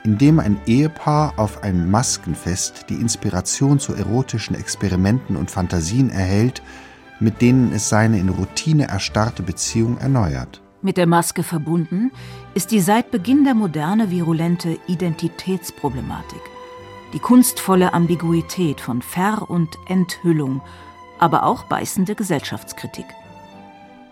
in 0.03 0.17
dem 0.17 0.39
ein 0.39 0.59
Ehepaar 0.67 1.33
auf 1.37 1.63
einem 1.63 1.89
Maskenfest 1.89 2.85
die 2.89 2.95
Inspiration 2.95 3.79
zu 3.79 3.93
erotischen 3.93 4.55
Experimenten 4.55 5.35
und 5.35 5.49
Fantasien 5.49 6.09
erhält, 6.11 6.61
mit 7.19 7.41
denen 7.41 7.73
es 7.73 7.89
seine 7.89 8.19
in 8.19 8.29
Routine 8.29 8.87
erstarrte 8.87 9.43
Beziehung 9.43 9.97
erneuert. 9.97 10.61
Mit 10.81 10.95
der 10.95 11.07
Maske 11.07 11.43
verbunden 11.43 12.09
ist 12.53 12.71
die 12.71 12.79
seit 12.79 13.11
Beginn 13.11 13.43
der 13.43 13.53
Moderne 13.53 14.11
virulente 14.11 14.79
Identitätsproblematik, 14.87 16.41
die 17.11 17.19
kunstvolle 17.19 17.93
Ambiguität 17.93 18.79
von 18.79 19.01
Ver- 19.01 19.49
und 19.49 19.77
Enthüllung, 19.87 20.61
aber 21.17 21.43
auch 21.43 21.63
beißende 21.65 22.15
Gesellschaftskritik. 22.15 23.05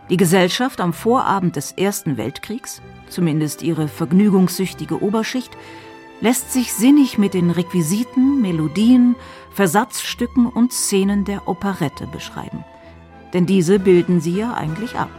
Die 0.09 0.17
Gesellschaft 0.17 0.81
am 0.81 0.91
Vorabend 0.91 1.55
des 1.55 1.71
Ersten 1.71 2.17
Weltkriegs, 2.17 2.81
zumindest 3.09 3.61
ihre 3.61 3.87
vergnügungssüchtige 3.87 5.01
Oberschicht, 5.01 5.55
lässt 6.19 6.51
sich 6.51 6.73
sinnig 6.73 7.17
mit 7.17 7.33
den 7.33 7.49
Requisiten, 7.49 8.41
Melodien, 8.41 9.15
Versatzstücken 9.51 10.47
und 10.47 10.73
Szenen 10.73 11.23
der 11.23 11.47
Operette 11.47 12.07
beschreiben. 12.07 12.65
Denn 13.33 13.45
diese 13.45 13.79
bilden 13.79 14.19
sie 14.19 14.35
ja 14.35 14.53
eigentlich 14.53 14.97
ab. 14.97 15.09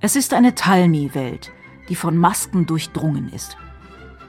Es 0.00 0.14
ist 0.14 0.32
eine 0.32 0.54
Talmi-Welt, 0.54 1.50
die 1.88 1.96
von 1.96 2.16
Masken 2.16 2.66
durchdrungen 2.66 3.32
ist. 3.32 3.56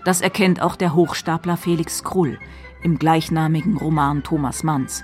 Das 0.03 0.19
erkennt 0.19 0.63
auch 0.63 0.75
der 0.75 0.95
Hochstapler 0.95 1.57
Felix 1.57 2.03
Krull 2.03 2.39
im 2.81 2.97
gleichnamigen 2.97 3.77
Roman 3.77 4.23
Thomas 4.23 4.63
Manns, 4.63 5.03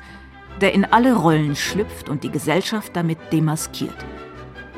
der 0.61 0.73
in 0.73 0.83
alle 0.83 1.13
Rollen 1.13 1.55
schlüpft 1.55 2.09
und 2.09 2.23
die 2.23 2.31
Gesellschaft 2.31 2.95
damit 2.95 3.19
demaskiert. 3.31 3.95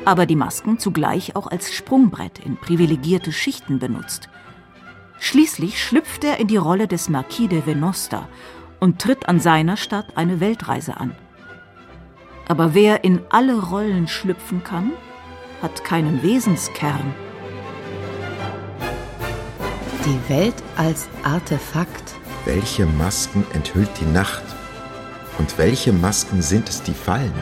Aber 0.04 0.26
die 0.26 0.36
Masken 0.36 0.78
zugleich 0.78 1.36
auch 1.36 1.46
als 1.46 1.72
Sprungbrett 1.72 2.38
in 2.38 2.58
privilegierte 2.58 3.32
Schichten 3.32 3.78
benutzt. 3.78 4.28
Schließlich 5.18 5.82
schlüpft 5.82 6.22
er 6.22 6.38
in 6.38 6.48
die 6.48 6.58
Rolle 6.58 6.86
des 6.86 7.08
Marquis 7.08 7.48
de 7.48 7.64
Venosta 7.64 8.28
und 8.78 9.00
tritt 9.00 9.26
an 9.26 9.40
seiner 9.40 9.78
Stadt 9.78 10.18
eine 10.18 10.40
Weltreise 10.40 10.98
an. 10.98 11.14
Aber 12.46 12.74
wer 12.74 13.04
in 13.04 13.20
alle 13.30 13.58
Rollen 13.58 14.06
schlüpfen 14.06 14.62
kann, 14.62 14.92
hat 15.62 15.84
keinen 15.84 16.22
Wesenskern. 16.22 17.14
Die 20.04 20.28
Welt 20.28 20.54
als 20.76 21.08
Artefakt. 21.22 22.14
Welche 22.44 22.86
Masken 22.86 23.44
enthüllt 23.52 23.90
die 24.00 24.06
Nacht? 24.06 24.44
Und 25.38 25.58
welche 25.58 25.92
Masken 25.92 26.42
sind 26.42 26.68
es, 26.68 26.82
die 26.82 26.94
fallen? 26.94 27.34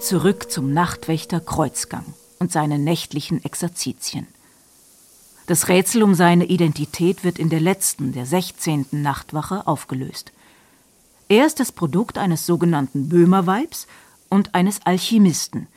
Zurück 0.00 0.50
zum 0.50 0.72
Nachtwächter 0.72 1.40
Kreuzgang 1.40 2.04
und 2.38 2.50
seinen 2.50 2.82
nächtlichen 2.82 3.44
Exerzitien. 3.44 4.26
Das 5.46 5.68
Rätsel 5.68 6.02
um 6.02 6.14
seine 6.14 6.46
Identität 6.46 7.22
wird 7.22 7.38
in 7.38 7.48
der 7.48 7.60
letzten, 7.60 8.12
der 8.12 8.24
16. 8.24 8.86
Nachtwache 8.92 9.66
aufgelöst. 9.66 10.32
Er 11.30 11.46
ist 11.46 11.60
das 11.60 11.70
Produkt 11.70 12.18
eines 12.18 12.44
sogenannten 12.44 13.08
Böhmerweibs 13.08 13.86
und 14.30 14.56
eines 14.56 14.80
Alchemisten, 14.84 15.68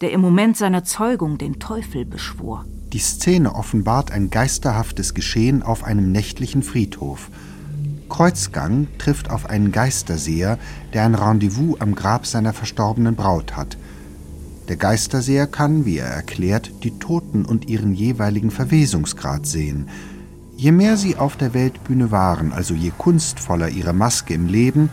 der 0.00 0.12
im 0.12 0.22
Moment 0.22 0.56
seiner 0.56 0.82
Zeugung 0.82 1.36
den 1.36 1.58
Teufel 1.58 2.06
beschwor. 2.06 2.64
Die 2.94 3.00
Szene 3.00 3.54
offenbart 3.54 4.12
ein 4.12 4.30
geisterhaftes 4.30 5.12
Geschehen 5.12 5.62
auf 5.62 5.84
einem 5.84 6.10
nächtlichen 6.10 6.62
Friedhof. 6.62 7.28
Kreuzgang 8.08 8.86
trifft 8.96 9.28
auf 9.28 9.44
einen 9.44 9.72
Geisterseher, 9.72 10.58
der 10.94 11.04
ein 11.04 11.14
Rendezvous 11.14 11.78
am 11.82 11.94
Grab 11.94 12.24
seiner 12.24 12.54
verstorbenen 12.54 13.14
Braut 13.14 13.58
hat. 13.58 13.76
Der 14.68 14.76
Geisterseher 14.76 15.46
kann, 15.46 15.84
wie 15.84 15.98
er 15.98 16.08
erklärt, 16.08 16.82
die 16.82 16.98
Toten 16.98 17.44
und 17.44 17.68
ihren 17.68 17.92
jeweiligen 17.92 18.50
Verwesungsgrad 18.50 19.44
sehen– 19.46 19.90
Je 20.56 20.72
mehr 20.72 20.96
sie 20.96 21.16
auf 21.16 21.36
der 21.36 21.52
Weltbühne 21.52 22.10
waren, 22.10 22.52
also 22.52 22.74
je 22.74 22.92
kunstvoller 22.96 23.68
ihre 23.68 23.92
Maske 23.92 24.34
im 24.34 24.46
Leben, 24.46 24.88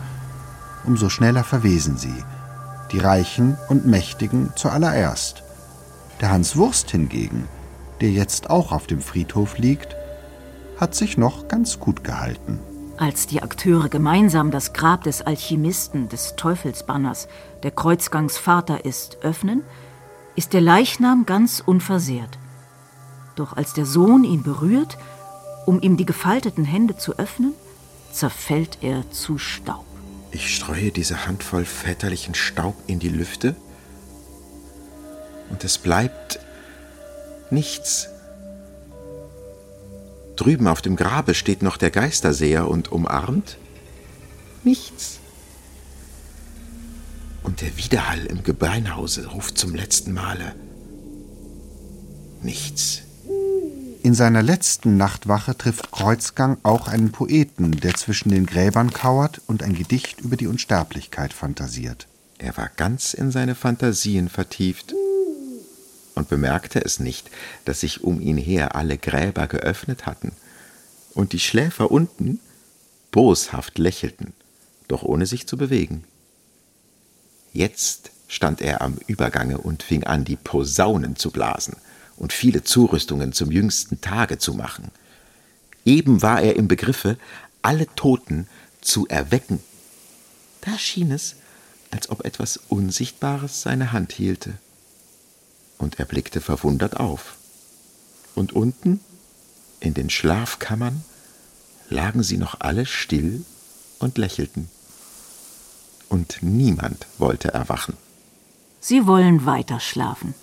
umso 0.84 1.08
schneller 1.08 1.44
verwesen 1.44 1.96
sie, 1.96 2.14
die 2.90 2.98
Reichen 2.98 3.56
und 3.68 3.86
Mächtigen 3.86 4.50
zuallererst. 4.56 5.42
Der 6.20 6.30
Hans 6.30 6.56
Wurst 6.56 6.90
hingegen, 6.90 7.48
der 8.00 8.10
jetzt 8.10 8.50
auch 8.50 8.72
auf 8.72 8.86
dem 8.86 9.00
Friedhof 9.00 9.58
liegt, 9.58 9.96
hat 10.78 10.94
sich 10.94 11.16
noch 11.16 11.46
ganz 11.46 11.78
gut 11.78 12.02
gehalten. 12.02 12.58
Als 12.96 13.26
die 13.26 13.42
Akteure 13.42 13.88
gemeinsam 13.88 14.50
das 14.50 14.72
Grab 14.72 15.04
des 15.04 15.22
Alchemisten, 15.22 16.08
des 16.08 16.34
Teufelsbanners, 16.36 17.28
der 17.62 17.70
Kreuzgangsvater 17.70 18.84
ist, 18.84 19.18
öffnen, 19.22 19.62
ist 20.34 20.52
der 20.52 20.60
Leichnam 20.60 21.24
ganz 21.24 21.62
unversehrt. 21.64 22.38
Doch 23.36 23.56
als 23.56 23.72
der 23.72 23.86
Sohn 23.86 24.24
ihn 24.24 24.42
berührt, 24.42 24.98
um 25.66 25.80
ihm 25.80 25.96
die 25.96 26.06
gefalteten 26.06 26.64
Hände 26.64 26.96
zu 26.96 27.18
öffnen, 27.18 27.54
zerfällt 28.12 28.78
er 28.82 29.10
zu 29.10 29.38
Staub. 29.38 29.84
Ich 30.30 30.54
streue 30.54 30.90
diese 30.90 31.26
Handvoll 31.26 31.64
väterlichen 31.64 32.34
Staub 32.34 32.74
in 32.86 32.98
die 32.98 33.08
Lüfte 33.08 33.54
und 35.50 35.64
es 35.64 35.78
bleibt 35.78 36.40
nichts. 37.50 38.08
Drüben 40.36 40.66
auf 40.66 40.80
dem 40.80 40.96
Grabe 40.96 41.34
steht 41.34 41.62
noch 41.62 41.76
der 41.76 41.90
Geisterseher 41.90 42.68
und 42.68 42.90
umarmt 42.90 43.58
nichts. 44.64 45.18
Und 47.42 47.60
der 47.60 47.76
Widerhall 47.76 48.24
im 48.26 48.42
Gebeinhause 48.42 49.26
ruft 49.26 49.58
zum 49.58 49.74
letzten 49.74 50.14
Male 50.14 50.54
nichts. 52.40 53.02
In 54.04 54.14
seiner 54.14 54.42
letzten 54.42 54.96
Nachtwache 54.96 55.56
trifft 55.56 55.92
Kreuzgang 55.92 56.58
auch 56.64 56.88
einen 56.88 57.12
Poeten, 57.12 57.70
der 57.70 57.94
zwischen 57.94 58.30
den 58.30 58.46
Gräbern 58.46 58.92
kauert 58.92 59.40
und 59.46 59.62
ein 59.62 59.74
Gedicht 59.74 60.20
über 60.20 60.36
die 60.36 60.48
Unsterblichkeit 60.48 61.32
fantasiert. 61.32 62.08
Er 62.38 62.56
war 62.56 62.68
ganz 62.76 63.14
in 63.14 63.30
seine 63.30 63.54
Fantasien 63.54 64.28
vertieft 64.28 64.92
und 66.16 66.28
bemerkte 66.28 66.84
es 66.84 66.98
nicht, 66.98 67.30
dass 67.64 67.80
sich 67.80 68.02
um 68.02 68.20
ihn 68.20 68.38
her 68.38 68.74
alle 68.74 68.98
Gräber 68.98 69.46
geöffnet 69.46 70.04
hatten 70.04 70.32
und 71.14 71.32
die 71.32 71.38
Schläfer 71.38 71.92
unten 71.92 72.40
boshaft 73.12 73.78
lächelten, 73.78 74.32
doch 74.88 75.04
ohne 75.04 75.26
sich 75.26 75.46
zu 75.46 75.56
bewegen. 75.56 76.02
Jetzt 77.52 78.10
stand 78.26 78.60
er 78.60 78.82
am 78.82 78.96
Übergange 79.06 79.58
und 79.58 79.84
fing 79.84 80.02
an, 80.02 80.24
die 80.24 80.36
Posaunen 80.36 81.14
zu 81.14 81.30
blasen– 81.30 81.76
und 82.16 82.32
viele 82.32 82.62
Zurüstungen 82.62 83.32
zum 83.32 83.50
jüngsten 83.50 84.00
Tage 84.00 84.38
zu 84.38 84.54
machen. 84.54 84.90
Eben 85.84 86.22
war 86.22 86.40
er 86.40 86.56
im 86.56 86.68
Begriffe, 86.68 87.16
alle 87.62 87.86
Toten 87.94 88.46
zu 88.80 89.06
erwecken. 89.08 89.60
Da 90.60 90.78
schien 90.78 91.10
es, 91.10 91.36
als 91.90 92.10
ob 92.10 92.24
etwas 92.24 92.58
Unsichtbares 92.68 93.62
seine 93.62 93.92
Hand 93.92 94.12
hielte. 94.12 94.54
Und 95.78 95.98
er 95.98 96.04
blickte 96.04 96.40
verwundert 96.40 96.98
auf. 96.98 97.36
Und 98.34 98.52
unten, 98.52 99.00
in 99.80 99.94
den 99.94 100.10
Schlafkammern, 100.10 101.04
lagen 101.88 102.22
sie 102.22 102.38
noch 102.38 102.60
alle 102.60 102.86
still 102.86 103.44
und 103.98 104.18
lächelten. 104.18 104.68
Und 106.08 106.38
niemand 106.42 107.06
wollte 107.18 107.52
erwachen. 107.52 107.96
Sie 108.80 109.06
wollen 109.06 109.46
weiter 109.46 109.80
schlafen. 109.80 110.34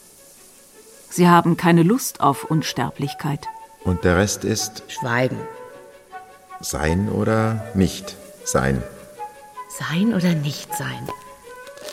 Sie 1.10 1.28
haben 1.28 1.58
keine 1.58 1.84
Lust 1.84 2.22
auf 2.22 2.46
Unsterblichkeit. 2.46 3.48
Und 3.84 4.04
der 4.04 4.18
Rest 4.18 4.44
ist 4.44 4.84
Schweigen. 4.88 5.40
Sein 6.60 7.10
oder 7.10 7.72
nicht 7.74 8.16
sein. 8.44 8.84
Sein 9.78 10.14
oder 10.14 10.36
nicht 10.36 10.76
sein. 10.76 11.08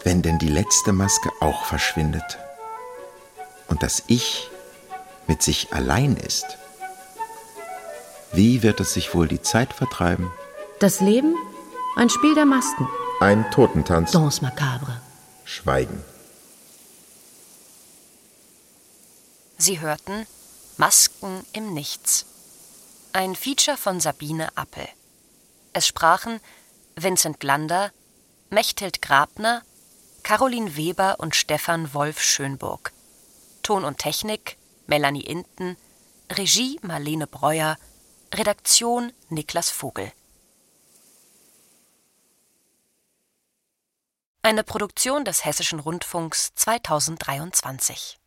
Wenn 0.05 0.23
denn 0.23 0.39
die 0.39 0.49
letzte 0.49 0.93
Maske 0.93 1.31
auch 1.41 1.65
verschwindet 1.65 2.39
und 3.69 3.83
das 3.83 4.03
Ich 4.07 4.51
mit 5.27 5.43
sich 5.43 5.73
allein 5.73 6.17
ist, 6.17 6.59
wie 8.33 8.63
wird 8.63 8.81
es 8.81 8.93
sich 8.93 9.15
wohl 9.15 9.29
die 9.29 9.43
Zeit 9.43 9.73
vertreiben? 9.73 10.31
Das 10.79 11.01
Leben? 11.01 11.35
Ein 11.97 12.11
Spiel 12.11 12.35
der 12.35 12.45
Masken. 12.45 12.87
Ein 13.21 13.51
Totentanz. 13.51 14.11
Danse 14.11 14.43
macabre. 14.43 15.01
Schweigen. 15.45 16.03
Sie 19.59 19.81
hörten 19.81 20.27
Masken 20.77 21.45
im 21.53 21.73
Nichts. 21.73 22.27
Ein 23.15 23.35
Feature 23.35 23.79
von 23.79 24.01
Sabine 24.01 24.55
Appel. 24.55 24.87
Es 25.73 25.87
sprachen 25.87 26.41
Vincent 26.95 27.41
Glander, 27.41 27.91
Mechthild 28.51 29.01
Grabner, 29.01 29.63
Caroline 30.23 30.77
Weber 30.77 31.17
und 31.21 31.35
Stefan 31.35 31.95
Wolf 31.95 32.21
Schönburg. 32.21 32.93
Ton 33.63 33.85
und 33.85 33.97
Technik 33.99 34.59
Melanie 34.87 35.25
Inten, 35.25 35.79
Regie 36.31 36.79
Marlene 36.83 37.27
Breuer, 37.27 37.79
Redaktion 38.35 39.11
Niklas 39.31 39.71
Vogel. 39.71 40.13
Eine 44.43 44.65
Produktion 44.65 45.25
des 45.25 45.45
Hessischen 45.47 45.81
Rundfunks 45.81 46.53
2023. 46.55 48.19